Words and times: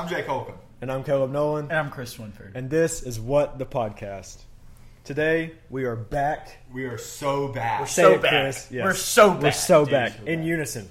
I'm 0.00 0.08
Jake 0.08 0.24
Holcomb. 0.24 0.54
And 0.80 0.90
I'm 0.90 1.04
Caleb 1.04 1.30
Nolan. 1.30 1.64
And 1.66 1.72
I'm 1.78 1.90
Chris 1.90 2.18
Winford. 2.18 2.52
And 2.54 2.70
this 2.70 3.02
is 3.02 3.20
What 3.20 3.58
the 3.58 3.66
Podcast. 3.66 4.38
Today, 5.04 5.52
we 5.68 5.84
are 5.84 5.94
back. 5.94 6.56
We 6.72 6.86
are 6.86 6.96
so 6.96 7.48
back. 7.48 7.80
We're 7.80 7.86
Say 7.86 8.02
so 8.04 8.12
it, 8.14 8.22
back. 8.22 8.30
Chris. 8.30 8.68
Yes. 8.70 8.84
We're 8.84 8.94
so 8.94 9.32
back. 9.34 9.42
We're 9.42 9.50
so 9.52 9.84
dude. 9.84 9.92
back. 9.92 10.12
In 10.24 10.42
unison. 10.42 10.88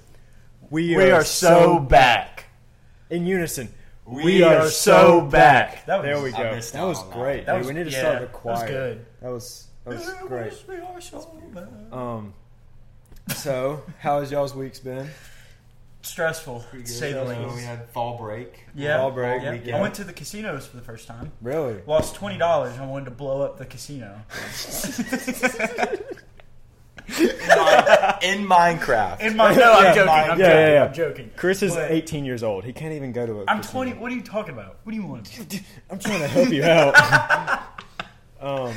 We, 0.70 0.94
We 0.96 1.10
are 1.10 1.24
so 1.24 1.80
back. 1.80 2.44
In 3.10 3.26
unison. 3.26 3.74
We 4.06 4.44
are 4.44 4.68
so 4.68 5.22
back. 5.22 5.86
That 5.86 5.96
was- 5.96 6.04
there 6.04 6.22
we 6.22 6.32
I 6.32 6.42
go. 6.50 6.54
missed 6.54 6.72
That 6.74 6.82
out 6.82 6.88
was 6.90 6.98
on 7.00 7.08
that. 7.08 7.14
great. 7.18 7.46
That 7.46 7.52
dude. 7.54 7.58
was- 7.58 7.66
we 7.66 7.74
need 7.74 7.84
to 7.86 7.90
yeah, 7.90 7.98
start 7.98 8.14
the 8.14 8.20
that 8.26 8.32
was 8.32 8.58
choir. 8.60 8.68
good. 8.68 9.06
That 9.22 9.30
was 9.32 9.66
that 9.86 9.94
was 9.94 10.12
great. 10.28 10.52
We 10.68 10.76
are 10.76 11.00
so 11.00 11.42
back. 11.52 11.64
Um, 11.92 12.34
so 13.34 13.82
how 13.98 14.20
has 14.20 14.30
y'all's 14.30 14.54
weeks 14.54 14.78
been? 14.78 15.10
Stressful, 16.02 16.64
to 16.72 16.86
say 16.86 17.12
the 17.12 17.24
least. 17.24 17.54
we 17.56 17.62
had 17.62 17.88
fall 17.90 18.16
break. 18.16 18.64
Yeah, 18.74 18.96
Fall 18.98 19.10
break, 19.10 19.42
yeah. 19.42 19.52
weekend. 19.52 19.76
I 19.76 19.80
went 19.82 19.94
to 19.96 20.04
the 20.04 20.12
casinos 20.14 20.66
for 20.66 20.76
the 20.76 20.82
first 20.82 21.06
time. 21.06 21.30
Really? 21.42 21.76
Lost 21.86 22.14
twenty 22.14 22.38
dollars. 22.38 22.78
I 22.78 22.86
wanted 22.86 23.04
to 23.06 23.10
blow 23.10 23.42
up 23.42 23.58
the 23.58 23.66
casino. 23.66 24.18
In 28.22 28.46
Minecraft. 28.46 29.20
In 29.20 29.36
my 29.36 29.54
no, 29.54 29.72
I'm 29.72 29.84
Yeah, 29.84 29.94
joking. 29.94 30.06
mine- 30.06 30.30
I'm 30.30 30.38
yeah, 30.38 30.46
joking. 30.46 30.60
yeah, 30.60 30.72
yeah. 30.72 30.84
I'm 30.84 30.92
joking. 30.94 31.30
Chris 31.36 31.62
is 31.62 31.74
But 31.74 31.90
18 31.90 32.24
years 32.24 32.42
old. 32.42 32.64
He 32.64 32.72
can't 32.72 32.92
even 32.92 33.12
go 33.12 33.26
to 33.26 33.40
a. 33.40 33.44
I'm 33.48 33.58
casino. 33.58 33.84
20. 33.84 33.92
What 33.94 34.12
are 34.12 34.14
you 34.14 34.22
talking 34.22 34.54
about? 34.54 34.76
What 34.84 34.92
do 34.92 34.96
you 34.96 35.06
want? 35.06 35.28
I'm 35.90 35.98
trying 35.98 36.20
to 36.20 36.28
help 36.28 36.50
you 36.50 36.62
out. 36.64 37.62
um, 38.40 38.74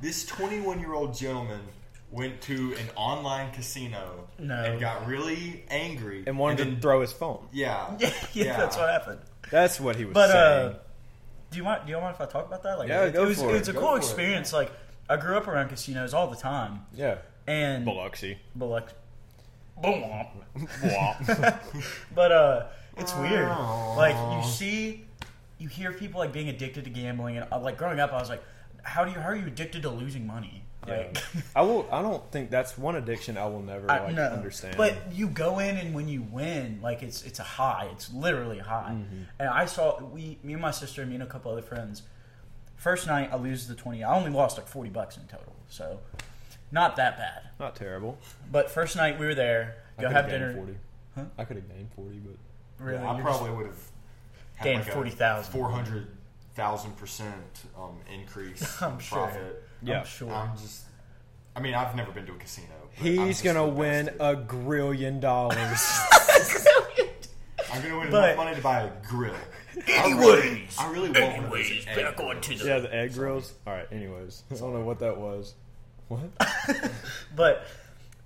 This 0.00 0.26
21 0.26 0.80
year 0.80 0.92
old 0.94 1.14
gentleman 1.14 1.60
went 2.10 2.40
to 2.42 2.74
an 2.74 2.86
online 2.96 3.52
casino 3.52 4.28
No. 4.38 4.54
and 4.64 4.80
got 4.80 5.06
really 5.06 5.64
angry 5.68 6.24
and 6.26 6.38
wanted 6.38 6.58
then- 6.58 6.74
to 6.76 6.80
throw 6.80 7.00
his 7.00 7.12
phone. 7.12 7.46
Yeah, 7.52 7.86
Yeah, 8.00 8.10
yeah, 8.32 8.56
that's 8.56 8.76
what 8.76 8.88
happened. 8.90 9.20
That's 9.50 9.78
what 9.80 9.96
he 9.96 10.04
was 10.04 10.14
But 10.14 10.30
saying. 10.30 10.68
uh, 10.74 10.78
do 11.50 11.56
you 11.58 11.64
mind? 11.64 11.82
Do 11.86 11.90
you 11.92 11.98
mind 12.00 12.14
if 12.14 12.20
I 12.20 12.26
talk 12.26 12.46
about 12.46 12.62
that? 12.64 12.78
Like, 12.78 12.88
Yeah, 12.88 13.04
it, 13.06 13.12
go 13.14 13.24
it 13.24 13.28
was, 13.28 13.38
for 13.40 13.50
it 13.50 13.54
it. 13.56 13.58
was 13.60 13.68
a 13.68 13.72
Go 13.72 13.80
cool 13.80 13.88
for 13.90 13.94
it. 13.96 13.98
experience. 13.98 14.52
Like, 14.52 14.70
I 15.08 15.16
grew 15.16 15.36
up 15.36 15.48
around 15.48 15.68
casinos 15.68 16.14
all 16.14 16.28
the 16.28 16.36
time, 16.36 16.80
yeah. 16.94 17.18
and 17.48 17.84
Biloxi. 17.84 18.38
but 18.54 18.92
boom, 19.82 20.04
but 22.14 22.32
uh, 22.32 22.66
it's 22.96 23.14
weird. 23.16 23.48
Like 23.96 24.16
you 24.44 24.48
see, 24.50 25.04
you 25.58 25.68
hear 25.68 25.92
people 25.92 26.20
like 26.20 26.32
being 26.32 26.48
addicted 26.48 26.84
to 26.84 26.90
gambling, 26.90 27.36
and 27.38 27.46
uh, 27.52 27.58
like 27.60 27.76
growing 27.76 27.98
up, 28.00 28.12
I 28.12 28.18
was 28.20 28.28
like, 28.28 28.42
how 28.82 29.04
do 29.04 29.10
you 29.10 29.18
how 29.18 29.28
are 29.28 29.36
you 29.36 29.46
addicted 29.46 29.82
to 29.82 29.90
losing 29.90 30.26
money? 30.26 30.62
Like, 30.86 31.18
I 31.56 31.62
will. 31.62 31.86
I 31.92 32.02
don't 32.02 32.24
think 32.32 32.50
that's 32.50 32.78
one 32.78 32.96
addiction 32.96 33.36
I 33.36 33.46
will 33.46 33.62
never 33.62 33.90
I 33.90 34.04
like 34.04 34.14
no. 34.14 34.24
understand. 34.24 34.76
But 34.76 35.12
you 35.12 35.28
go 35.28 35.58
in 35.58 35.76
and 35.76 35.94
when 35.94 36.08
you 36.08 36.22
win, 36.22 36.80
like 36.82 37.02
it's 37.02 37.22
it's 37.22 37.38
a 37.38 37.44
high. 37.44 37.88
It's 37.92 38.12
literally 38.12 38.58
a 38.58 38.64
high. 38.64 38.92
Mm-hmm. 38.92 39.22
And 39.38 39.48
I 39.48 39.66
saw 39.66 40.02
we, 40.02 40.38
me 40.42 40.54
and 40.54 40.62
my 40.62 40.70
sister, 40.70 41.04
me 41.04 41.14
and 41.14 41.22
a 41.22 41.26
couple 41.26 41.52
other 41.52 41.62
friends. 41.62 42.02
First 42.76 43.06
night, 43.06 43.28
I 43.30 43.36
lose 43.36 43.66
the 43.66 43.74
twenty. 43.74 44.02
I 44.02 44.16
only 44.16 44.30
lost 44.30 44.56
like 44.56 44.66
forty 44.66 44.90
bucks 44.90 45.16
in 45.18 45.24
total, 45.24 45.54
so 45.68 46.00
not 46.72 46.96
that 46.96 47.18
bad. 47.18 47.50
not 47.58 47.76
terrible. 47.76 48.16
But 48.50 48.70
first 48.70 48.96
night 48.96 49.18
we 49.18 49.26
were 49.26 49.34
there, 49.34 49.76
go 50.00 50.08
could've 50.08 50.30
dinner. 50.30 50.54
Forty. 50.54 50.76
Huh? 51.14 51.24
I 51.36 51.44
could 51.44 51.56
have 51.56 51.68
gained 51.68 51.90
forty, 51.94 52.16
but 52.16 52.36
Really, 52.80 52.98
I 52.98 53.14
You're 53.14 53.22
probably 53.22 53.50
would 53.50 53.66
have 53.66 53.78
gained 54.62 54.84
40,000. 54.84 55.52
four 55.52 55.70
hundred 55.70 56.08
thousand 56.54 56.96
percent 56.96 57.64
um, 57.78 57.98
increase. 58.12 58.80
I'm 58.82 58.94
in 58.94 58.98
sure. 58.98 59.18
Profit. 59.18 59.64
Just, 59.80 59.88
yeah. 59.88 60.00
I'm 60.00 60.06
sure. 60.06 60.32
I'm 60.32 60.56
just. 60.56 60.82
I 61.56 61.60
mean, 61.60 61.74
I've 61.74 61.94
never 61.96 62.12
been 62.12 62.26
to 62.26 62.32
a 62.32 62.36
casino. 62.36 62.68
but 62.98 63.06
I'm 63.06 63.12
he's 63.12 63.26
just 63.28 63.44
gonna 63.44 63.66
win 63.66 64.08
invested. 64.08 64.20
a 64.20 64.36
grillion 64.36 65.20
dollars. 65.20 65.58
I'm 67.72 67.82
gonna 67.82 67.98
win 67.98 68.10
But- 68.10 68.24
enough 68.30 68.36
money 68.36 68.56
to 68.56 68.62
buy 68.62 68.82
a 68.82 68.90
grill. 69.08 69.34
I 69.86 69.92
Anyways, 69.92 70.18
really, 70.18 70.68
I 70.78 70.90
really 70.90 71.10
want 71.10 71.36
one 71.36 71.44
of 71.44 71.50
those 71.52 71.60
anyways, 71.70 71.86
egg 71.86 71.96
back 71.96 72.20
on 72.20 72.26
grills. 72.26 72.44
to 72.46 72.58
the- 72.58 72.64
yeah, 72.68 72.78
the 72.80 72.94
egg 72.94 73.14
grills. 73.14 73.52
All 73.66 73.72
right. 73.72 73.86
Anyways, 73.92 74.42
I 74.50 74.54
don't 74.56 74.74
know 74.74 74.80
what 74.80 74.98
that 75.00 75.16
was. 75.18 75.54
What? 76.08 76.20
But 77.36 77.64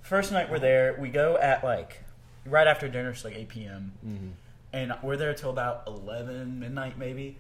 first 0.01 0.33
night 0.33 0.51
we're 0.51 0.59
there, 0.59 0.97
we 0.99 1.11
go 1.11 1.37
at 1.37 1.63
like 1.63 2.03
right 2.47 2.67
after 2.67 2.89
dinner, 2.89 3.11
it's 3.11 3.25
like 3.25 3.35
eight 3.37 3.49
p.m. 3.49 3.93
Mm-hmm. 4.05 4.29
and 4.73 4.95
we're 5.03 5.17
there 5.19 5.35
till 5.35 5.51
about 5.51 5.85
eleven 5.87 6.59
midnight 6.61 6.99
maybe. 6.99 7.39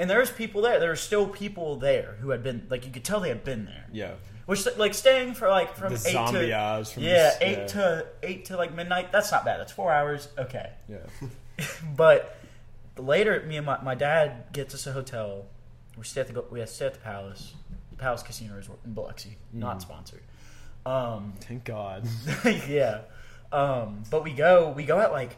And 0.00 0.08
there's 0.08 0.30
people 0.30 0.62
there. 0.62 0.80
There 0.80 0.88
were 0.88 0.96
still 0.96 1.28
people 1.28 1.76
there 1.76 2.16
who 2.20 2.30
had 2.30 2.42
been 2.42 2.66
like 2.70 2.86
you 2.86 2.90
could 2.90 3.04
tell 3.04 3.20
they 3.20 3.28
had 3.28 3.44
been 3.44 3.66
there. 3.66 3.86
Yeah. 3.92 4.12
Which 4.46 4.66
like 4.78 4.94
staying 4.94 5.34
for 5.34 5.48
like 5.50 5.76
from 5.76 5.92
The 5.92 6.08
eight 6.08 6.12
zombie 6.12 6.46
to 6.46 6.56
eyes 6.56 6.90
from 6.90 7.02
yeah 7.02 7.36
eight 7.42 7.58
yeah. 7.58 7.66
to 7.66 8.06
eight 8.22 8.44
to 8.46 8.56
like 8.56 8.74
midnight. 8.74 9.12
That's 9.12 9.30
not 9.30 9.44
bad. 9.44 9.60
That's 9.60 9.72
four 9.72 9.92
hours. 9.92 10.28
Okay. 10.38 10.70
Yeah. 10.88 10.98
But 11.94 12.38
later, 12.96 13.44
me 13.46 13.58
and 13.58 13.66
my, 13.66 13.78
my 13.82 13.94
dad 13.94 14.44
gets 14.54 14.74
us 14.74 14.86
a 14.86 14.92
hotel. 14.92 15.44
We 15.98 16.04
stay 16.04 16.22
at 16.22 16.28
the 16.28 16.44
we 16.50 16.64
stay 16.64 16.86
at 16.86 16.94
the 16.94 17.00
Palace, 17.00 17.52
the 17.90 17.96
Palace 17.96 18.22
Casino 18.22 18.56
Resort 18.56 18.78
in 18.86 18.94
Biloxi. 18.94 19.36
Mm. 19.54 19.58
Not 19.58 19.82
sponsored. 19.82 20.22
Um, 20.86 21.34
Thank 21.40 21.64
God. 21.64 22.08
yeah. 22.66 23.02
Um, 23.52 24.04
but 24.10 24.24
we 24.24 24.32
go 24.32 24.70
we 24.70 24.84
go 24.84 24.98
at 24.98 25.12
like 25.12 25.36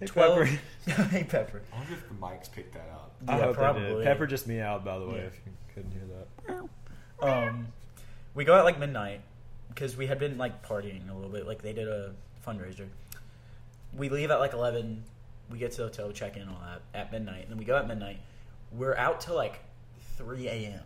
Hey, 0.00 0.06
twelve. 0.06 0.38
Pepper. 0.86 1.02
hey 1.10 1.24
Pepper. 1.24 1.62
I 1.72 1.78
wonder 1.78 1.92
if 1.94 2.08
the 2.08 2.14
mics 2.14 2.50
picked 2.50 2.74
that 2.74 2.88
up. 2.92 3.14
I 3.26 3.36
Yeah, 3.38 3.44
hope 3.44 3.56
they 3.56 3.62
probably. 3.62 3.82
did. 3.96 4.04
Pepper 4.04 4.26
just 4.26 4.46
me 4.46 4.60
out, 4.60 4.84
by 4.84 4.98
the 4.98 5.06
way, 5.06 5.18
Yeah. 5.18 5.24
if 5.24 5.40
you 5.44 5.52
couldn't 5.74 5.92
hear 5.92 6.02
that. 6.50 7.26
Um, 7.26 7.68
we 8.34 8.44
go 8.44 8.54
out 8.54 8.64
like 8.64 8.78
midnight 8.78 9.22
because 9.70 9.96
we 9.96 10.06
had 10.06 10.18
been 10.18 10.38
like 10.38 10.66
partying 10.66 11.10
a 11.10 11.14
little 11.14 11.30
bit. 11.30 11.46
Like 11.46 11.62
they 11.62 11.72
did 11.72 11.88
a 11.88 12.12
fundraiser. 12.46 12.86
We 13.96 14.08
leave 14.08 14.30
at 14.30 14.38
like 14.38 14.52
eleven. 14.52 15.02
We 15.50 15.58
get 15.58 15.72
to 15.72 15.78
the 15.78 15.82
hotel, 15.84 16.12
check 16.12 16.36
in, 16.36 16.46
all 16.48 16.60
that 16.64 16.82
at 16.98 17.10
midnight, 17.10 17.42
and 17.42 17.50
then 17.50 17.58
we 17.58 17.64
go 17.64 17.76
at 17.76 17.88
midnight. 17.88 18.18
We're 18.70 18.94
out 18.96 19.20
till 19.22 19.34
like 19.34 19.60
three 20.16 20.46
a.m., 20.46 20.82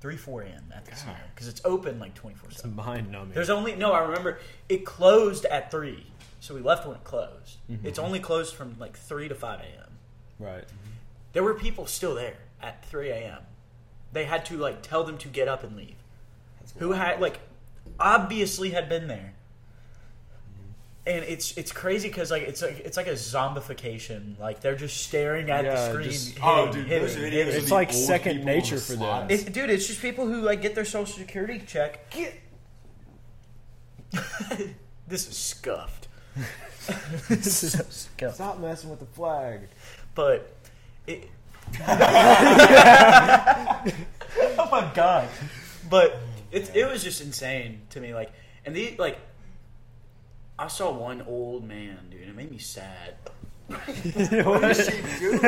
three 0.00 0.16
four 0.16 0.42
a.m. 0.42 0.64
at 0.74 0.84
the 0.84 0.90
time 0.92 1.14
because 1.34 1.46
it's 1.48 1.60
open 1.64 1.98
like 2.00 2.14
twenty 2.14 2.36
four 2.36 2.50
It's 2.50 2.60
seven. 2.60 2.74
mind 2.76 3.10
numbing. 3.12 3.34
There's 3.34 3.50
only 3.50 3.74
no. 3.76 3.92
I 3.92 4.00
remember 4.00 4.38
it 4.68 4.84
closed 4.84 5.44
at 5.46 5.70
three, 5.70 6.04
so 6.40 6.54
we 6.54 6.60
left 6.60 6.86
when 6.86 6.96
it 6.96 7.04
closed. 7.04 7.58
Mm-hmm. 7.70 7.86
It's 7.86 7.98
only 7.98 8.18
closed 8.18 8.54
from 8.54 8.76
like 8.78 8.96
three 8.96 9.28
to 9.28 9.34
five 9.34 9.60
a.m. 9.60 9.92
right. 10.38 10.64
There 11.32 11.44
were 11.44 11.54
people 11.54 11.86
still 11.86 12.16
there 12.16 12.34
at 12.60 12.84
3 12.86 13.08
a.m. 13.10 13.42
They 14.12 14.24
had 14.24 14.44
to 14.46 14.56
like 14.56 14.82
tell 14.82 15.04
them 15.04 15.16
to 15.18 15.28
get 15.28 15.46
up 15.46 15.62
and 15.62 15.76
leave. 15.76 15.94
That's 16.58 16.72
Who 16.78 16.88
wild. 16.88 17.00
had 17.00 17.20
like 17.20 17.38
obviously 18.00 18.70
had 18.70 18.88
been 18.88 19.06
there. 19.06 19.34
And 21.06 21.24
it's 21.24 21.56
it's 21.56 21.70
crazy 21.70 22.08
because 22.08 22.30
like 22.32 22.42
it's 22.42 22.60
like 22.62 22.80
it's 22.80 22.96
like 22.96 23.06
a 23.06 23.12
zombification. 23.12 24.38
Like 24.40 24.60
they're 24.60 24.74
just 24.74 24.96
staring 25.06 25.50
at 25.50 25.64
Yeah, 25.64 25.74
the 25.76 25.88
screen. 25.90 26.10
just- 26.10 26.28
hitting, 26.30 26.42
Oh, 26.44 26.72
dude, 26.72 26.86
hitting, 26.88 27.02
those 27.06 27.16
videos 27.16 27.30
hitting. 27.30 27.48
of 27.48 27.62
It's 27.62 27.70
like 27.70 27.92
second 27.92 28.44
nature 28.44 28.74
the 28.74 28.80
for 28.82 28.92
them. 28.92 28.98
slots. 29.00 29.32
It's- 29.34 29.52
dude, 29.54 29.70
it's 29.70 29.86
just 29.86 30.02
people 30.02 30.26
who 30.26 30.40
like 30.40 30.60
get 30.62 30.74
their 30.74 30.84
social 30.84 31.16
security 31.16 31.62
check. 31.64 32.10
Get... 32.10 32.34
this 35.08 35.28
is 35.28 35.36
scuffed. 35.36 36.08
this 37.28 37.72
so 37.72 37.84
scuffed. 37.88 38.36
Stop 38.36 38.60
messing 38.60 38.90
with 38.90 39.00
the 39.00 39.06
flag. 39.06 39.68
but 40.14 40.54
it. 41.06 41.28
oh 41.80 41.88
my 44.70 44.90
god! 44.94 45.28
But 45.88 46.20
it 46.50 46.74
it 46.74 46.90
was 46.90 47.04
just 47.04 47.20
insane 47.20 47.82
to 47.90 48.00
me. 48.00 48.14
Like, 48.14 48.32
and 48.64 48.74
the 48.74 48.96
like, 48.98 49.18
I 50.58 50.68
saw 50.68 50.90
one 50.92 51.22
old 51.22 51.66
man, 51.66 51.98
dude. 52.10 52.22
It 52.22 52.34
made 52.34 52.50
me 52.50 52.58
sad. 52.58 53.16
What 53.68 54.64
is 54.64 54.88
she 54.88 55.00
doing? 55.20 55.40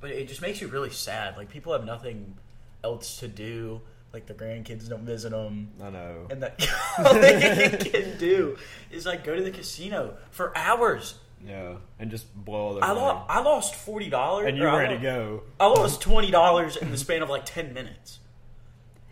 But 0.00 0.10
it 0.10 0.28
just 0.28 0.42
makes 0.42 0.60
you 0.60 0.68
really 0.68 0.90
sad. 0.90 1.36
Like, 1.36 1.48
people 1.48 1.72
have 1.72 1.84
nothing 1.84 2.36
else 2.84 3.18
to 3.18 3.28
do. 3.28 3.80
Like, 4.16 4.24
the 4.26 4.32
grandkids 4.32 4.88
don't 4.88 5.02
visit 5.04 5.30
them. 5.30 5.68
I 5.82 5.90
know. 5.90 6.26
And 6.30 6.42
that 6.42 6.66
all 7.04 7.12
they 7.12 7.70
can 7.78 8.16
do 8.16 8.56
is 8.90 9.04
like 9.04 9.24
go 9.24 9.36
to 9.36 9.42
the 9.42 9.50
casino 9.50 10.16
for 10.30 10.56
hours. 10.56 11.16
Yeah, 11.46 11.74
and 11.98 12.10
just 12.10 12.34
blow 12.34 12.58
all 12.68 12.74
their 12.74 12.82
I 12.84 12.88
money. 12.88 13.00
lost. 13.00 13.30
I 13.30 13.40
lost 13.42 13.74
forty 13.74 14.08
dollars. 14.08 14.46
and 14.48 14.56
you 14.56 14.62
were 14.64 14.72
ready 14.76 14.96
to 14.96 15.02
go. 15.02 15.42
I 15.60 15.66
lost 15.66 16.00
twenty 16.00 16.30
dollars 16.30 16.78
in 16.78 16.90
the 16.90 16.96
span 16.96 17.20
of 17.22 17.28
like 17.28 17.44
ten 17.44 17.74
minutes. 17.74 18.20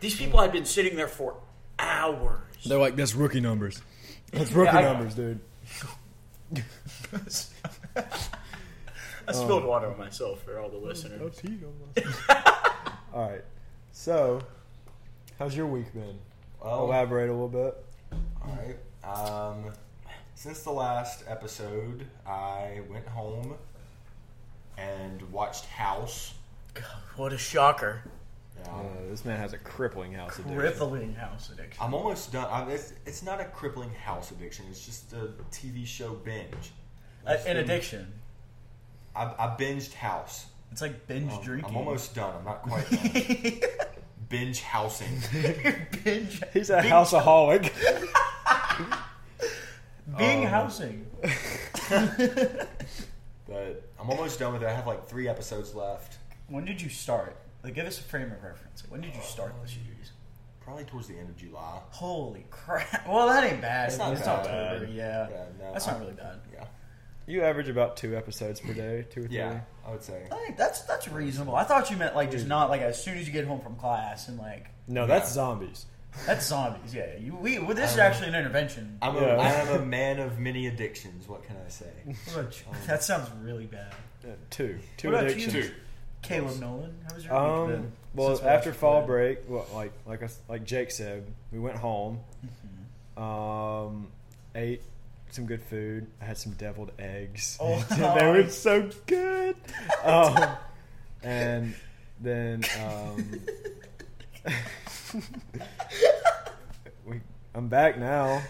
These 0.00 0.16
people 0.16 0.40
had 0.40 0.52
been 0.52 0.64
sitting 0.64 0.96
there 0.96 1.06
for 1.06 1.36
hours. 1.78 2.40
They're 2.64 2.78
like, 2.78 2.96
that's 2.96 3.14
rookie 3.14 3.40
numbers. 3.40 3.82
That's 4.32 4.50
rookie 4.52 4.70
I- 4.70 4.82
numbers, 4.82 5.14
dude. 5.14 5.38
I 9.28 9.32
spilled 9.32 9.62
um, 9.62 9.68
water 9.68 9.86
on 9.90 9.98
myself 9.98 10.42
for 10.42 10.58
all 10.58 10.68
the 10.70 10.76
listeners. 10.78 11.20
all 13.12 13.28
right. 13.30 13.44
So, 13.92 14.40
how's 15.38 15.56
your 15.56 15.66
week 15.66 15.92
been? 15.92 16.18
Well, 16.62 16.84
Elaborate 16.84 17.28
a 17.28 17.32
little 17.32 17.48
bit. 17.48 17.84
all 18.42 18.58
right. 18.58 18.76
Um, 19.04 19.72
since 20.34 20.62
the 20.62 20.70
last 20.72 21.24
episode, 21.28 22.06
I 22.26 22.80
went 22.90 23.06
home 23.06 23.54
and 24.78 25.22
watched 25.30 25.66
House. 25.66 26.34
God, 26.74 26.84
what 27.16 27.32
a 27.32 27.38
shocker! 27.38 28.02
Yeah. 28.64 28.70
Uh, 28.72 28.82
this 29.10 29.24
man 29.24 29.38
has 29.38 29.52
a 29.52 29.58
crippling 29.58 30.12
house 30.12 30.38
addiction. 30.38 30.56
Crippling 30.58 31.14
house 31.14 31.50
addiction. 31.52 31.82
I'm 31.82 31.92
almost 31.94 32.32
done. 32.32 32.46
I, 32.50 32.68
it's, 32.72 32.92
it's 33.04 33.22
not 33.22 33.40
a 33.40 33.44
crippling 33.44 33.90
house 33.90 34.30
addiction. 34.30 34.64
It's 34.70 34.84
just 34.84 35.12
a 35.12 35.28
TV 35.52 35.86
show 35.86 36.14
binge. 36.14 36.72
Uh, 37.26 37.36
an 37.46 37.58
addiction. 37.58 38.12
I, 39.14 39.24
I 39.38 39.56
binged 39.58 39.92
House. 39.94 40.46
It's 40.72 40.80
like 40.82 41.06
binge 41.06 41.30
Um, 41.32 41.42
drinking. 41.42 41.70
I'm 41.70 41.76
almost 41.76 42.14
done. 42.14 42.34
I'm 42.38 42.44
not 42.44 42.62
quite 42.62 42.88
done. 42.90 43.60
Binge 44.34 44.62
housing. 44.62 45.20
binge. 46.04 46.42
He's 46.52 46.70
a 46.70 46.76
Bing- 46.82 46.90
houseaholic. 46.90 47.70
Being 50.18 50.44
Um, 50.46 50.50
housing. 50.50 51.06
But 53.46 53.82
I'm 54.00 54.08
almost 54.10 54.38
done 54.38 54.54
with 54.54 54.62
it. 54.62 54.66
I 54.66 54.72
have 54.72 54.86
like 54.86 55.06
three 55.06 55.28
episodes 55.28 55.74
left. 55.74 56.16
When 56.48 56.64
did 56.64 56.80
you 56.80 56.88
start? 56.88 57.36
Like, 57.62 57.74
give 57.74 57.86
us 57.86 58.00
a 58.00 58.02
frame 58.02 58.32
of 58.32 58.42
reference. 58.42 58.82
Like, 58.82 58.90
when 58.90 59.00
did 59.02 59.14
you 59.14 59.20
start 59.22 59.52
the 59.62 59.68
series? 59.68 60.12
Probably 60.62 60.84
towards 60.84 61.08
the 61.08 61.16
end 61.18 61.28
of 61.28 61.36
July. 61.36 61.78
Holy 61.90 62.46
crap! 62.50 63.06
Well, 63.06 63.28
that 63.28 63.44
ain't 63.44 63.60
bad. 63.60 63.90
It's 63.90 63.98
not 63.98 64.12
it's 64.14 64.22
bad. 64.22 64.46
October. 64.46 64.86
Yeah, 64.90 65.28
Yeah, 65.28 65.36
no, 65.60 65.72
that's 65.74 65.86
I- 65.86 65.92
not 65.92 66.00
really 66.00 66.14
bad. 66.14 66.40
Yeah. 66.52 66.64
You 67.26 67.42
average 67.42 67.68
about 67.68 67.96
two 67.96 68.16
episodes 68.16 68.60
per 68.60 68.72
day, 68.74 69.06
two 69.10 69.20
or 69.20 69.26
three. 69.28 69.36
Yeah, 69.36 69.60
I 69.86 69.90
would 69.92 70.02
say. 70.02 70.22
I 70.30 70.34
think 70.44 70.56
that's 70.56 70.82
that's 70.82 71.08
reasonable. 71.08 71.54
I 71.56 71.64
thought 71.64 71.90
you 71.90 71.96
meant 71.96 72.14
like 72.14 72.30
just 72.30 72.46
not 72.46 72.68
like 72.70 72.82
as 72.82 73.02
soon 73.02 73.16
as 73.18 73.26
you 73.26 73.32
get 73.32 73.46
home 73.46 73.60
from 73.60 73.76
class 73.76 74.28
and 74.28 74.38
like 74.38 74.66
No, 74.86 75.06
that's 75.06 75.32
zombies. 75.32 75.86
that's 76.26 76.46
zombies. 76.46 76.94
Yeah, 76.94 77.16
you 77.18 77.34
we 77.34 77.58
well, 77.58 77.74
this 77.74 77.92
is 77.92 77.98
Um, 77.98 78.02
actually 78.06 78.28
an 78.28 78.34
intervention. 78.34 78.98
I'm 79.00 79.14
Yeah. 79.16 79.36
a, 79.36 79.38
I 79.38 79.48
am 79.52 79.82
a 79.82 79.86
man 79.86 80.18
of 80.20 80.38
many 80.38 80.66
addictions. 80.66 81.26
What 81.26 81.44
can 81.44 81.56
I 81.56 81.68
say? 81.70 81.90
that 82.86 83.02
sounds 83.02 83.30
really 83.42 83.66
bad. 83.66 83.92
Uh, 84.22 84.28
two, 84.50 84.78
two 84.96 85.08
What 85.10 85.20
about 85.20 85.30
you? 85.36 85.46
addictions. 85.46 85.66
Two. 85.68 85.74
Caleb 86.22 86.58
Nolan, 86.58 86.94
how 87.08 87.14
was 87.14 87.24
your 87.24 87.34
Um, 87.34 87.66
week 87.68 87.76
been? 87.76 87.92
well, 88.14 88.28
since 88.28 88.40
we 88.42 88.48
after 88.48 88.70
last 88.70 88.78
fall 88.80 89.00
recorded? 89.02 89.46
break, 89.46 89.50
well, 89.50 89.66
like 89.74 89.92
like 90.06 90.22
us, 90.22 90.38
like 90.48 90.64
Jake 90.64 90.90
said, 90.90 91.26
we 91.52 91.58
went 91.58 91.76
home, 91.76 92.20
Mhm. 93.16 93.20
um, 93.22 94.08
ate 94.54 94.82
some 95.34 95.46
good 95.46 95.62
food. 95.62 96.06
I 96.20 96.24
had 96.26 96.38
some 96.38 96.52
deviled 96.52 96.92
eggs. 96.98 97.58
Oh, 97.60 97.78
they 98.18 98.26
were 98.26 98.48
so 98.48 98.88
good. 99.06 99.56
Um, 100.04 100.36
and 101.22 101.74
then 102.20 102.62
um, 102.84 103.40
we, 107.06 107.20
I'm 107.54 107.68
back 107.68 107.98
now. 107.98 108.42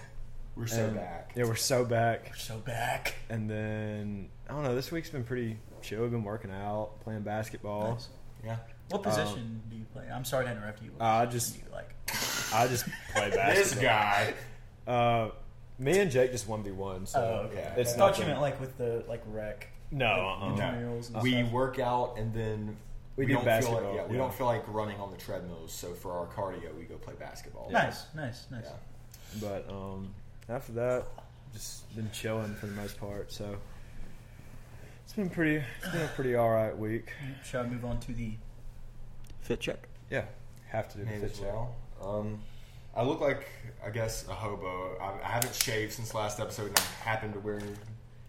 We're 0.57 0.67
so 0.67 0.87
and- 0.87 0.97
back. 0.97 1.33
Yeah, 1.37 1.45
we're 1.45 1.55
so 1.57 1.85
back. 1.85 2.27
We're 2.31 2.37
so 2.37 2.59
back. 2.59 3.15
And 3.29 3.49
then 3.51 4.29
I 4.49 4.53
don't 4.53 4.63
know. 4.65 4.75
This 4.75 4.91
week's 4.93 5.11
been 5.11 5.25
pretty 5.25 5.59
chill. 5.83 6.03
We've 6.03 6.11
been 6.11 6.25
working 6.25 6.51
out, 6.51 7.01
playing 7.03 7.23
basketball. 7.23 7.93
Nice. 7.95 8.09
Yeah. 8.45 8.57
What 8.91 9.03
position 9.03 9.63
do 9.71 9.77
you 9.77 9.85
play? 9.93 10.05
I'm 10.13 10.25
sorry 10.25 10.45
to 10.47 10.51
interrupt 10.53 10.83
you. 10.83 10.91
What 10.97 11.05
Uh, 11.05 11.09
I 11.09 11.27
just- 11.27 11.57
you 11.57 11.63
like. 11.73 11.91
I 12.53 12.67
just 12.69 12.85
play 13.15 13.31
basketball. 13.31 13.55
This 13.55 13.75
guy. 13.75 14.35
Uh, 14.87 15.31
me 15.79 15.99
and 15.99 16.11
Jake 16.11 16.33
just 16.33 16.49
one 16.49 16.63
v 16.63 16.71
one. 16.71 17.07
So 17.07 17.21
oh, 17.21 17.47
okay. 17.49 17.57
yeah, 17.63 17.81
it's 17.81 17.95
I 17.95 17.97
thought 17.97 18.07
nothing. 18.11 18.23
you 18.23 18.29
meant 18.29 18.41
like 18.41 18.61
with 18.61 18.77
the 18.79 19.05
like 19.09 19.23
rec. 19.27 19.69
no. 19.91 20.07
like, 20.07 20.17
Uh-uh. 20.19 20.49
No. 20.51 20.63
intramurals 20.63 21.23
We 21.23 21.33
stuff. 21.33 21.53
work 21.53 21.79
out 21.79 22.15
and 22.19 22.33
then 22.33 22.77
We 23.17 23.27
do 23.27 23.35
don't 23.35 23.43
feel 23.45 23.53
like 23.53 23.61
basketball, 23.61 23.95
yeah, 23.95 24.07
we 24.07 24.13
yeah. 24.15 24.23
don't 24.23 24.35
feel 24.35 24.47
like 24.47 24.65
running 24.69 24.99
on 25.01 25.11
the 25.11 25.17
treadmills. 25.17 25.73
So 25.73 25.93
for 25.95 26.13
our 26.13 26.27
cardio, 26.27 26.75
we 26.77 26.85
go 26.85 26.97
play 26.97 27.15
basketball. 27.19 27.69
Nice, 27.71 28.05
nice, 28.15 28.47
nice. 28.51 28.65
Yeah. 28.65 29.41
But 29.41 29.69
um, 29.69 30.15
after 30.49 30.73
that, 30.73 31.05
just 31.53 31.95
been 31.97 32.11
chilling 32.13 32.55
for 32.55 32.67
the 32.67 32.73
most 32.75 32.99
part. 32.99 33.33
So 33.33 33.57
it's 35.05 35.13
been 35.13 35.31
pretty. 35.31 35.65
It's 35.83 35.93
been 35.93 36.03
a 36.03 36.09
pretty 36.09 36.35
all 36.35 36.51
right 36.51 36.77
week. 36.77 37.13
Shall 37.45 37.65
I 37.65 37.69
move 37.69 37.85
on 37.85 37.99
to 38.01 38.13
the 38.13 38.33
fit 39.43 39.61
check? 39.61 39.89
Yeah, 40.11 40.25
have 40.69 40.89
to 40.91 40.99
do 40.99 41.05
the 41.05 41.11
fit 41.11 41.23
as 41.25 41.39
check. 41.39 41.47
well. 41.53 41.75
Um, 42.03 42.41
I 42.97 43.03
look 43.03 43.21
like 43.21 43.47
I 43.85 43.91
guess 43.91 44.27
a 44.29 44.33
hobo. 44.35 44.97
I, 45.01 45.13
I 45.25 45.29
haven't 45.29 45.55
shaved 45.55 45.93
since 45.93 46.15
last 46.15 46.41
episode, 46.41 46.69
and 46.69 46.79
I 46.79 47.09
happen 47.09 47.33
to 47.33 47.39
wear 47.41 47.61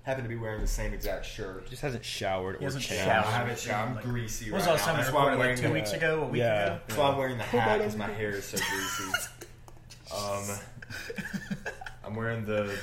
happen 0.03 0.23
to 0.23 0.29
be 0.29 0.35
wearing 0.35 0.61
the 0.61 0.67
same 0.67 0.93
exact 0.93 1.25
shirt. 1.25 1.67
Just 1.69 1.81
hasn't 1.81 2.05
showered 2.05 2.57
or 2.57 2.61
hasn't 2.61 2.83
changed. 2.83 3.03
showered. 3.05 3.25
I 3.25 3.31
haven't 3.31 3.57
showered. 3.59 3.87
I'm 3.89 3.95
Like- 3.95 4.03
greasy 4.03 4.45
When 4.51 4.59
was 4.59 4.67
right 4.67 4.71
the 4.71 4.71
last 4.77 4.81
now. 4.81 4.85
time 4.85 4.95
we 4.97 5.01
That's 5.03 5.13
why 5.13 5.21
I'm 5.21 5.27
recorded? 5.31 5.49
Like 5.49 5.55
two 5.61 5.67
the- 5.67 5.73
weeks 5.73 5.93
ago, 5.93 6.21
a 6.21 6.27
week 6.27 6.39
Yeah. 6.41 6.63
ago. 6.65 6.79
That's 6.87 6.97
why 6.99 7.09
I'm 7.09 7.17
wearing 7.17 7.37
the 7.37 7.43
hat 7.55 7.77
because 7.79 7.95
my 7.95 8.07
hair 8.11 8.29
is 8.31 8.45
so 8.45 8.57
greasy. 8.57 9.11
Um, 10.15 10.57
I'm 12.03 12.15
wearing 12.15 12.45
the 12.45 12.77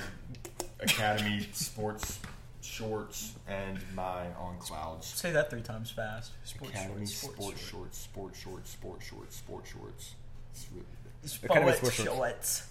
Academy 0.81 1.47
sports 1.53 2.19
shorts 2.61 3.35
and 3.47 3.79
my 3.95 4.27
on 4.35 4.59
clouds. 4.59 5.07
Say 5.07 5.31
that 5.33 5.49
three 5.51 5.61
times 5.63 5.91
fast. 5.91 6.33
Sports 6.45 6.73
Academy 6.75 7.07
shorts, 7.07 7.13
sports 7.37 7.61
shorts, 7.69 7.99
sports 7.99 8.39
shorts, 8.41 8.71
sports 8.71 9.07
shorts, 9.07 9.37
sports 9.37 9.71
shorts. 9.71 10.15
It's 10.53 10.67
really, 10.73 10.85
Sports 10.85 11.02
Academy 11.45 11.73
shorts. 11.73 11.79
sports 11.79 11.95
shorts. 12.17 12.67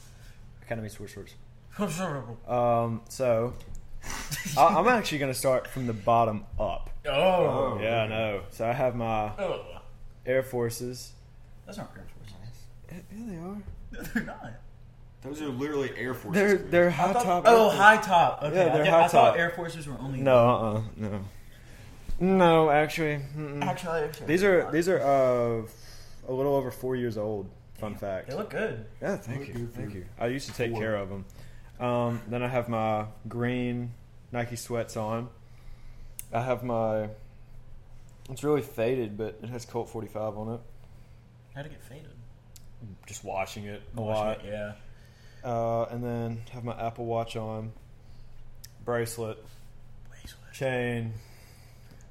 Academy 0.63 0.89
sports 0.89 1.13
shorts. 1.13 1.33
oh, 1.79 2.37
Um, 2.53 3.01
so 3.09 3.53
I, 4.57 4.65
I'm 4.65 4.87
actually 4.87 5.19
going 5.19 5.31
to 5.31 5.37
start 5.37 5.67
from 5.67 5.87
the 5.87 5.93
bottom 5.93 6.45
up. 6.59 6.89
oh, 7.07 7.79
Yeah, 7.81 8.03
I 8.03 8.07
know. 8.07 8.41
So 8.51 8.67
I 8.67 8.73
have 8.73 8.95
my 8.95 9.31
oh. 9.39 9.61
Air 10.25 10.43
Forces. 10.43 11.13
That's 11.65 11.77
not 11.77 11.91
Air 11.95 12.05
Forces, 12.17 12.35
Force. 12.35 13.03
Yeah, 13.11 13.25
they 13.27 13.35
are. 13.37 13.57
No, 13.91 14.01
they're 14.13 14.23
not. 14.23 14.51
Those 15.21 15.41
are 15.41 15.47
literally 15.49 15.91
Air 15.97 16.13
Forces. 16.13 16.33
They're 16.41 16.57
they're 16.57 16.87
I 16.87 16.91
high 16.91 17.13
thought- 17.13 17.23
top. 17.23 17.43
Oh, 17.47 17.69
Air 17.69 17.77
high 17.77 17.97
top. 17.97 18.43
Okay, 18.43 18.55
Yeah, 18.55 18.61
I, 18.61 18.69
they're 18.75 18.83
did- 18.83 18.91
high 18.93 19.03
I 19.03 19.07
thought. 19.07 19.37
Air 19.37 19.51
Forces 19.51 19.87
were 19.87 19.97
only. 19.99 20.19
No, 20.19 20.35
uh, 20.49 20.73
uh 20.77 20.81
no, 20.97 21.21
no. 22.19 22.69
Actually, 22.69 23.19
mm-mm. 23.37 23.63
Actually, 23.63 24.01
actually, 24.01 24.25
these 24.27 24.43
are 24.43 24.69
these 24.71 24.89
are 24.89 24.99
uh 24.99 25.67
a 26.27 26.33
little 26.33 26.55
over 26.55 26.71
four 26.71 26.95
years 26.95 27.17
old. 27.17 27.49
Fun 27.81 27.95
fact. 27.95 28.29
They 28.29 28.35
look 28.35 28.49
good. 28.51 28.85
Yeah, 29.01 29.17
thank 29.17 29.47
you, 29.47 29.53
good 29.53 29.73
thank 29.73 29.93
you. 29.93 30.05
I 30.19 30.27
used 30.27 30.47
to 30.47 30.53
take 30.55 30.71
four. 30.71 30.79
care 30.79 30.95
of 30.95 31.09
them. 31.09 31.25
Um, 31.79 32.21
then 32.29 32.43
I 32.43 32.47
have 32.47 32.69
my 32.69 33.05
green 33.27 33.91
Nike 34.31 34.55
sweats 34.55 34.95
on. 34.95 35.29
I 36.31 36.41
have 36.41 36.63
my. 36.63 37.09
It's 38.29 38.43
really 38.43 38.61
faded, 38.61 39.17
but 39.17 39.39
it 39.43 39.49
has 39.49 39.65
Colt 39.65 39.89
45 39.89 40.37
on 40.37 40.53
it. 40.53 40.59
How'd 41.55 41.65
it 41.65 41.69
get 41.69 41.83
faded? 41.83 42.11
Just 43.07 43.23
washing 43.23 43.65
it 43.65 43.81
a 43.97 44.01
Washing 44.01 44.23
lot. 44.23 44.45
it, 44.45 44.45
Yeah. 44.45 44.73
Uh, 45.43 45.83
and 45.89 46.03
then 46.03 46.41
have 46.51 46.63
my 46.63 46.79
Apple 46.79 47.05
Watch 47.05 47.35
on, 47.35 47.73
bracelet, 48.85 49.43
chain, 50.53 51.13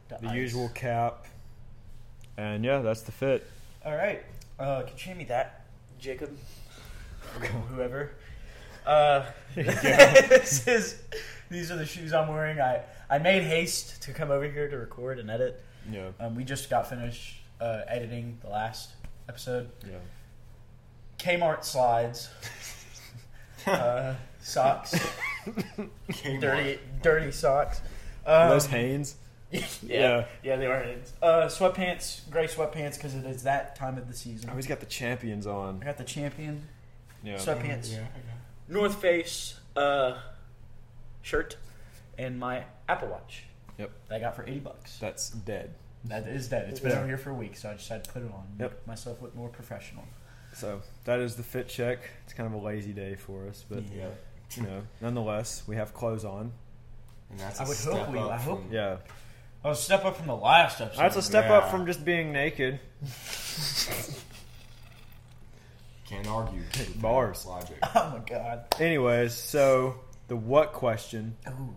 the 0.09 0.29
ice. 0.29 0.35
usual 0.35 0.69
cap, 0.71 1.27
and 2.37 2.65
yeah, 2.65 2.81
that's 2.81 3.03
the 3.03 3.13
fit. 3.13 3.47
All 3.85 3.95
right. 3.97 4.23
Uh, 4.59 4.83
can 4.83 4.91
you 4.99 5.05
hand 5.05 5.19
me 5.19 5.25
that, 5.27 5.60
Jacob? 6.01 6.37
Whoever. 7.75 8.13
Uh, 8.87 9.27
this 9.55 10.67
is. 10.67 11.03
These 11.51 11.71
are 11.71 11.77
the 11.77 11.85
shoes 11.85 12.15
I'm 12.15 12.29
wearing. 12.29 12.59
I 12.63 12.81
I 13.11 13.19
made 13.19 13.43
haste 13.43 14.03
to 14.05 14.13
come 14.13 14.31
over 14.31 14.49
here 14.49 14.69
to 14.71 14.77
record 14.79 15.19
and 15.19 15.31
edit. 15.31 15.63
Yeah, 15.93 16.09
Um, 16.19 16.35
we 16.35 16.45
just 16.45 16.71
got 16.71 16.89
finished 16.89 17.43
uh, 17.61 17.83
editing 17.87 18.39
the 18.41 18.49
last 18.49 18.93
episode. 19.29 19.69
yeah. 19.87 19.99
Kmart 21.19 21.63
slides, 21.63 22.31
uh, 23.67 24.15
socks, 24.41 24.95
dirty 26.41 26.79
dirty 27.03 27.31
socks. 27.33 27.83
Um, 28.25 28.49
Those 28.49 28.67
Hanes. 28.67 29.17
yeah, 29.53 29.67
Yeah. 29.83 30.27
yeah, 30.43 30.57
they 30.57 30.67
are. 30.67 30.85
Uh, 31.21 31.47
sweatpants, 31.47 32.29
gray 32.31 32.47
sweatpants, 32.47 32.95
because 32.95 33.15
it 33.15 33.25
is 33.25 33.43
that 33.43 33.75
time 33.77 33.99
of 33.99 34.07
the 34.09 34.15
season. 34.15 34.49
I 34.49 34.53
always 34.53 34.67
got 34.67 34.81
the 34.81 34.87
champions 34.87 35.47
on. 35.47 35.81
I 35.83 35.87
got 35.87 35.99
the 35.99 36.05
champion 36.05 36.69
Yeah. 37.23 37.37
sweatpants, 37.37 37.93
Yeah. 37.93 38.05
North 38.69 38.97
Face 39.01 39.59
uh, 39.77 40.19
shirt, 41.23 41.57
and 42.19 42.39
my 42.39 42.65
Apple 42.89 43.09
Watch. 43.09 43.45
Yep. 43.79 43.91
That 44.09 44.15
I 44.17 44.19
got 44.21 44.37
for 44.37 44.43
eighty 44.45 44.61
bucks. 44.61 44.99
That's 44.99 45.31
dead. 45.31 45.75
That 46.05 46.27
is 46.29 46.49
dead. 46.49 46.69
It's 46.71 46.81
been 46.81 46.93
Yeah. 46.93 46.99
over 46.99 47.07
here 47.07 47.19
for 47.19 47.31
a 47.31 47.35
week, 47.35 47.57
so 47.57 47.71
I 47.71 47.75
just 47.75 47.89
had 47.89 48.05
to 48.05 48.11
put 48.13 48.23
it 48.23 48.31
on. 48.33 48.45
Yep. 48.59 48.71
Make 48.73 48.87
myself 48.87 49.21
look 49.23 49.35
more 49.35 49.49
professional. 49.49 50.05
So 50.55 50.81
that 51.05 51.21
is 51.21 51.37
the 51.37 51.43
fit 51.43 51.69
check. 51.69 51.99
It's 52.25 52.33
kind 52.33 52.47
of 52.47 52.53
a 52.61 52.65
lazy 52.65 52.93
day 52.93 53.15
for 53.17 53.47
us, 53.49 53.65
but 53.69 53.83
Yeah. 53.93 54.09
you 54.57 54.63
know, 54.65 54.83
nonetheless, 55.01 55.63
we 55.67 55.77
have 55.77 55.93
clothes 55.95 56.25
on. 56.25 56.53
And 57.31 57.39
that's 57.39 57.61
I 57.61 57.65
a 57.65 57.69
would 57.69 57.77
step 57.77 57.93
hope 57.95 58.09
we- 58.11 58.19
up 58.19 58.31
I 58.31 58.37
hope- 58.39 58.63
from- 58.65 58.73
Yeah, 58.73 58.97
Oh, 59.65 59.75
step 59.75 60.05
up 60.07 60.17
from 60.17 60.27
the 60.27 60.37
last 60.37 60.81
episode. 60.81 61.01
that's 61.03 61.17
a 61.17 61.23
step 61.23 61.51
up 61.51 61.71
from 61.71 61.85
just 61.87 62.05
being 62.05 62.33
naked. 62.33 62.81
Can't 66.07 66.27
argue. 66.27 66.61
with 66.61 67.01
Bars. 67.01 67.47
Logic. 67.47 67.77
Oh 67.95 68.11
my 68.19 68.25
god. 68.29 68.65
Anyways, 68.81 69.35
so 69.35 69.97
the 70.29 70.37
what 70.37 70.73
question? 70.73 71.37
Ooh. 71.49 71.75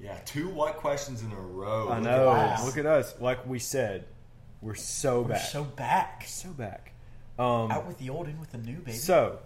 Yeah, 0.00 0.16
two 0.24 0.48
what 0.48 0.76
questions 0.76 1.22
in 1.22 1.30
a 1.32 1.36
row. 1.40 1.88
I 1.88 1.96
Look 1.96 2.04
know. 2.04 2.30
at. 2.32 2.64
Look 2.64 2.78
at 2.78 2.86
us. 2.86 3.14
Like 3.20 3.46
we 3.46 3.58
said, 3.58 4.06
we're 4.62 4.74
so 4.74 5.20
We're 5.22 5.28
back. 5.30 5.42
so 5.42 5.64
back. 5.64 6.24
so 6.26 6.48
back. 6.50 6.92
Um, 7.38 7.70
Out 7.70 7.86
with 7.86 7.98
the 7.98 8.08
old, 8.10 8.28
in 8.28 8.38
with 8.40 8.50
the 8.52 8.58
new, 8.58 8.76
baby. 8.78 8.92
so 8.96 9.38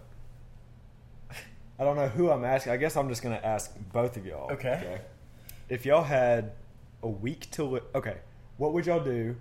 I 1.78 1.82
don't 1.84 1.96
know 1.96 2.08
who 2.08 2.30
I'm 2.30 2.44
asking. 2.44 2.72
I 2.72 2.76
guess 2.76 2.96
I'm 2.96 3.08
just 3.08 3.22
gonna 3.22 3.40
ask 3.42 3.74
both 3.92 4.16
of 4.16 4.24
y'all. 4.26 4.52
okay. 4.52 4.74
Okay. 4.82 5.00
If 5.68 5.84
y'all 5.86 6.02
had 6.04 6.52
a 7.04 7.08
week 7.08 7.50
to 7.52 7.62
live. 7.64 7.84
okay, 7.94 8.16
what 8.56 8.72
would 8.72 8.86
y'all 8.86 9.02
do 9.04 9.36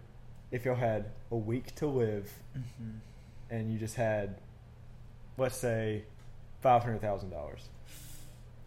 if 0.52 0.66
y'all 0.66 0.76
had 0.76 1.06
a 1.32 1.36
week 1.36 1.74
to 1.76 1.88
live 1.88 2.32
Mhm. 2.56 3.00
and 3.50 3.72
you 3.72 3.80
just 3.80 3.96
had, 3.96 4.36
let's 5.38 5.58
say, 5.58 6.04
five 6.62 6.84
hundred 6.84 7.02
thousand 7.02 7.30
dollars, 7.32 7.70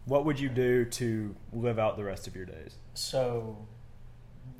what 0.05 0.25
would 0.25 0.39
you 0.39 0.49
do 0.49 0.83
to 0.85 1.35
live 1.53 1.79
out 1.79 1.95
the 1.97 2.03
rest 2.03 2.27
of 2.27 2.35
your 2.35 2.45
days? 2.45 2.75
So, 2.93 3.57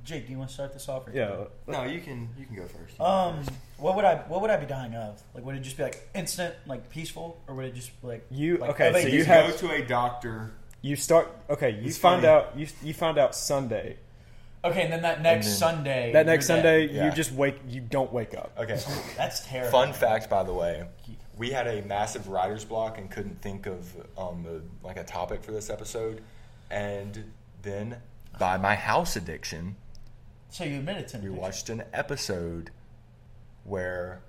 Jake, 0.03 0.25
do 0.27 0.32
you 0.32 0.38
want 0.38 0.50
to 0.50 0.53
start 0.53 0.72
this 0.74 0.88
off? 0.88 1.08
Or 1.08 1.12
Yeah, 1.12 1.46
No, 1.67 1.84
you 1.84 2.00
can 2.00 2.29
you 2.38 2.46
can 2.46 2.56
go 2.56 2.65
first. 2.67 3.00
Um, 3.01 3.44
what 3.77 3.96
would 3.96 4.06
I 4.06 4.15
what 4.27 4.41
would 4.41 4.50
I 4.51 4.58
be 4.58 4.65
dying 4.65 4.94
of? 4.96 5.22
Like, 5.34 5.44
would 5.46 5.56
it 5.56 5.62
just 5.62 5.77
be 5.77 5.84
like 5.84 6.08
instant, 6.15 6.56
like 6.65 6.89
peaceful, 6.89 7.41
or 7.48 7.56
would 7.56 7.65
it 7.65 7.75
just 7.75 8.00
be 8.01 8.08
like 8.08 8.25
you 8.29 8.58
Like, 8.58 8.70
okay? 8.72 8.91
So 9.01 9.08
you 9.08 9.20
you 9.20 9.25
have 9.25 9.51
go 9.51 9.58
to 9.67 9.72
a 9.72 9.86
doctor. 9.86 10.51
you 10.82 10.96
start 10.96 11.27
okay. 11.50 11.72
You 11.72 11.88
It's 11.88 11.98
find 11.98 12.22
funny. 12.22 12.34
out 12.34 12.58
you 12.58 12.67
you 12.84 12.94
find 12.94 13.17
out 13.17 13.36
Sunday. 13.36 13.98
Okay, 14.69 14.83
and 14.83 14.93
then 14.93 15.01
that 15.01 15.21
next 15.21 15.47
then- 15.47 15.55
Sunday, 15.55 16.12
That 16.13 16.25
next 16.25 16.47
you're 16.50 16.57
Sunday, 16.57 16.88
dead. 16.88 16.95
Yeah. 16.95 17.05
you 17.05 17.12
just 17.12 17.31
wake. 17.31 17.57
You 17.67 17.81
don't 17.81 18.12
wake 18.13 18.33
up. 18.36 18.51
Okay. 18.57 18.79
that's 19.17 19.45
terrible. 19.45 19.71
Fun 19.71 19.93
fact, 19.93 20.29
by 20.29 20.43
the 20.43 20.53
way, 20.53 20.86
we 21.38 21.51
had 21.51 21.67
a 21.67 21.81
massive 21.83 22.27
writer's 22.27 22.65
block 22.65 22.97
and 22.97 23.09
couldn't 23.12 23.41
think 23.41 23.65
of 23.67 23.93
um, 24.17 24.45
a, 24.47 24.86
like 24.86 24.97
a 24.97 25.03
topic 25.03 25.43
for 25.43 25.51
this 25.51 25.69
episode, 25.69 26.21
and 26.71 27.31
then 27.62 27.97
by 28.39 28.57
my 28.57 28.75
house 28.75 29.15
addiction, 29.15 29.75
So 30.50 30.63
you 30.63 30.77
admitted 30.77 31.07
to 31.09 31.17
me. 31.19 31.29
we 31.29 31.36
watched 31.38 31.69
an 31.69 31.83
episode 31.93 32.71
where 33.63 34.21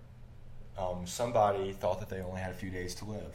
um, 0.78 1.06
somebody 1.06 1.72
thought 1.72 2.00
that 2.00 2.08
they 2.08 2.20
only 2.20 2.40
had 2.40 2.50
a 2.50 2.54
few 2.54 2.70
days 2.70 2.94
to 2.96 3.04
live. 3.04 3.34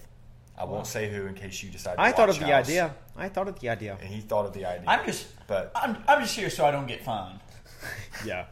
I 0.58 0.66
won't 0.66 0.86
say 0.88 1.10
who 1.10 1.26
in 1.26 1.34
case 1.34 1.64
you 1.64 1.70
decide. 1.70 1.92
To 1.92 1.98
do 1.98 2.04
that. 2.04 2.08
I 2.08 2.12
thought 2.12 2.30
of 2.30 2.36
watch 2.36 2.46
the 2.48 2.54
House. 2.54 2.66
idea. 2.70 2.96
I 3.18 3.30
thought 3.30 3.48
of 3.48 3.60
the 3.60 3.70
idea. 3.70 3.98
and 4.00 4.10
he 4.10 4.22
thought 4.22 4.46
of 4.46 4.54
the 4.54 4.66
idea. 4.66 4.86
I'm 4.88 5.06
just, 5.06 5.26
but 5.48 5.72
I'm, 5.76 5.98
I'm 6.08 6.22
just 6.22 6.36
here 6.36 6.50
so 6.50 6.66
I 6.66 6.72
don't 6.72 6.88
get 6.88 7.04
fined. 7.04 7.40
Yeah. 8.26 8.46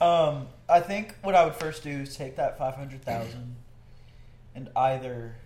Um, 0.00 0.46
I 0.68 0.80
think 0.80 1.14
what 1.22 1.34
I 1.34 1.44
would 1.44 1.54
first 1.54 1.82
do 1.82 1.90
is 1.90 2.16
take 2.16 2.36
that 2.36 2.58
five 2.58 2.74
hundred 2.74 3.04
thousand, 3.04 3.56
and 4.54 4.68
either 4.74 5.36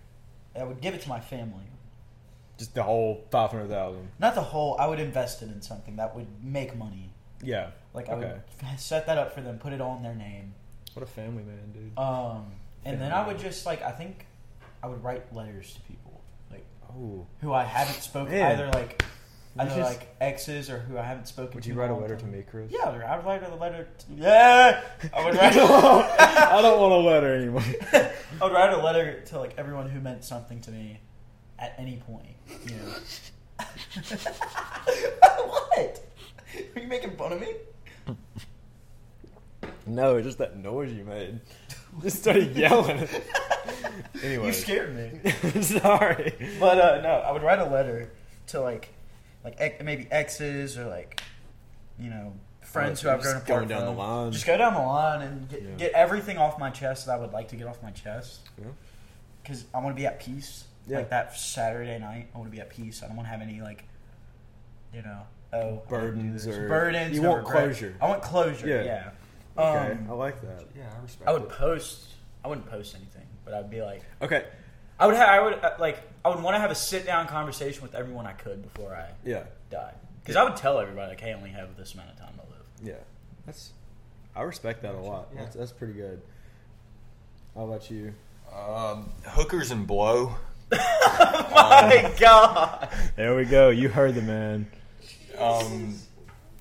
I 0.59 0.63
would 0.65 0.81
give 0.81 0.95
it 0.95 1.03
to 1.03 1.09
my 1.09 1.21
family. 1.21 1.65
Just 2.57 2.75
the 2.75 2.83
whole 2.85 3.25
five 3.31 3.51
hundred 3.51 3.69
thousand. 3.69 4.09
Not 4.19 4.35
the 4.35 4.41
whole. 4.43 4.77
I 4.79 4.87
would 4.87 5.01
invest 5.01 5.43
it 5.43 5.47
in 5.47 5.61
something 5.61 5.97
that 5.97 6.15
would 6.15 6.27
make 6.43 6.77
money. 6.77 7.11
Yeah. 7.43 7.71
Like 7.93 8.09
I 8.09 8.13
Okay. 8.13 8.33
would 8.71 8.81
set 8.81 9.07
that 9.07 9.19
up 9.19 9.35
for 9.35 9.41
them, 9.41 9.59
put 9.59 9.73
it 9.73 9.81
all 9.81 9.97
in 9.97 10.03
their 10.03 10.15
name. 10.15 10.55
What 10.95 11.03
a 11.03 11.07
family 11.07 11.43
man, 11.43 11.73
dude. 11.75 11.99
Um, 11.99 12.47
and 12.85 13.01
then 13.01 13.13
I 13.13 13.27
would 13.27 13.39
just 13.39 13.67
like 13.67 13.83
I 13.83 13.91
think 13.91 14.27
I 14.83 14.87
would 14.89 15.03
write 15.03 15.35
letters 15.35 15.75
to 15.75 15.81
people 15.83 16.21
like 16.51 16.65
Oh. 16.91 17.27
who 17.41 17.53
I 17.53 17.65
haven't 17.65 18.03
spoken 18.03 18.33
Man. 18.35 18.53
either 18.53 18.69
like 18.69 19.03
You 19.57 19.63
either 19.63 19.77
just- 19.77 19.91
like 19.99 20.09
exes 20.21 20.69
or 20.71 20.79
who 20.81 20.99
I 20.99 21.03
haven't 21.03 21.27
spoken 21.29 21.55
Would 21.55 21.65
to. 21.65 21.69
you 21.69 21.75
in 21.75 21.79
write 21.81 21.91
a 21.91 21.95
long 21.95 22.03
letter 22.03 22.17
to 22.17 22.23
time. 22.23 22.33
me, 22.33 22.43
Chris? 22.49 22.71
Yeah, 22.71 22.85
I 22.85 23.17
would 23.17 23.25
write 23.27 23.43
a 23.43 23.55
letter. 23.57 23.89
To, 23.99 24.07
yeah, 24.15 24.83
I 25.15 25.25
would 25.25 25.35
write. 25.35 25.57
I 25.57 26.59
don't 26.63 26.81
want 26.81 26.93
a 26.93 26.97
letter 26.99 27.35
anymore. 27.35 27.63
I 27.93 28.11
would 28.45 28.53
write 28.53 28.73
a 28.73 28.77
letter 28.79 29.21
to 29.23 29.39
like 29.39 29.55
everyone 29.59 29.89
who 29.89 30.01
meant 30.01 30.25
something 30.25 30.61
to 30.63 30.71
me 30.71 31.01
at 31.59 31.75
any 31.79 31.97
point. 32.07 32.37
You 32.67 32.77
know. 32.77 32.93
what? 35.47 36.01
Are 36.75 36.81
you 36.81 36.87
making 36.89 37.17
fun 37.17 37.33
of 37.33 37.41
me? 37.41 37.55
No, 39.87 40.17
it's 40.17 40.27
just 40.27 40.39
that 40.39 40.57
noise 40.57 40.93
you 40.93 41.05
made. 41.05 41.41
Just 42.03 42.21
started 42.23 42.57
yelling. 42.57 43.09
anyway, 44.23 44.47
You 44.47 44.53
scared 44.53 44.95
me. 44.95 45.31
Sorry. 45.63 46.57
But 46.61 46.79
uh, 46.79 47.01
no, 47.03 47.09
I 47.11 47.33
would 47.33 47.43
write 47.43 47.59
a 47.59 47.65
letter 47.67 48.11
to 48.49 48.61
like, 48.61 48.89
like 49.45 49.55
ex- 49.59 49.83
maybe 49.83 50.07
exes 50.11 50.77
or 50.79 50.87
like, 50.87 51.23
you 51.99 52.11
know, 52.11 52.33
friends 52.63 53.01
who 53.01 53.09
I've 53.09 53.23
grown 53.23 53.37
apart 53.37 53.47
going 53.47 53.69
down 53.69 53.85
the 53.87 53.93
line. 53.93 54.33
Just 54.33 54.47
go 54.47 54.57
down 54.59 54.75
the 54.75 54.81
line 54.81 55.23
and 55.23 55.49
get, 55.49 55.63
Yeah. 55.63 55.69
get 55.79 55.93
everything 55.93 56.37
off 56.37 56.59
my 56.59 56.71
chest 56.71 57.07
that 57.07 57.13
I 57.17 57.19
would 57.19 57.33
like 57.33 57.49
to 57.49 57.57
get 57.57 57.67
off 57.67 57.83
my 57.83 57.91
chest. 57.91 58.41
Yeah. 58.59 58.67
Because 59.43 59.65
I 59.73 59.79
want 59.81 59.97
to 59.97 60.01
be 60.01 60.07
at 60.07 60.21
peace. 60.21 60.65
Yeah. 60.89 60.99
Like 60.99 61.11
that 61.11 61.37
Saturday 61.37 61.99
night, 61.99 62.29
I 62.35 62.39
want 62.39 62.51
to 62.51 62.55
be 62.55 62.61
at 62.61 62.71
peace. 62.71 63.03
I 63.03 63.07
don't 63.07 63.17
want 63.17 63.27
to 63.27 63.31
have 63.31 63.41
any 63.43 63.61
like, 63.61 63.85
you 64.95 65.03
know, 65.03 65.23
oh 65.53 65.59
I 65.59 65.61
didn't 65.61 65.81
do 65.83 65.89
Burdens 65.89 66.47
or- 66.47 66.69
burdens. 66.69 67.17
you 67.17 67.23
want 67.23 67.45
closure. 67.47 67.95
I 68.01 68.09
want 68.09 68.23
closure. 68.23 68.69
Yeah. 68.69 69.11
Yeah. 69.57 69.63
Okay, 69.65 69.93
Um, 69.93 70.07
I 70.11 70.13
like 70.15 70.41
that. 70.43 70.65
yeah, 70.77 70.85
I 70.99 71.03
respect. 71.03 71.29
I 71.29 71.33
would 71.33 71.43
it. 71.43 71.49
post. 71.51 72.05
I 72.45 72.49
wouldn't 72.49 72.69
post 72.71 72.95
anything, 72.95 73.27
but 73.45 73.55
I'd 73.55 73.71
be 73.71 73.83
like, 73.83 74.03
Okay, 74.23 74.45
I 75.01 75.07
would 75.07 75.17
have, 75.17 75.29
I 75.29 75.41
would 75.41 75.55
uh, 75.55 75.71
like, 75.79 76.01
I 76.25 76.29
would 76.29 76.43
want 76.43 76.55
to 76.57 76.61
have 76.61 76.71
a 76.71 76.75
sit 76.75 77.05
down 77.07 77.27
conversation 77.27 77.83
with 77.83 77.95
everyone 77.95 78.27
I 78.27 78.33
could 78.33 78.63
before 78.63 78.95
I 78.95 79.09
yeah, 79.25 79.45
die. 79.71 79.93
Because 80.23 80.37
I 80.37 80.45
would 80.45 80.57
tell 80.57 80.79
everybody 80.79 81.09
like, 81.11 81.21
hey, 81.21 81.31
I 81.31 81.35
only 81.35 81.51
have 81.51 81.77
this 81.77 81.95
amount 81.95 82.11
of 82.11 82.19
time 82.19 82.35
to 82.35 82.41
live. 82.51 82.67
yeah. 82.83 82.95
That's 83.47 83.73
I 84.35 84.43
respect 84.43 84.83
that 84.83 84.95
a 84.95 84.99
lot. 85.01 85.29
Yeah. 85.35 85.43
That's 85.43 85.57
that's 85.57 85.73
pretty 85.73 85.95
good. 85.95 86.21
How 87.55 87.65
about 87.65 87.91
you? 87.91 88.13
Um, 88.55 89.11
hookers 89.25 89.71
and 89.71 89.87
blow. 89.87 90.35
My 90.71 92.13
God. 92.19 92.89
There 93.17 93.35
we 93.37 93.45
go. 93.45 93.71
You 93.71 93.89
heard 93.89 94.15
the 94.15 94.23
man. 94.23 94.67
Um, 95.39 95.95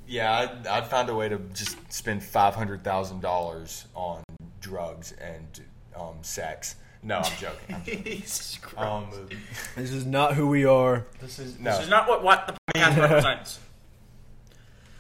yeah, 0.08 0.32
I'd, 0.62 0.68
I'd 0.68 0.88
find 0.88 1.10
a 1.10 1.16
way 1.16 1.30
to 1.30 1.38
just 1.54 1.78
spend 1.92 2.24
five 2.24 2.56
hundred 2.56 2.84
thousand 2.84 3.22
dollars 3.22 3.86
on 3.96 4.24
drugs 4.62 5.12
and 5.14 5.62
um, 5.96 6.18
sex. 6.22 6.76
No, 7.04 7.18
I'm 7.20 7.32
joking. 7.40 7.76
I'm 7.76 7.84
joking. 7.84 8.04
Jesus 8.06 8.58
Christ. 8.62 8.80
um, 8.90 9.30
This 9.76 9.92
is 9.92 10.06
not 10.06 10.34
who 10.34 10.48
we 10.48 10.66
are. 10.66 11.06
this 11.22 11.38
is 11.40 11.60
no. 11.60 11.72
this 11.72 11.84
is 11.84 11.90
not 11.90 12.08
what 12.08 12.24
what 12.24 12.48
the 12.48 12.54
podcast 12.74 12.98
represents. 12.98 13.60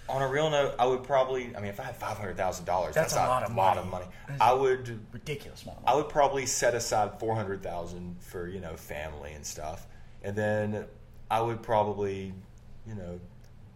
on 0.08 0.22
a 0.22 0.28
real 0.28 0.50
note, 0.52 0.76
I 0.78 0.86
would 0.86 1.04
probably. 1.04 1.56
I 1.56 1.60
mean, 1.60 1.70
if 1.70 1.80
I 1.80 1.84
had 1.84 1.96
five 1.96 2.18
hundred 2.18 2.38
thousand 2.38 2.66
dollars, 2.66 2.94
That's 2.94 3.14
that's, 3.14 3.26
a 3.26 3.28
a 3.28 3.30
lot 3.30 3.44
of 3.44 3.56
lot 3.56 3.76
money. 3.76 3.80
of 3.86 3.92
money. 3.92 4.06
That's 4.28 4.42
I 4.42 4.54
would. 4.54 5.00
Ridiculous 5.14 5.64
amount. 5.64 5.80
Of 5.80 5.84
I 5.88 5.96
would 5.96 6.10
probably 6.10 6.46
set 6.46 6.76
aside 6.76 7.20
four 7.20 7.34
hundred 7.36 7.64
thousand 7.64 8.18
for 8.22 8.48
you 8.48 8.60
know 8.60 8.76
family 8.76 9.34
and 9.34 9.44
stuff, 9.46 9.88
and 10.24 10.36
then 10.36 10.86
I 11.32 11.42
would 11.42 11.64
probably, 11.64 12.34
you 12.88 12.94
know, 12.94 13.20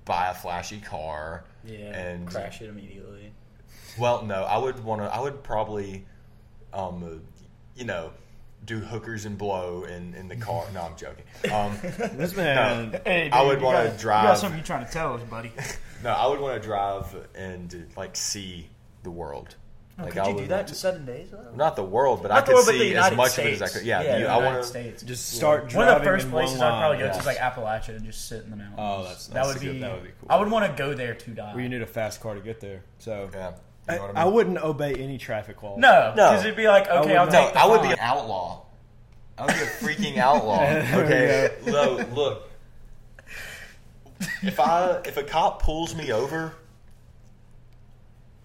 buy 0.10 0.30
a 0.30 0.34
flashy 0.34 0.82
car. 0.82 1.46
yeah. 1.64 1.78
and 1.98 2.28
crash 2.28 2.62
it 2.62 2.68
immediately. 2.68 3.32
Well, 3.98 4.24
no, 4.26 4.44
I 4.44 4.58
would 4.58 4.84
want 4.84 5.02
to. 5.02 5.08
I 5.08 5.20
would 5.22 5.44
probably, 5.44 6.06
um, 6.74 7.22
you 7.76 7.86
know, 7.86 8.12
do 8.66 8.80
hookers 8.80 9.26
and 9.26 9.38
blow 9.38 9.84
in, 9.84 10.14
in 10.16 10.28
the 10.28 10.36
car. 10.36 10.66
No, 10.74 10.82
I'm 10.82 10.98
joking. 10.98 11.24
Um, 11.54 11.78
This 12.18 12.36
man. 12.36 12.92
no, 12.92 13.00
Hey, 13.06 13.30
I 13.32 13.44
would 13.44 13.62
want 13.62 13.76
got- 13.78 13.82
to 13.84 13.88
You 13.90 13.92
got 13.94 14.00
drive. 14.00 14.38
something 14.40 14.58
you're 14.60 14.66
trying 14.66 14.86
to 14.86 14.92
tell 14.92 15.14
us, 15.14 15.22
buddy. 15.24 15.52
No, 16.04 16.12
I 16.12 16.28
would 16.28 16.40
want 16.40 16.62
to 16.62 16.66
drive 16.66 17.14
and 17.36 17.92
like 17.98 18.16
see 18.16 18.70
the 19.04 19.12
world. 19.12 19.56
Like 20.02 20.14
could 20.14 20.22
I 20.22 20.30
you 20.30 20.38
do 20.38 20.48
that 20.48 20.56
want 20.58 20.70
in 20.70 20.76
seven 20.76 21.06
days? 21.06 21.30
though? 21.32 21.52
Not 21.56 21.76
the 21.76 21.84
world, 21.84 22.22
but 22.22 22.30
Not 22.30 22.38
I 22.38 22.42
could 22.42 22.54
world, 22.56 22.66
but 22.68 22.76
see 22.76 22.96
as 22.96 23.12
much 23.16 23.32
States. 23.32 23.48
of 23.62 23.62
it 23.62 23.64
as 23.66 23.76
I 23.76 23.78
could. 23.80 23.86
Yeah, 23.88 24.02
yeah 24.02 24.18
you- 24.18 24.24
the 24.24 24.30
I 24.30 24.36
United 24.38 24.46
want 24.54 24.62
to. 24.64 24.68
States. 24.70 25.04
Just 25.04 25.30
start 25.34 25.62
One 25.64 25.70
driving 25.70 25.94
of 25.96 26.02
the 26.02 26.06
first 26.10 26.30
places 26.32 26.62
I'd 26.62 26.80
probably 26.80 26.98
go 27.00 27.04
line. 27.06 27.14
to 27.14 27.20
is 27.20 27.26
like 27.26 27.38
Appalachia 27.38 27.96
and 27.96 28.06
just 28.06 28.28
sit 28.28 28.44
in 28.44 28.50
the 28.52 28.56
mountains. 28.56 28.78
Oh, 28.80 29.04
that's- 29.04 29.28
that 29.28 29.46
would 29.46 29.58
a 29.58 29.60
good- 29.60 29.72
be. 29.74 29.80
that 29.80 29.94
would 29.94 30.04
be 30.04 30.10
cool. 30.20 30.28
I 30.30 30.36
would 30.38 30.50
want 30.52 30.66
to 30.76 30.82
go 30.84 30.94
there 30.94 31.14
to 31.16 31.32
die. 31.32 31.52
Well, 31.54 31.62
you 31.62 31.70
need 31.70 31.82
a 31.82 31.86
fast 31.86 32.22
car 32.22 32.36
to 32.36 32.42
get 32.42 32.60
there. 32.60 32.82
So 33.00 33.30
Yeah, 33.34 33.50
you 33.50 33.54
I, 33.90 33.96
know 33.98 34.12
I 34.16 34.22
I 34.22 34.26
mean. 34.26 34.34
wouldn't 34.34 34.58
obey 34.60 34.94
any 34.96 35.18
traffic 35.18 35.62
laws. 35.64 35.78
no, 35.80 36.14
No. 36.16 36.30
because 36.30 36.46
it'd 36.46 36.56
be 36.56 36.68
like, 36.68 36.88
okay, 36.90 37.00
would 37.10 37.18
I'll 37.18 37.26
not. 37.26 37.32
take 37.32 37.54
the 37.54 37.60
I 37.60 37.66
would 37.66 37.82
be 37.82 37.90
an 37.90 38.00
outlaw. 38.00 38.62
I 39.38 39.46
would 39.46 39.54
be 39.56 39.62
a 39.62 39.66
freaking 39.66 40.18
outlaw. 40.18 40.60
Okay, 41.00 41.52
look, 41.66 42.12
look. 42.14 42.44
If 44.44 44.60
I 44.60 45.02
if 45.06 45.18
a 45.18 45.24
cop 45.24 45.62
pulls 45.62 45.96
me 45.96 46.12
over, 46.12 46.54